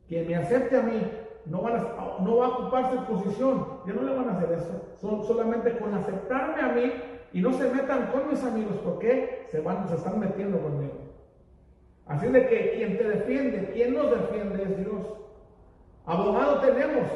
quien 0.08 0.28
me 0.28 0.36
acepte 0.36 0.78
a 0.78 0.84
mí 0.84 1.02
no, 1.46 1.62
van 1.62 1.78
a, 1.78 2.20
no 2.22 2.38
va 2.38 2.46
a 2.46 2.50
ocupar 2.50 3.08
posición, 3.08 3.66
ya 3.86 3.94
no 3.94 4.04
le 4.04 4.16
van 4.16 4.30
a 4.30 4.38
hacer 4.38 4.52
eso, 4.52 4.96
Son, 5.00 5.24
solamente 5.26 5.78
con 5.78 5.94
aceptarme 5.94 6.62
a 6.62 6.74
mí 6.74 6.94
y 7.34 7.42
no 7.42 7.54
se 7.54 7.70
metan 7.74 8.08
con 8.08 8.30
mis 8.30 8.44
amigos, 8.44 8.78
porque 8.84 9.48
se, 9.52 9.60
van, 9.60 9.88
se 9.88 9.96
están 9.96 10.20
metiendo 10.20 10.60
conmigo. 10.60 10.94
Así 12.06 12.28
de 12.28 12.48
que 12.48 12.72
quien 12.76 12.98
te 12.98 13.04
defiende, 13.04 13.72
quien 13.74 13.94
nos 13.94 14.12
defiende 14.12 14.64
es 14.64 14.78
Dios. 14.78 15.06
Abogado 16.06 16.60
tenemos. 16.60 17.08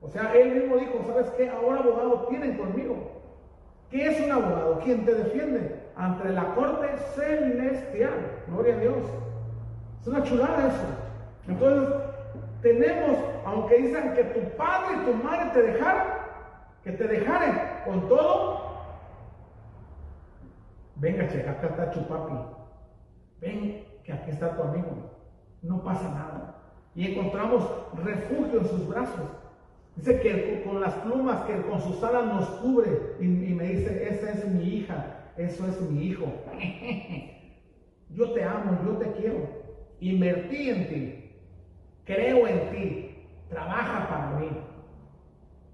O 0.00 0.08
sea, 0.08 0.32
él 0.34 0.54
mismo 0.54 0.76
dijo, 0.76 1.02
¿sabes 1.06 1.30
qué? 1.30 1.48
Ahora 1.48 1.80
abogado 1.80 2.26
tienen 2.28 2.56
conmigo. 2.56 3.23
¿Qué 3.90 4.06
es 4.06 4.20
un 4.20 4.32
abogado? 4.32 4.80
Quien 4.80 5.04
te 5.04 5.14
defiende 5.14 5.84
ante 5.96 6.28
la 6.30 6.54
corte 6.54 6.88
celestial. 7.14 8.42
Gloria 8.48 8.74
a 8.74 8.78
Dios. 8.78 8.96
Es 10.00 10.08
una 10.08 10.22
chulada 10.22 10.68
eso. 10.68 10.86
Entonces, 11.48 11.94
tenemos, 12.62 13.18
aunque 13.44 13.76
dicen 13.76 14.14
que 14.14 14.24
tu 14.24 14.56
padre 14.56 14.96
y 14.96 15.04
tu 15.04 15.14
madre 15.22 15.50
te 15.52 15.62
dejaron, 15.62 16.02
que 16.82 16.92
te 16.92 17.08
dejaren 17.08 17.60
con 17.84 18.08
todo, 18.08 18.60
venga, 20.96 21.28
checa, 21.28 21.52
acá 21.52 21.66
está 21.68 21.90
Chupapi. 21.90 22.34
Ven, 23.40 23.84
que 24.02 24.12
aquí 24.12 24.30
está 24.30 24.56
tu 24.56 24.62
amigo. 24.62 25.10
No 25.62 25.82
pasa 25.82 26.08
nada. 26.08 26.54
Y 26.94 27.12
encontramos 27.12 27.62
refugio 28.02 28.60
en 28.60 28.68
sus 28.68 28.88
brazos. 28.88 29.30
Dice 29.96 30.20
que 30.20 30.62
con 30.64 30.80
las 30.80 30.94
plumas, 30.94 31.44
que 31.44 31.60
con 31.62 31.80
sus 31.80 32.02
alas 32.02 32.26
nos 32.26 32.48
cubre. 32.60 33.16
Y, 33.20 33.24
y 33.24 33.54
me 33.54 33.64
dice, 33.64 34.08
esa 34.08 34.32
es 34.32 34.46
mi 34.48 34.64
hija, 34.64 35.30
eso 35.36 35.66
es 35.66 35.80
mi 35.80 36.06
hijo. 36.06 36.26
Yo 38.10 38.30
te 38.30 38.44
amo, 38.44 38.78
yo 38.84 38.92
te 38.98 39.10
quiero. 39.12 39.48
Invertí 39.98 40.70
en 40.70 40.88
ti. 40.88 41.30
Creo 42.04 42.46
en 42.46 42.70
ti. 42.70 43.26
Trabaja 43.48 44.08
para 44.08 44.38
mí. 44.38 44.48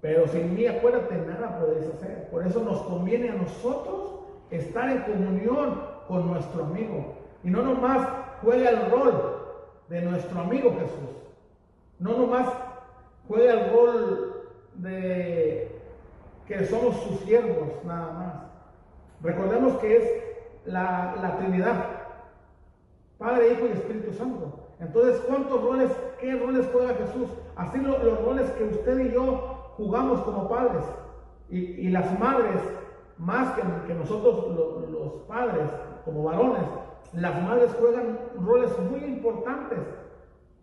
Pero 0.01 0.27
sin 0.27 0.55
mí, 0.55 0.65
acuérdate, 0.65 1.15
nada 1.17 1.59
podéis 1.59 1.87
hacer. 1.93 2.29
Por 2.31 2.45
eso 2.45 2.63
nos 2.63 2.81
conviene 2.83 3.29
a 3.29 3.35
nosotros 3.35 4.21
estar 4.49 4.89
en 4.89 5.01
comunión 5.03 5.83
con 6.07 6.31
nuestro 6.31 6.65
amigo. 6.65 7.15
Y 7.43 7.51
no 7.51 7.61
nomás 7.61 8.07
juega 8.41 8.69
el 8.69 8.89
rol 8.89 9.37
de 9.89 10.01
nuestro 10.01 10.41
amigo 10.41 10.75
Jesús. 10.79 11.09
No 11.99 12.17
nomás 12.17 12.47
juega 13.27 13.53
el 13.53 13.73
rol 13.73 14.49
de 14.75 15.79
que 16.47 16.65
somos 16.65 16.95
sus 17.03 17.19
siervos, 17.21 17.69
nada 17.85 18.11
más. 18.13 18.33
Recordemos 19.21 19.77
que 19.79 19.97
es 19.97 20.03
la, 20.65 21.15
la 21.21 21.37
Trinidad, 21.37 21.85
Padre, 23.17 23.53
Hijo 23.53 23.67
y 23.67 23.71
Espíritu 23.71 24.13
Santo. 24.13 24.67
Entonces, 24.79 25.21
¿cuántos 25.27 25.61
roles, 25.61 25.91
qué 26.19 26.35
roles 26.35 26.67
juega 26.73 26.95
Jesús? 26.95 27.29
Así 27.55 27.79
los 27.79 28.25
roles 28.25 28.49
que 28.51 28.63
usted 28.63 28.99
y 28.99 29.11
yo 29.13 29.73
jugamos 29.77 30.21
como 30.21 30.49
padres. 30.49 30.83
Y, 31.49 31.57
y 31.59 31.89
las 31.89 32.17
madres, 32.19 32.61
más 33.17 33.53
que, 33.53 33.61
que 33.87 33.93
nosotros 33.93 34.89
los 34.89 35.13
padres, 35.27 35.67
como 36.03 36.23
varones, 36.23 36.63
las 37.13 37.43
madres 37.43 37.71
juegan 37.79 38.17
roles 38.39 38.71
muy 38.79 39.03
importantes 39.03 39.79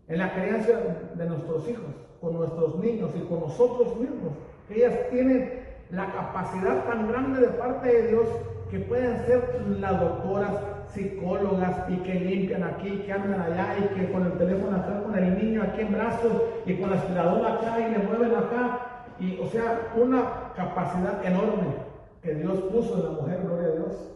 en 0.09 0.19
la 0.19 0.33
crianza 0.33 0.73
de 1.15 1.27
nuestros 1.27 1.69
hijos, 1.69 1.85
con 2.21 2.35
nuestros 2.35 2.77
niños 2.77 3.11
y 3.17 3.21
con 3.21 3.41
nosotros 3.41 3.97
mismos. 3.97 4.33
Ellas 4.71 4.95
tienen 5.11 5.63
la 5.91 6.13
capacidad 6.13 6.85
tan 6.85 7.09
grande 7.09 7.41
de 7.41 7.49
parte 7.49 7.89
de 7.89 8.09
Dios 8.09 8.27
que 8.71 8.81
pueden 8.81 9.25
ser 9.27 9.65
las 9.81 9.99
doctoras, 9.99 10.53
psicólogas 10.93 11.89
y 11.89 11.97
que 11.99 12.15
limpian 12.15 12.63
aquí, 12.65 13.03
que 13.05 13.13
andan 13.13 13.41
allá 13.41 13.77
y 13.79 13.95
que 13.95 14.13
con 14.13 14.27
el 14.27 14.33
teléfono 14.33 14.77
acá, 14.77 15.03
con 15.03 15.17
el 15.17 15.39
niño 15.39 15.63
aquí 15.63 15.83
en 15.83 15.93
brazos 15.93 16.33
y 16.67 16.75
con 16.75 16.91
la 16.91 16.97
aspiradora 16.97 17.55
acá 17.55 17.81
y 17.81 17.91
le 17.93 17.99
mueven 17.99 18.35
acá. 18.35 18.81
Y 19.21 19.39
o 19.41 19.47
sea, 19.47 19.93
una 19.97 20.53
capacidad 20.55 21.25
enorme 21.25 21.89
que 22.23 22.35
Dios 22.35 22.59
puso 22.73 22.95
en 22.95 23.05
la 23.05 23.11
mujer, 23.11 23.41
gloria 23.43 23.69
a 23.69 23.73
Dios. 23.73 24.13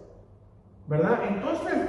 ¿Verdad? 0.89 1.19
Entonces, 1.29 1.89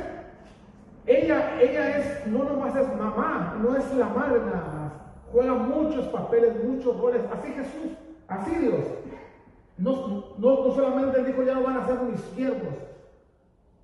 ella, 1.05 1.59
ella 1.59 1.97
es, 1.97 2.27
no 2.27 2.43
nomás 2.43 2.75
es 2.75 2.87
mamá, 2.95 3.57
no 3.61 3.75
es 3.75 3.93
la 3.95 4.07
madre. 4.07 4.39
Juega 5.33 5.53
muchos 5.53 6.05
papeles, 6.07 6.63
muchos 6.63 6.97
roles. 6.97 7.21
Así 7.33 7.51
Jesús, 7.51 7.91
así 8.27 8.55
Dios. 8.55 8.85
No, 9.77 10.35
no, 10.37 10.71
solamente 10.73 11.19
él 11.19 11.25
dijo, 11.25 11.43
ya 11.43 11.55
no 11.55 11.63
van 11.63 11.77
a 11.77 11.85
ser 11.85 11.99
mis 12.01 12.21
siervos, 12.35 12.75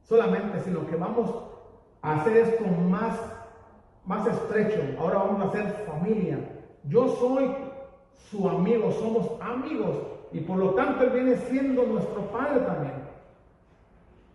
solamente, 0.04 0.62
sino 0.62 0.86
que 0.86 0.95
vamos 0.95 1.34
a 2.02 2.22
hacer 2.22 2.38
esto 2.38 2.64
más, 2.88 3.20
más 4.06 4.26
estrecho. 4.28 4.80
Ahora 5.00 5.18
vamos 5.18 5.41
a 5.41 5.50
hacer 5.50 5.86
familia. 5.86 6.39
Yo 6.86 7.10
soy 7.18 7.54
su 8.30 8.47
amigo, 8.47 8.91
somos 8.93 9.30
amigos. 9.41 9.97
Y 10.32 10.41
por 10.41 10.58
lo 10.58 10.76
tanto 10.76 11.04
Él 11.04 11.10
viene 11.10 11.36
siendo 11.36 11.84
nuestro 11.84 12.22
Padre 12.32 12.60
también 12.60 13.10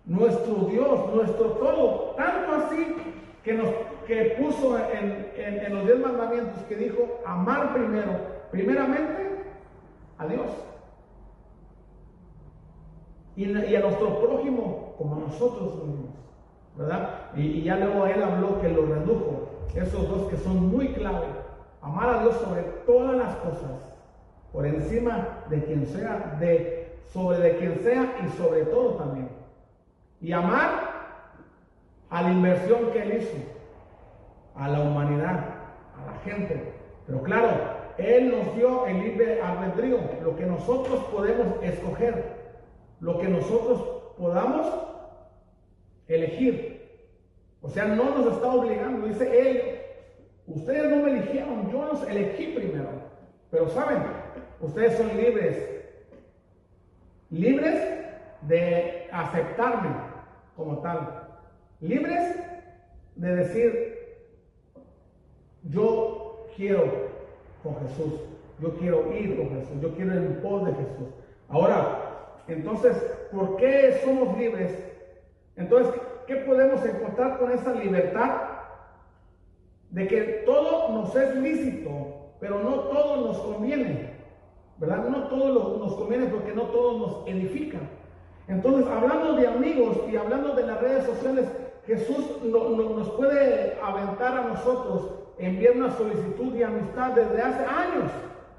nuestro 0.06 0.54
Dios, 0.70 1.14
nuestro 1.14 1.46
todo. 1.52 2.14
Tanto 2.16 2.52
así 2.52 2.96
que 3.42 3.54
nos 3.54 3.68
que 4.06 4.36
puso 4.40 4.78
en, 4.78 5.74
los 5.74 5.86
diez 5.86 5.98
mandamientos 5.98 6.62
que 6.68 6.76
dijo 6.76 7.20
amar 7.26 7.74
primero, 7.74 8.12
primeramente 8.50 9.44
a 10.18 10.26
Dios. 10.26 10.46
Y, 13.36 13.74
a 13.74 13.80
nuestro 13.80 14.20
prójimo 14.20 14.94
como 14.96 15.16
a 15.16 15.18
nosotros 15.20 15.74
mismos. 15.84 16.14
¿Verdad? 16.76 17.30
Y, 17.36 17.42
y, 17.42 17.62
ya 17.62 17.76
luego 17.76 18.06
él 18.06 18.22
habló 18.22 18.60
que 18.60 18.68
lo 18.68 18.86
redujo. 18.86 19.48
Esos 19.74 20.08
dos 20.08 20.28
que 20.28 20.36
son 20.36 20.70
muy 20.70 20.88
clave. 20.92 21.26
Amar 21.82 22.08
a 22.10 22.22
Dios 22.22 22.36
sobre 22.36 22.62
todas 22.86 23.16
las 23.16 23.34
cosas. 23.36 23.92
Por 24.52 24.66
encima 24.66 25.40
de 25.50 25.64
quien 25.64 25.86
sea, 25.86 26.36
de 26.38 26.96
sobre 27.12 27.38
de 27.38 27.56
quien 27.58 27.80
sea 27.80 28.16
y 28.24 28.28
sobre 28.36 28.64
todo 28.66 28.94
también 28.94 29.28
y 30.24 30.32
amar 30.32 30.94
a 32.08 32.22
la 32.22 32.32
inversión 32.32 32.90
que 32.92 33.02
Él 33.02 33.20
hizo, 33.20 33.36
a 34.54 34.68
la 34.68 34.80
humanidad, 34.80 35.44
a 35.96 36.06
la 36.06 36.18
gente. 36.24 36.72
Pero 37.06 37.22
claro, 37.22 37.48
Él 37.98 38.30
nos 38.30 38.54
dio 38.56 38.86
el 38.86 39.00
libre 39.00 39.40
albedrío, 39.40 39.98
lo 40.22 40.36
que 40.36 40.46
nosotros 40.46 41.04
podemos 41.12 41.62
escoger, 41.62 42.34
lo 43.00 43.18
que 43.18 43.28
nosotros 43.28 43.80
podamos 44.18 44.66
elegir. 46.08 46.74
O 47.60 47.68
sea, 47.68 47.86
no 47.86 48.04
nos 48.16 48.34
está 48.34 48.48
obligando, 48.48 49.06
dice 49.06 49.50
Él, 49.50 49.80
ustedes 50.46 50.90
no 50.90 51.02
me 51.02 51.12
eligieron, 51.12 51.70
yo 51.70 51.84
los 51.84 52.06
elegí 52.08 52.48
primero. 52.54 52.90
Pero 53.50 53.68
saben, 53.68 54.02
ustedes 54.60 54.96
son 54.96 55.16
libres, 55.16 55.70
libres 57.30 57.94
de 58.42 59.08
aceptarme, 59.12 59.90
como 60.56 60.78
tal. 60.78 61.22
Libres 61.80 62.36
de 63.16 63.36
decir, 63.36 63.93
yo 65.70 66.46
quiero 66.56 66.84
con 67.62 67.76
Jesús, 67.80 68.20
yo 68.60 68.74
quiero 68.78 69.12
ir 69.12 69.36
con 69.36 69.48
Jesús, 69.50 69.80
yo 69.80 69.94
quiero 69.94 70.12
el 70.12 70.36
pos 70.38 70.66
de 70.66 70.72
Jesús. 70.72 71.08
Ahora, 71.48 72.38
entonces, 72.48 72.96
¿por 73.32 73.56
qué 73.56 74.00
somos 74.04 74.36
libres? 74.38 74.72
Entonces, 75.56 75.94
¿qué 76.26 76.36
podemos 76.36 76.84
encontrar 76.84 77.38
con 77.38 77.52
esa 77.52 77.72
libertad? 77.72 78.42
De 79.90 80.06
que 80.06 80.42
todo 80.44 80.90
nos 80.90 81.14
es 81.14 81.34
lícito, 81.36 81.90
pero 82.40 82.58
no 82.58 82.74
todo 82.80 83.28
nos 83.28 83.38
conviene. 83.38 84.14
¿Verdad? 84.78 85.08
No 85.08 85.28
todo 85.28 85.78
nos 85.78 85.94
conviene 85.94 86.26
porque 86.26 86.52
no 86.52 86.62
todo 86.62 86.98
nos 86.98 87.28
edifica. 87.28 87.78
Entonces, 88.48 88.86
hablando 88.90 89.34
de 89.34 89.46
amigos 89.46 89.98
y 90.10 90.16
hablando 90.16 90.54
de 90.54 90.66
las 90.66 90.80
redes 90.80 91.04
sociales, 91.06 91.46
Jesús 91.86 92.42
nos 92.42 93.10
puede 93.10 93.78
aventar 93.80 94.36
a 94.36 94.48
nosotros, 94.48 95.10
enviar 95.38 95.76
una 95.76 95.90
solicitud 95.92 96.52
de 96.52 96.64
amistad 96.64 97.12
desde 97.12 97.42
hace 97.42 97.64
años, 97.64 98.10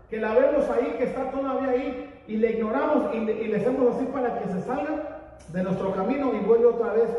que 0.09 0.17
la 0.17 0.33
vemos 0.33 0.69
ahí, 0.69 0.95
que 0.97 1.05
está 1.05 1.31
todavía 1.31 1.69
ahí, 1.69 2.23
y 2.27 2.37
le 2.37 2.51
ignoramos 2.51 3.13
y 3.13 3.19
le, 3.19 3.55
hacemos 3.55 3.95
así 3.95 4.05
para 4.05 4.39
que 4.39 4.49
se 4.49 4.61
salga 4.61 5.33
de 5.51 5.63
nuestro 5.63 5.93
camino 5.93 6.33
y 6.33 6.39
vuelve 6.45 6.65
otra 6.65 6.93
vez. 6.93 7.09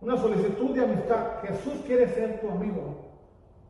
Una 0.00 0.16
solicitud 0.16 0.74
de 0.74 0.84
amistad. 0.84 1.42
Jesús 1.42 1.74
quiere 1.86 2.08
ser 2.08 2.40
tu 2.40 2.48
amigo. 2.48 3.10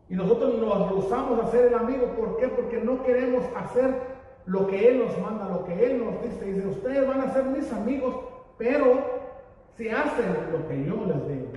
Y 0.09 0.15
nosotros 0.15 0.55
nos 0.55 0.89
rehusamos 0.91 1.41
a 1.41 1.51
ser 1.51 1.67
el 1.67 1.75
amigo. 1.75 2.07
¿Por 2.17 2.37
qué? 2.37 2.49
Porque 2.49 2.79
no 2.79 3.03
queremos 3.03 3.45
hacer 3.57 3.95
lo 4.47 4.67
que 4.67 4.89
Él 4.89 5.05
nos 5.05 5.19
manda, 5.19 5.49
lo 5.49 5.65
que 5.65 5.85
Él 5.85 6.05
nos 6.05 6.23
dice. 6.23 6.45
Dice, 6.45 6.67
ustedes 6.67 7.07
van 7.07 7.21
a 7.21 7.33
ser 7.33 7.45
mis 7.45 7.73
amigos, 7.73 8.15
pero 8.59 9.21
si 9.77 9.89
hacen 9.89 10.37
lo 10.53 10.69
que 10.69 10.85
yo 10.85 11.05
les 11.07 11.29
digo. 11.29 11.49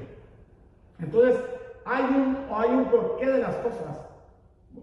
Entonces, 1.00 1.40
hay 1.86 2.04
un, 2.04 2.38
hay 2.54 2.70
un 2.70 2.86
porqué 2.86 3.26
de 3.26 3.40
las 3.40 3.56
cosas. 3.58 4.02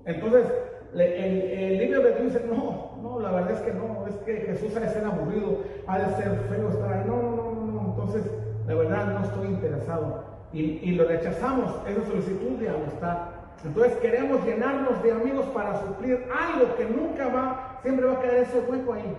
Entonces, 0.04 0.46
el, 0.94 1.00
el 1.00 1.78
libro 1.78 2.02
de 2.02 2.12
Dios 2.12 2.32
dice, 2.32 2.46
no, 2.46 2.98
no, 3.02 3.20
la 3.20 3.30
verdad 3.32 3.52
es 3.52 3.60
que 3.60 3.72
no, 3.72 4.06
es 4.06 4.14
que 4.16 4.34
Jesús 4.46 4.76
ha 4.76 4.80
de 4.80 4.88
ser 4.88 5.04
aburrido, 5.04 5.58
ha 5.86 5.98
de 5.98 6.14
ser 6.16 6.36
feo 6.48 6.68
estar 6.68 6.92
ahí. 6.92 7.04
No, 7.06 7.22
no, 7.22 7.52
no, 7.52 7.72
no, 7.72 7.80
Entonces, 7.90 8.30
la 8.66 8.74
verdad 8.74 9.18
no 9.18 9.24
estoy 9.24 9.48
interesado. 9.48 10.24
Y, 10.52 10.60
y 10.82 10.92
lo 10.92 11.06
rechazamos, 11.06 11.74
esa 11.86 12.04
solicitud 12.06 12.58
de 12.58 12.68
amistad. 12.68 13.18
Entonces 13.64 13.94
queremos 13.98 14.44
llenarnos 14.44 15.02
de 15.02 15.12
amigos 15.12 15.44
para 15.54 15.78
suplir 15.80 16.26
algo 16.32 16.74
que 16.76 16.86
nunca 16.86 17.28
va, 17.28 17.78
siempre 17.82 18.06
va 18.06 18.14
a 18.14 18.20
quedar 18.20 18.36
ese 18.36 18.60
hueco 18.60 18.94
ahí. 18.94 19.16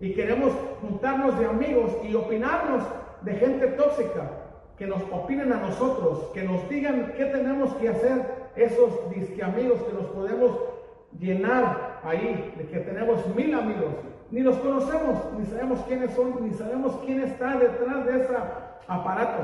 Y 0.00 0.14
queremos 0.14 0.52
juntarnos 0.80 1.38
de 1.38 1.46
amigos 1.46 1.92
y 2.02 2.14
opinarnos 2.14 2.84
de 3.22 3.34
gente 3.34 3.66
tóxica, 3.68 4.30
que 4.78 4.86
nos 4.86 5.02
opinen 5.10 5.52
a 5.52 5.56
nosotros, 5.56 6.30
que 6.32 6.44
nos 6.44 6.68
digan 6.68 7.12
qué 7.16 7.24
tenemos 7.26 7.74
que 7.74 7.88
hacer, 7.88 8.48
esos 8.54 9.10
disque 9.10 9.42
amigos 9.42 9.82
que 9.82 9.92
nos 9.92 10.06
podemos 10.06 10.56
llenar 11.18 12.00
ahí, 12.04 12.54
de 12.56 12.66
que 12.66 12.78
tenemos 12.78 13.26
mil 13.34 13.54
amigos. 13.54 13.92
Ni 14.30 14.40
los 14.40 14.56
conocemos, 14.58 15.32
ni 15.38 15.46
sabemos 15.46 15.80
quiénes 15.88 16.12
son, 16.12 16.44
ni 16.44 16.52
sabemos 16.52 16.96
quién 17.04 17.22
está 17.22 17.56
detrás 17.56 18.06
de 18.06 18.22
ese 18.22 18.36
aparato, 18.86 19.42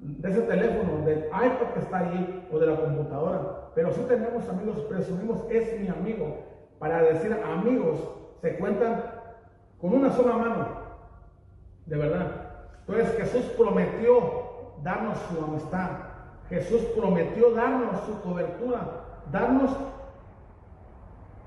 de 0.00 0.30
ese 0.30 0.40
teléfono, 0.42 1.04
del 1.04 1.26
iPad 1.26 1.72
que 1.74 1.80
está 1.80 1.98
ahí 1.98 2.48
o 2.50 2.58
de 2.58 2.66
la 2.66 2.76
computadora. 2.76 3.70
Pero 3.74 3.92
sí 3.92 4.00
tenemos 4.08 4.48
amigos, 4.48 4.78
presumimos, 4.88 5.44
es 5.50 5.78
mi 5.78 5.88
amigo. 5.88 6.38
Para 6.78 7.02
decir 7.02 7.32
amigos, 7.44 7.98
se 8.40 8.56
cuentan 8.56 9.04
con 9.80 9.92
una 9.94 10.10
sola 10.10 10.36
mano, 10.36 10.68
de 11.86 11.96
verdad. 11.96 12.26
Entonces 12.86 13.16
Jesús 13.18 13.44
prometió 13.56 14.47
darnos 14.82 15.18
su 15.28 15.44
amistad. 15.44 15.90
Jesús 16.48 16.80
prometió 16.96 17.52
darnos 17.52 18.00
su 18.06 18.20
cobertura, 18.22 19.04
darnos 19.30 19.70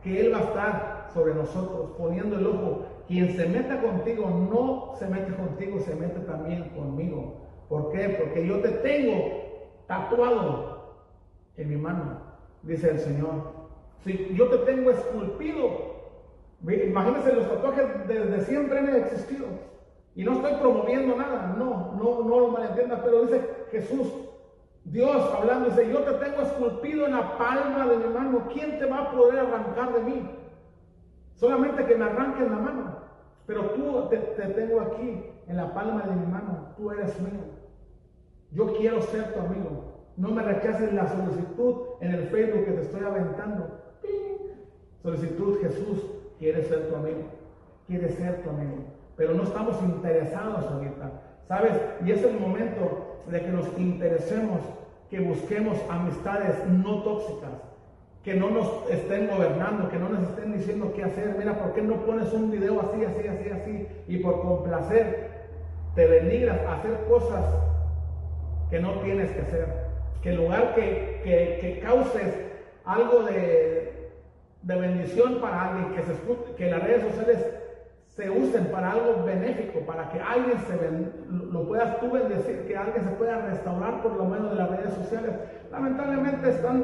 que 0.03 0.19
Él 0.19 0.33
va 0.33 0.37
a 0.37 0.41
estar 0.41 1.09
sobre 1.13 1.33
nosotros, 1.33 1.91
poniendo 1.97 2.37
el 2.37 2.47
ojo. 2.47 2.85
Quien 3.07 3.35
se 3.35 3.47
meta 3.47 3.81
contigo 3.81 4.29
no 4.29 4.95
se 4.97 5.07
mete 5.07 5.35
contigo, 5.35 5.79
se 5.79 5.95
mete 5.95 6.19
también 6.21 6.69
conmigo. 6.69 7.41
¿Por 7.67 7.91
qué? 7.91 8.09
Porque 8.09 8.45
yo 8.47 8.59
te 8.59 8.69
tengo 8.69 9.41
tatuado 9.87 10.95
en 11.57 11.69
mi 11.69 11.77
mano, 11.77 12.17
dice 12.63 12.91
el 12.91 12.99
Señor. 12.99 13.61
Si 14.03 14.33
yo 14.35 14.47
te 14.49 14.57
tengo 14.59 14.91
esculpido, 14.91 15.91
imagínense 16.63 17.33
los 17.33 17.49
tatuajes 17.49 18.07
desde 18.07 18.45
siempre 18.45 18.79
han 18.79 18.95
existido. 18.95 19.45
Y 20.15 20.23
no 20.23 20.33
estoy 20.33 20.53
promoviendo 20.55 21.15
nada, 21.15 21.55
no, 21.57 21.93
no, 21.95 22.23
no 22.23 22.39
lo 22.39 22.47
malentiendas, 22.49 22.99
pero 23.01 23.23
dice 23.23 23.41
Jesús, 23.71 24.07
Dios 24.83 25.33
hablando, 25.33 25.69
dice, 25.69 25.89
yo 25.89 25.99
te 25.99 26.13
tengo 26.13 26.41
esculpido 26.41 27.05
en 27.05 27.13
la 27.13 27.37
palma 27.37 27.87
de 27.87 27.97
mi 27.97 28.13
mano, 28.13 28.47
¿quién 28.51 28.77
te 28.77 28.85
va 28.87 29.03
a 29.03 29.11
poder 29.11 29.39
arrancar 29.39 29.93
de 29.93 30.01
mí? 30.01 30.29
Solamente 31.35 31.85
que 31.85 31.95
me 31.95 32.05
arranque 32.05 32.43
en 32.43 32.51
la 32.51 32.57
mano, 32.57 32.95
pero 33.45 33.69
tú 33.71 34.09
te 34.09 34.17
tengo 34.17 34.81
aquí 34.81 35.23
en 35.47 35.57
la 35.57 35.73
palma 35.73 36.01
de 36.01 36.15
mi 36.15 36.25
mano, 36.25 36.73
tú 36.75 36.91
eres 36.91 37.19
mío. 37.21 37.41
Yo 38.51 38.75
quiero 38.75 39.01
ser 39.01 39.33
tu 39.33 39.39
amigo. 39.39 39.91
No 40.17 40.29
me 40.29 40.43
rechaces 40.43 40.91
la 40.93 41.07
solicitud 41.07 41.75
en 42.01 42.11
el 42.11 42.27
Facebook 42.27 42.65
que 42.65 42.71
te 42.71 42.81
estoy 42.81 43.03
aventando. 43.03 43.79
Solicitud, 45.01 45.61
Jesús 45.61 46.05
quiere 46.37 46.63
ser 46.63 46.89
tu 46.89 46.95
amigo. 46.95 47.23
Quiere 47.87 48.09
ser 48.09 48.43
tu 48.43 48.49
amigo 48.49 49.00
pero 49.21 49.35
no 49.35 49.43
estamos 49.43 49.79
interesados 49.83 50.65
ahorita. 50.65 51.11
¿Sabes? 51.47 51.73
Y 52.03 52.11
es 52.11 52.23
el 52.23 52.39
momento 52.39 53.19
de 53.27 53.39
que 53.39 53.49
nos 53.49 53.67
interesemos, 53.77 54.61
que 55.11 55.19
busquemos 55.19 55.77
amistades 55.91 56.55
no 56.67 57.03
tóxicas, 57.03 57.51
que 58.23 58.33
no 58.33 58.49
nos 58.49 58.89
estén 58.89 59.27
gobernando, 59.27 59.89
que 59.89 59.99
no 59.99 60.09
nos 60.09 60.27
estén 60.27 60.53
diciendo 60.53 60.91
qué 60.95 61.03
hacer. 61.03 61.35
Mira, 61.37 61.53
¿por 61.53 61.73
qué 61.73 61.83
no 61.83 61.97
pones 61.97 62.33
un 62.33 62.49
video 62.49 62.81
así, 62.81 63.05
así, 63.05 63.27
así, 63.27 63.49
así? 63.49 63.87
Y 64.07 64.17
por 64.17 64.41
complacer 64.41 65.29
te 65.93 66.07
denigras 66.07 66.59
a 66.65 66.77
hacer 66.77 66.97
cosas 67.07 67.45
que 68.71 68.79
no 68.79 68.93
tienes 69.01 69.29
que 69.29 69.41
hacer. 69.41 69.67
Que 70.23 70.31
en 70.31 70.37
lugar 70.37 70.73
que, 70.73 71.21
que, 71.23 71.59
que 71.61 71.79
causes 71.79 72.33
algo 72.85 73.21
de, 73.21 74.09
de 74.63 74.75
bendición 74.75 75.39
para 75.39 75.69
alguien, 75.69 75.93
que, 75.93 76.01
se, 76.01 76.55
que 76.55 76.71
las 76.71 76.81
redes 76.81 77.03
sociales 77.03 77.60
se 78.15 78.29
usen 78.29 78.65
para 78.65 78.91
algo 78.91 79.23
benéfico, 79.23 79.79
para 79.81 80.09
que 80.09 80.19
alguien 80.19 80.57
se 80.67 80.77
lo 81.29 81.67
puedas 81.67 81.99
tú 81.99 82.11
bendecir, 82.11 82.67
que 82.67 82.75
alguien 82.75 83.03
se 83.03 83.11
pueda 83.11 83.37
restaurar 83.37 84.01
por 84.01 84.13
lo 84.13 84.25
menos 84.25 84.51
de 84.51 84.57
las 84.57 84.69
redes 84.69 84.93
sociales. 84.93 85.33
Lamentablemente 85.71 86.49
están 86.49 86.83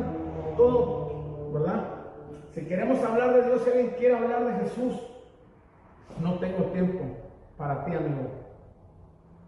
todo, 0.56 1.52
¿verdad? 1.52 1.84
Si 2.54 2.62
queremos 2.62 3.04
hablar 3.04 3.34
de 3.34 3.44
Dios, 3.44 3.62
si 3.62 3.70
alguien 3.70 3.96
quiere 3.98 4.16
hablar 4.16 4.46
de 4.46 4.64
Jesús, 4.64 4.96
no 6.22 6.40
tengo 6.40 6.64
tiempo 6.72 7.04
para 7.58 7.84
ti, 7.84 7.94
amigo. 7.94 8.32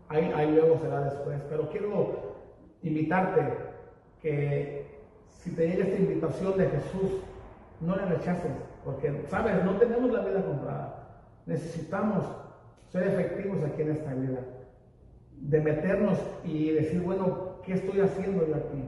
Ahí, 0.09 0.31
ahí 0.35 0.51
luego 0.51 0.77
será 0.79 1.01
después. 1.01 1.41
Pero 1.49 1.69
quiero 1.69 2.35
invitarte 2.83 3.53
que 4.21 4.85
si 5.27 5.55
te 5.55 5.67
llega 5.67 5.85
esta 5.85 6.01
invitación 6.01 6.57
de 6.57 6.67
Jesús, 6.67 7.21
no 7.79 7.95
le 7.95 8.05
rechaces, 8.05 8.51
porque, 8.83 9.23
sabes, 9.29 9.63
no 9.63 9.77
tenemos 9.77 10.11
la 10.11 10.21
vida 10.21 10.43
comprada. 10.43 10.98
Necesitamos 11.49 12.25
ser 12.91 13.07
efectivos 13.07 13.57
aquí 13.63 13.81
en 13.81 13.91
esta 13.91 14.13
vida. 14.13 14.39
De 15.41 15.59
meternos 15.59 16.19
y 16.43 16.69
decir, 16.69 17.01
bueno, 17.01 17.55
¿qué 17.65 17.73
estoy 17.73 18.01
haciendo 18.01 18.47
yo 18.47 18.55
aquí? 18.55 18.83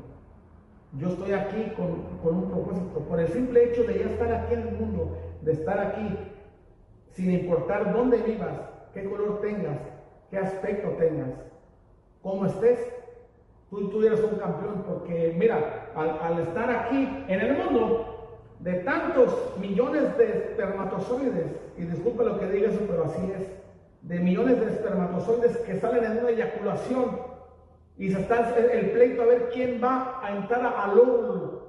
Yo 0.99 1.07
estoy 1.07 1.31
aquí 1.31 1.71
con, 1.75 2.35
un 2.35 2.51
propósito. 2.51 2.99
Por 3.09 3.19
el 3.19 3.29
simple 3.29 3.63
hecho 3.63 3.83
de 3.83 3.97
ya 3.97 4.05
estar 4.11 4.31
aquí 4.31 4.53
en 4.53 4.67
el 4.67 4.75
mundo, 4.75 5.17
de 5.41 5.53
estar 5.53 5.79
aquí, 5.79 6.15
sin 7.13 7.31
importar 7.31 7.93
dónde 7.93 8.17
vivas, 8.17 8.61
qué 8.93 9.05
color 9.05 9.41
tengas, 9.41 9.79
qué 10.29 10.37
aspecto 10.37 10.89
tengas, 10.99 11.31
cómo 12.21 12.45
estés, 12.45 12.79
tú, 13.71 13.89
tú 13.89 14.03
eres 14.03 14.23
un 14.23 14.37
campeón. 14.37 14.83
Porque 14.87 15.35
mira, 15.35 15.89
al, 15.95 16.19
al 16.21 16.39
estar 16.41 16.69
aquí 16.69 17.25
en 17.27 17.41
el 17.41 17.57
mundo, 17.57 18.10
de 18.61 18.73
tantos 18.75 19.57
millones 19.59 20.17
de 20.17 20.25
espermatozoides, 20.25 21.47
y 21.77 21.81
disculpe 21.81 22.23
lo 22.23 22.39
que 22.39 22.47
diga 22.47 22.69
eso, 22.69 22.79
pero 22.87 23.05
así 23.05 23.31
es, 23.35 23.47
de 24.03 24.19
millones 24.19 24.59
de 24.59 24.71
espermatozoides 24.71 25.57
que 25.57 25.79
salen 25.79 26.03
en 26.03 26.19
una 26.19 26.29
eyaculación 26.29 27.19
y 27.97 28.11
se 28.11 28.21
está 28.21 28.55
el 28.55 28.91
pleito 28.91 29.21
a 29.21 29.25
ver 29.25 29.49
quién 29.53 29.81
va 29.83 30.19
a 30.23 30.35
entrar 30.35 30.73
al 30.75 30.97
óvulo 30.97 31.61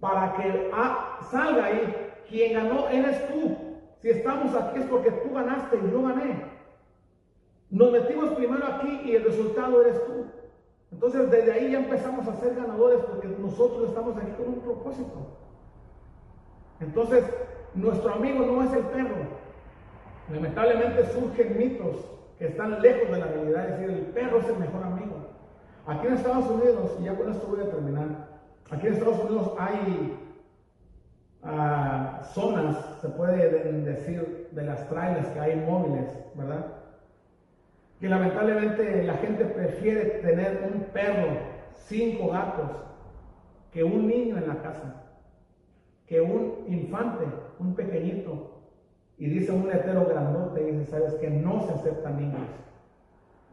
para 0.00 0.34
que 0.34 0.70
ah, 0.72 1.18
salga 1.30 1.66
ahí. 1.66 1.94
Quien 2.28 2.54
ganó 2.54 2.88
eres 2.88 3.26
tú. 3.28 3.56
Si 4.00 4.10
estamos 4.10 4.54
aquí 4.54 4.80
es 4.80 4.86
porque 4.86 5.10
tú 5.10 5.32
ganaste 5.32 5.76
y 5.76 5.90
yo 5.90 6.02
gané. 6.02 6.44
Nos 7.70 7.92
metimos 7.92 8.30
primero 8.30 8.66
aquí 8.66 9.00
y 9.04 9.16
el 9.16 9.24
resultado 9.24 9.82
eres 9.82 10.04
tú. 10.06 10.26
Entonces 10.90 11.30
desde 11.30 11.52
ahí 11.52 11.72
ya 11.72 11.78
empezamos 11.78 12.26
a 12.26 12.36
ser 12.36 12.54
ganadores 12.54 13.00
porque 13.00 13.28
nosotros 13.28 13.88
estamos 13.88 14.16
aquí 14.16 14.32
con 14.32 14.48
un 14.48 14.60
propósito. 14.60 15.47
Entonces, 16.80 17.24
nuestro 17.74 18.14
amigo 18.14 18.44
no 18.44 18.62
es 18.62 18.72
el 18.72 18.84
perro. 18.84 19.16
Lamentablemente 20.32 21.06
surgen 21.12 21.58
mitos 21.58 21.96
que 22.38 22.46
están 22.46 22.80
lejos 22.80 23.10
de 23.10 23.18
la 23.18 23.26
realidad, 23.26 23.68
es 23.68 23.78
decir, 23.78 23.96
el 23.96 24.06
perro 24.06 24.38
es 24.38 24.48
el 24.48 24.58
mejor 24.58 24.84
amigo. 24.84 25.16
Aquí 25.86 26.06
en 26.06 26.14
Estados 26.14 26.48
Unidos, 26.50 26.96
y 27.00 27.04
ya 27.04 27.16
con 27.16 27.30
esto 27.32 27.46
voy 27.48 27.60
a 27.60 27.70
terminar, 27.70 28.06
aquí 28.70 28.86
en 28.86 28.92
Estados 28.92 29.24
Unidos 29.24 29.52
hay 29.58 30.16
ah, 31.42 32.20
zonas, 32.34 32.76
se 33.00 33.08
puede 33.08 33.48
decir, 33.82 34.48
de 34.52 34.62
las 34.64 34.88
trailers 34.88 35.28
que 35.28 35.40
hay 35.40 35.56
móviles, 35.56 36.06
¿verdad? 36.34 36.66
Que 37.98 38.08
lamentablemente 38.08 39.02
la 39.02 39.14
gente 39.14 39.44
prefiere 39.46 40.20
tener 40.20 40.70
un 40.72 40.82
perro, 40.92 41.38
cinco 41.86 42.28
gatos, 42.28 42.70
que 43.72 43.82
un 43.82 44.06
niño 44.06 44.36
en 44.36 44.46
la 44.46 44.62
casa 44.62 45.07
que 46.08 46.20
un 46.20 46.64
infante, 46.68 47.24
un 47.58 47.74
pequeñito, 47.74 48.58
y 49.18 49.28
dice 49.28 49.52
un 49.52 49.68
letero 49.68 50.06
grandote 50.06 50.64
dice, 50.64 50.90
sabes 50.90 51.14
que 51.14 51.28
no 51.28 51.66
se 51.66 51.72
aceptan 51.72 52.18
niños, 52.18 52.48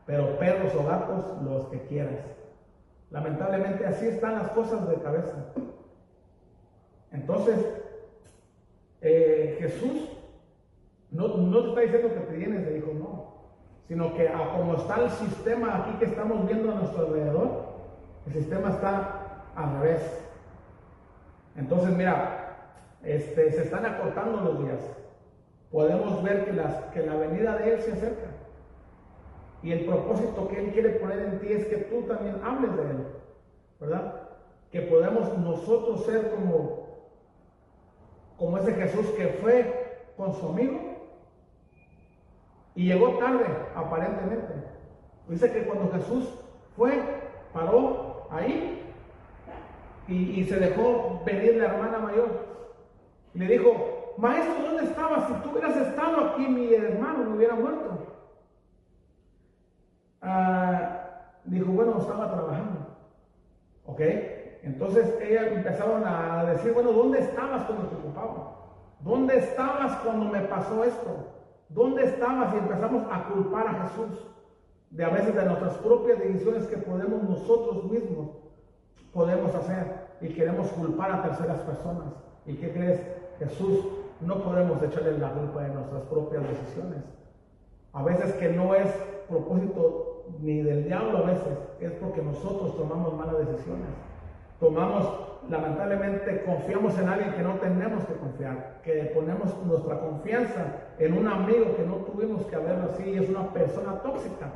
pero 0.06 0.38
perros 0.38 0.74
o 0.76 0.86
gatos 0.86 1.41
los 1.43 1.66
que 1.66 1.82
quieras. 1.88 2.20
Lamentablemente 3.10 3.86
así 3.86 4.08
están 4.08 4.36
las 4.36 4.49
cosas 4.49 4.88
de 4.88 4.95
cabeza. 4.95 5.53
Entonces, 7.12 7.66
eh, 9.01 9.58
Jesús 9.60 10.10
no, 11.12 11.30
no, 11.38 11.64
te 11.64 11.70
está 11.70 11.82
diciendo 11.82 12.14
que 12.14 12.32
te 12.32 12.38
llenes 12.38 12.66
de 12.66 12.78
hijos, 12.78 12.93
no, 12.95 13.36
sino 13.88 14.14
que 14.14 14.30
como 14.56 14.76
está 14.76 15.03
el 15.03 15.10
sistema 15.10 15.78
aquí 15.78 15.97
que 15.97 16.06
estamos 16.06 16.45
viendo 16.47 16.72
a 16.72 16.76
nuestro 16.76 17.08
alrededor, 17.08 17.66
el 18.28 18.34
sistema 18.34 18.70
está 18.70 19.43
al 19.56 19.80
revés. 19.80 20.22
Entonces, 21.56 21.89
mira, 21.95 22.45
este, 23.06 23.51
se 23.51 23.64
están 23.64 23.86
acortando 23.86 24.41
los 24.41 24.64
días. 24.64 24.80
Podemos 25.72 26.22
ver 26.24 26.45
que, 26.45 26.53
las, 26.53 26.76
que 26.86 27.06
la 27.06 27.16
venida 27.16 27.58
de 27.58 27.74
Él 27.74 27.82
se 27.82 27.93
acerca. 27.93 28.28
Y 29.62 29.72
el 29.72 29.86
propósito 29.86 30.47
que 30.47 30.60
Él 30.60 30.72
quiere 30.72 30.89
poner 30.91 31.20
en 31.20 31.39
ti 31.39 31.47
es 31.51 31.66
que 31.68 31.78
tú 31.78 32.03
también 32.03 32.41
hables 32.43 32.76
de 32.76 32.82
Él. 32.84 33.08
¿Verdad? 33.80 34.22
Que 34.72 34.82
podamos 34.82 35.38
nosotros 35.38 36.06
ser 36.06 36.32
como, 36.32 36.88
como 38.38 38.58
ese 38.58 38.74
Jesús 38.74 39.08
que 39.18 39.28
fue 39.28 39.86
con 40.18 40.34
su 40.34 40.47
amigo 40.49 40.95
y 42.76 42.88
llegó 42.88 43.18
tarde, 43.18 43.45
aparentemente. 43.74 44.53
Dice 45.30 45.51
que 45.51 45.66
cuando 45.66 45.91
Jesús 45.93 46.30
fue, 46.76 47.01
paró 47.53 48.28
ahí 48.30 48.82
y, 50.08 50.43
se 50.43 50.58
dejó 50.58 51.22
venir 51.26 51.56
la 51.56 51.66
hermana 51.66 51.97
mayor. 51.99 52.55
Le 53.36 53.48
dijo, 53.48 54.16
maestro, 54.18 54.54
¿dónde 54.64 54.84
estabas? 54.86 55.28
Si 55.28 55.34
tú 55.36 55.52
hubieras 55.52 55.76
estado 55.76 56.26
aquí, 56.26 56.48
mi 56.48 56.74
hermano 56.74 57.26
me 57.26 57.36
hubiera 57.36 57.56
muerto. 57.56 57.98
Ah, 60.22 61.10
dijo, 61.46 61.72
bueno, 61.72 61.98
estaba 62.00 62.32
trabajando. 62.32 62.96
¿Ok? 63.86 64.02
Entonces 64.64 65.14
ella 65.22 65.50
empezaron 65.50 66.04
a 66.06 66.46
decir, 66.46 66.74
bueno, 66.74 66.92
¿dónde 66.92 67.20
estabas 67.20 67.66
cuando 67.66 67.88
te 67.88 67.96
ocupaba? 67.96 68.56
¿Dónde 69.02 69.38
estabas 69.38 69.98
cuando 69.98 70.26
me 70.26 70.42
pasó 70.42 70.84
esto? 70.84 71.28
¿Dónde 71.70 72.06
estabas? 72.06 72.54
Y 72.54 72.58
empezamos 72.58 73.06
a 73.12 73.26
culpar 73.26 73.68
a 73.68 73.88
Jesús 73.88 74.26
de 74.90 75.04
a 75.04 75.10
veces 75.10 75.36
de 75.36 75.46
nuestras 75.46 75.78
propias 75.78 76.18
decisiones 76.20 76.66
que 76.68 76.78
podemos 76.78 77.22
nosotros 77.24 77.84
mismos 77.92 78.30
podemos 79.16 79.56
hacer 79.56 80.08
y 80.20 80.28
queremos 80.28 80.68
culpar 80.72 81.12
a 81.12 81.24
terceras 81.24 81.62
personas. 81.62 82.14
¿Y 82.46 82.56
qué 82.56 82.72
crees? 82.72 83.00
Jesús, 83.40 83.86
no 84.22 84.44
podemos 84.44 84.82
echarle 84.82 85.18
la 85.18 85.32
culpa 85.32 85.64
de 85.64 85.70
nuestras 85.70 86.02
propias 86.04 86.44
decisiones. 86.48 87.04
A 87.94 88.04
veces 88.04 88.34
que 88.36 88.50
no 88.50 88.76
es 88.76 88.88
propósito 89.30 90.26
ni 90.42 90.62
del 90.62 90.86
diablo, 90.86 91.20
a 91.20 91.22
veces 91.22 91.58
es 91.80 91.92
porque 91.94 92.22
nosotros 92.22 92.76
tomamos 92.78 93.14
malas 93.14 93.40
decisiones. 93.40 93.88
Tomamos, 94.60 95.08
lamentablemente, 95.50 96.44
confiamos 96.46 96.98
en 96.98 97.10
alguien 97.10 97.34
que 97.34 97.44
no 97.44 97.56
tenemos 97.56 98.06
que 98.06 98.14
confiar, 98.16 98.82
que 98.84 99.12
ponemos 99.14 99.54
nuestra 99.66 100.00
confianza 100.00 100.66
en 100.98 101.18
un 101.18 101.28
amigo 101.28 101.76
que 101.76 101.84
no 101.84 101.96
tuvimos 101.98 102.46
que 102.46 102.56
haberlo 102.56 102.92
así, 102.92 103.16
es 103.16 103.30
una 103.30 103.52
persona 103.52 104.02
tóxica 104.02 104.50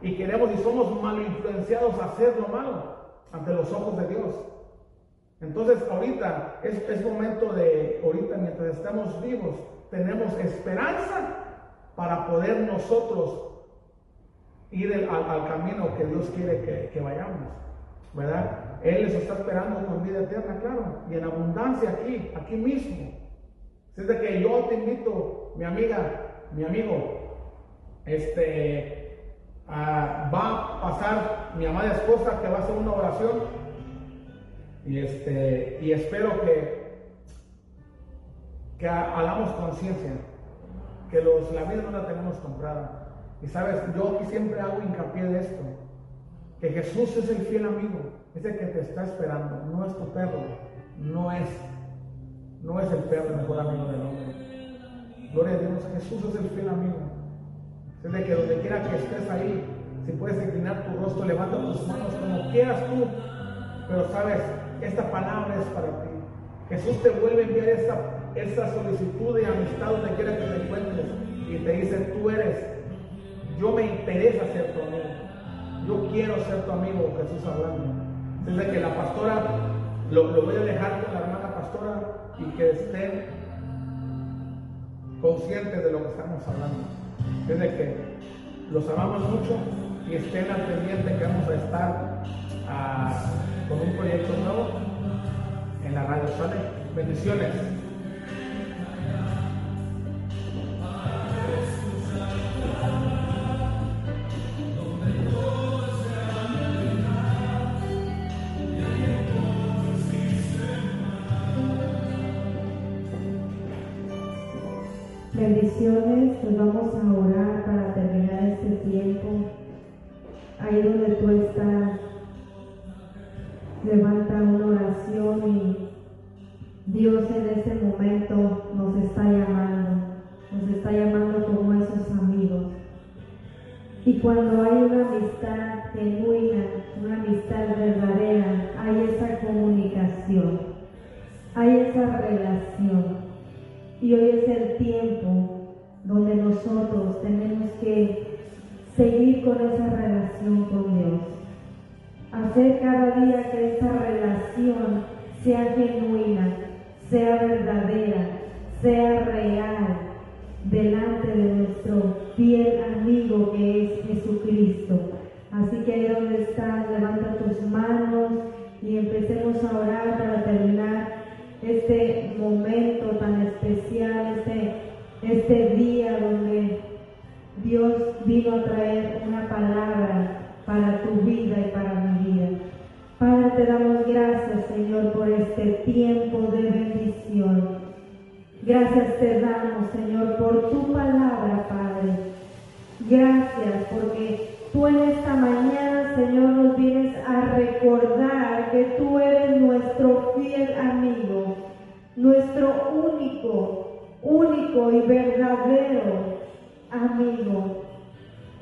y 0.00 0.16
queremos 0.16 0.50
y 0.52 0.62
somos 0.62 1.00
mal 1.00 1.20
influenciados 1.22 1.98
a 2.00 2.06
hacer 2.06 2.34
lo 2.40 2.48
malo 2.48 2.82
ante 3.30 3.52
los 3.52 3.72
ojos 3.72 3.96
de 3.98 4.08
Dios. 4.08 4.34
Entonces 5.40 5.78
ahorita 5.90 6.51
es, 6.64 7.04
momento 7.04 7.52
de, 7.52 8.00
ahorita 8.04 8.36
mientras 8.36 8.76
estamos 8.76 9.22
vivos, 9.22 9.56
tenemos 9.90 10.32
esperanza 10.38 11.36
para 11.96 12.26
poder 12.26 12.60
nosotros 12.60 13.50
ir 14.70 15.08
al, 15.10 15.48
camino 15.48 15.96
que 15.96 16.04
Dios 16.06 16.30
quiere 16.34 16.90
que, 16.92 17.00
vayamos. 17.00 17.48
¿Verdad? 18.14 18.80
Él 18.82 19.04
les 19.04 19.14
está 19.14 19.34
esperando 19.34 19.86
con 19.86 20.02
vida 20.02 20.20
eterna, 20.20 20.58
claro, 20.60 20.98
y 21.10 21.14
en 21.14 21.24
abundancia 21.24 21.90
aquí, 21.90 22.30
aquí 22.34 22.56
mismo. 22.56 23.12
Es 23.96 24.06
de 24.06 24.20
que 24.20 24.40
yo 24.40 24.66
te 24.68 24.74
invito, 24.74 25.52
mi 25.56 25.64
amiga, 25.64 25.98
mi 26.52 26.64
amigo, 26.64 27.38
este, 28.04 29.02
Ah, 29.68 30.28
va 30.32 30.48
a 30.50 30.80
pasar 30.82 31.52
mi 31.56 31.64
amada 31.64 31.92
esposa 31.92 32.40
que 32.42 32.48
va 32.48 32.58
a 32.58 32.60
hacer 32.62 32.76
una 32.76 32.92
oración 32.92 33.61
y, 34.84 34.98
este, 34.98 35.78
y 35.80 35.92
espero 35.92 36.40
que, 36.42 36.82
que 38.78 38.88
hagamos 38.88 39.50
conciencia 39.52 40.12
que 41.10 41.20
los, 41.20 41.52
la 41.52 41.64
vida 41.64 41.82
no 41.82 41.90
la 41.90 42.06
tenemos 42.06 42.36
comprada. 42.38 43.08
Y 43.42 43.46
sabes, 43.46 43.76
yo 43.94 44.16
aquí 44.16 44.26
siempre 44.30 44.58
hago 44.60 44.82
hincapié 44.82 45.24
de 45.24 45.40
esto, 45.40 45.62
que 46.60 46.70
Jesús 46.70 47.16
es 47.16 47.28
el 47.28 47.46
fiel 47.46 47.66
amigo, 47.66 48.00
es 48.34 48.44
el 48.44 48.56
que 48.56 48.66
te 48.66 48.80
está 48.80 49.04
esperando, 49.04 49.64
no 49.66 49.84
es 49.84 49.96
tu 49.96 50.08
perro, 50.12 50.42
no 50.98 51.30
es, 51.30 51.48
no 52.62 52.80
es 52.80 52.90
el 52.90 53.00
perro 53.04 53.30
el 53.30 53.36
mejor 53.36 53.60
amigo 53.60 53.86
del 53.86 54.00
hombre. 54.00 54.42
Gloria 55.32 55.54
a 55.54 55.58
Dios, 55.58 55.88
Jesús 55.94 56.24
es 56.30 56.40
el 56.40 56.50
fiel 56.50 56.68
amigo. 56.68 56.98
Desde 58.02 58.24
que 58.24 58.34
donde 58.34 58.60
quiera 58.60 58.82
que 58.82 58.96
estés 58.96 59.30
ahí, 59.30 59.64
si 60.06 60.12
puedes 60.12 60.42
inclinar 60.42 60.84
tu 60.84 61.02
rostro, 61.02 61.24
levanta 61.24 61.56
tus 61.60 61.86
manos 61.86 62.14
como 62.14 62.50
quieras 62.50 62.84
tú. 62.86 63.06
Pero 63.88 64.08
sabes, 64.10 64.40
esta 64.82 65.10
palabra 65.10 65.54
es 65.60 65.66
para 65.68 65.88
ti. 66.02 66.08
Jesús 66.68 67.02
te 67.02 67.10
vuelve 67.10 67.42
a 67.42 67.46
enviar 67.46 67.68
esta 68.34 68.74
solicitud 68.74 69.34
de 69.36 69.46
amistad 69.46 69.90
donde 69.90 70.14
quiera 70.14 70.36
que 70.38 70.44
te 70.44 70.62
encuentres. 70.62 71.06
Y 71.48 71.56
te 71.56 71.72
dice, 71.72 71.96
tú 71.98 72.30
eres, 72.30 72.58
yo 73.58 73.72
me 73.72 73.86
interesa 73.86 74.44
ser 74.52 74.72
tu 74.72 74.80
amigo. 74.82 75.22
Yo 75.86 76.08
quiero 76.10 76.36
ser 76.44 76.62
tu 76.64 76.72
amigo, 76.72 77.14
Jesús 77.18 77.46
hablando. 77.46 77.92
Desde 78.46 78.70
que 78.70 78.80
la 78.80 78.94
pastora, 78.94 79.42
lo, 80.10 80.28
lo 80.32 80.42
voy 80.42 80.56
a 80.56 80.60
dejar 80.60 81.04
con 81.04 81.14
la 81.14 81.20
hermana 81.20 81.54
pastora 81.54 82.00
y 82.38 82.44
que 82.56 82.70
estén 82.70 83.26
conscientes 85.20 85.84
de 85.84 85.92
lo 85.92 86.02
que 86.02 86.08
estamos 86.08 86.48
hablando. 86.48 86.84
Desde 87.46 87.76
que 87.76 87.96
los 88.70 88.88
amamos 88.88 89.28
mucho 89.28 89.58
y 90.08 90.14
estén 90.14 90.50
al 90.50 90.62
pendiente 90.62 91.16
que 91.16 91.24
vamos 91.24 91.48
a 91.48 91.54
estar 91.54 92.22
ah, 92.68 93.22
con 93.68 93.80
un 93.80 93.96
proyecto 93.96 94.32
nuevo 94.44 94.68
en 95.84 95.94
la 95.94 96.04
radio. 96.04 96.28
¿Sale? 96.36 96.56
Bendiciones. 96.94 97.71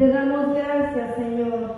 Te 0.01 0.09
damos 0.09 0.55
gracias, 0.55 1.15
Señor. 1.15 1.75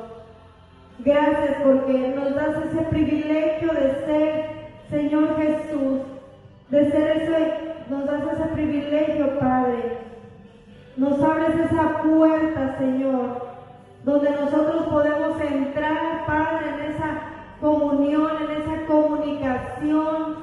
Gracias 1.00 1.56
porque 1.64 2.14
nos 2.14 2.36
das 2.36 2.56
ese 2.66 2.82
privilegio 2.82 3.72
de 3.72 3.94
ser, 4.06 4.44
Señor 4.88 5.36
Jesús, 5.38 6.02
de 6.70 6.90
ser 6.92 7.16
ese, 7.16 7.54
nos 7.90 8.06
das 8.06 8.22
ese 8.34 8.44
privilegio, 8.52 9.40
Padre. 9.40 9.98
Nos 10.96 11.20
abres 11.20 11.68
esa 11.68 12.00
puerta, 12.02 12.78
Señor, 12.78 13.44
donde 14.04 14.30
nosotros 14.30 14.86
podemos 14.86 15.40
entrar, 15.40 16.24
Padre, 16.24 16.66
en 16.76 16.92
esa 16.92 17.22
comunión, 17.60 18.30
en 18.40 18.62
esa 18.62 18.86
comunicación, 18.86 20.36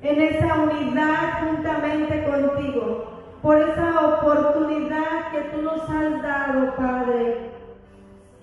en 0.00 0.22
esa 0.22 0.54
unidad 0.54 1.48
juntamente 1.50 2.24
contigo, 2.24 3.17
por 3.42 3.56
esa 3.56 4.06
oportunidad 4.06 5.30
que 5.32 5.40
tú 5.52 5.62
nos 5.62 5.82
has 5.88 6.22
dado, 6.22 6.74
Padre. 6.76 7.50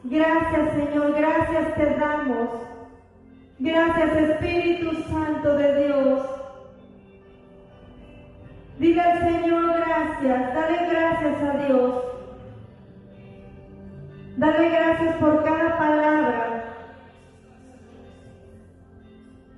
Gracias 0.04 0.74
Señor, 0.74 1.14
gracias 1.14 1.76
te 1.76 1.86
damos. 1.96 2.50
Gracias 3.60 4.16
Espíritu 4.18 4.96
Santo 5.10 5.56
de 5.56 5.86
Dios. 5.86 6.30
Dile 8.78 9.02
al 9.02 9.20
Señor 9.20 9.74
gracias, 9.86 10.54
dale 10.54 10.90
gracias 10.90 11.44
a 11.44 11.66
Dios. 11.66 12.04
Dale 14.38 14.70
gracias 14.70 15.16
por 15.16 15.44
cada 15.44 15.78
palabra. 15.78 16.64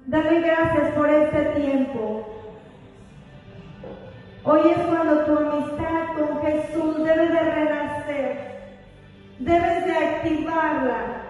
Dale 0.05 0.41
gracias 0.41 0.91
por 0.93 1.09
este 1.09 1.45
tiempo. 1.59 2.36
Hoy 4.49 4.61
es 4.71 4.77
cuando 4.77 5.25
tu 5.25 5.37
amistad 5.37 6.15
con 6.17 6.41
Jesús 6.41 7.03
debe 7.03 7.27
de 7.27 7.39
renacer. 7.39 8.37
Debes 9.39 9.85
de 9.85 9.91
activarla. 9.91 11.23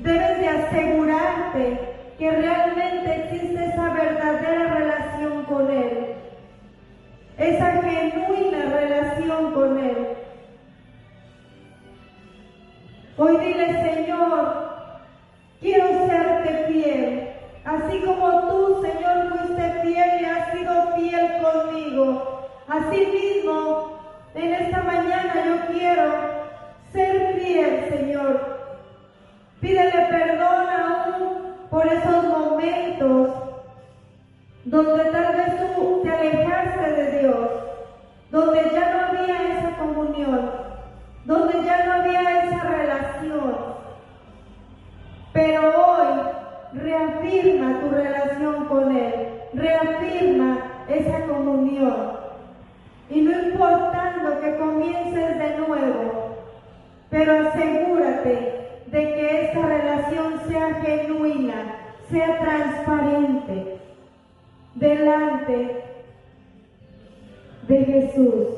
Debes 0.00 0.40
de 0.40 0.48
asegurarte 0.48 1.78
que 2.18 2.30
realmente 2.32 3.14
existe 3.14 3.66
esa 3.66 3.90
verdadera 3.90 4.74
relación 4.74 5.44
con 5.44 5.70
Él. 5.70 6.14
Esa 7.38 7.80
genuina 7.80 8.64
relación 8.64 9.52
con 9.52 9.78
Él. 9.78 10.08
Hoy 13.16 13.36
dile, 13.36 13.94
Señor, 13.94 14.72
quiero 15.60 16.06
serte 16.08 16.64
fiel. 16.66 17.35
Así 17.66 18.00
como 18.02 18.42
tú, 18.42 18.80
Señor, 18.80 19.28
fuiste 19.28 19.80
fiel 19.82 20.20
y 20.20 20.24
has 20.24 20.52
sido 20.52 20.94
fiel 20.94 21.42
conmigo. 21.42 22.48
Asimismo, 22.68 23.98
en 24.36 24.54
esta 24.54 24.82
mañana 24.84 25.34
yo 25.44 25.74
quiero 25.74 26.04
ser 26.92 27.34
fiel, 27.40 27.86
Señor. 27.90 28.56
Pídele 29.60 30.06
perdón 30.08 30.66
aún 30.68 31.54
por 31.68 31.88
esos 31.88 32.24
momentos 32.28 33.30
donde 34.64 35.04
tal 35.06 35.36
vez 35.36 35.74
tú 35.74 36.02
te 36.04 36.10
alejaste 36.10 36.90
de 36.92 37.20
Dios, 37.20 37.48
donde 38.30 38.70
ya 38.72 38.94
no 38.94 39.06
había 39.06 39.58
esa 39.58 39.76
comunión, 39.76 40.50
donde 41.24 41.64
ya 41.64 41.84
no 41.84 41.92
había 41.94 42.44
esa 42.44 42.60
relación. 42.62 43.56
Pero 45.32 45.62
hoy 45.62 46.45
reafirma 46.82 47.80
tu 47.80 47.88
relación 47.90 48.66
con 48.66 48.96
Él, 48.96 49.14
reafirma 49.54 50.58
esa 50.88 51.26
comunión. 51.26 52.16
Y 53.08 53.20
no 53.22 53.48
importando 53.48 54.40
que 54.40 54.56
comiences 54.56 55.38
de 55.38 55.58
nuevo, 55.58 56.36
pero 57.08 57.48
asegúrate 57.48 58.82
de 58.86 59.14
que 59.14 59.44
esa 59.44 59.66
relación 59.66 60.40
sea 60.48 60.74
genuina, 60.82 61.76
sea 62.10 62.38
transparente, 62.38 63.78
delante 64.74 65.82
de 67.68 67.84
Jesús. 67.84 68.48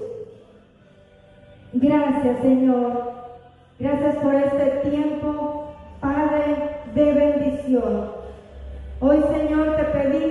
Gracias 1.74 2.40
Señor, 2.40 3.12
gracias 3.78 4.16
por 4.16 4.35
este 4.35 4.89
tiempo, 4.89 5.74
Padre 6.01 6.77
de 6.98 7.12
bendición. 7.12 8.10
Hoy 9.00 9.18
Señor 9.32 9.76
te 9.76 9.84
pedimos 9.84 10.27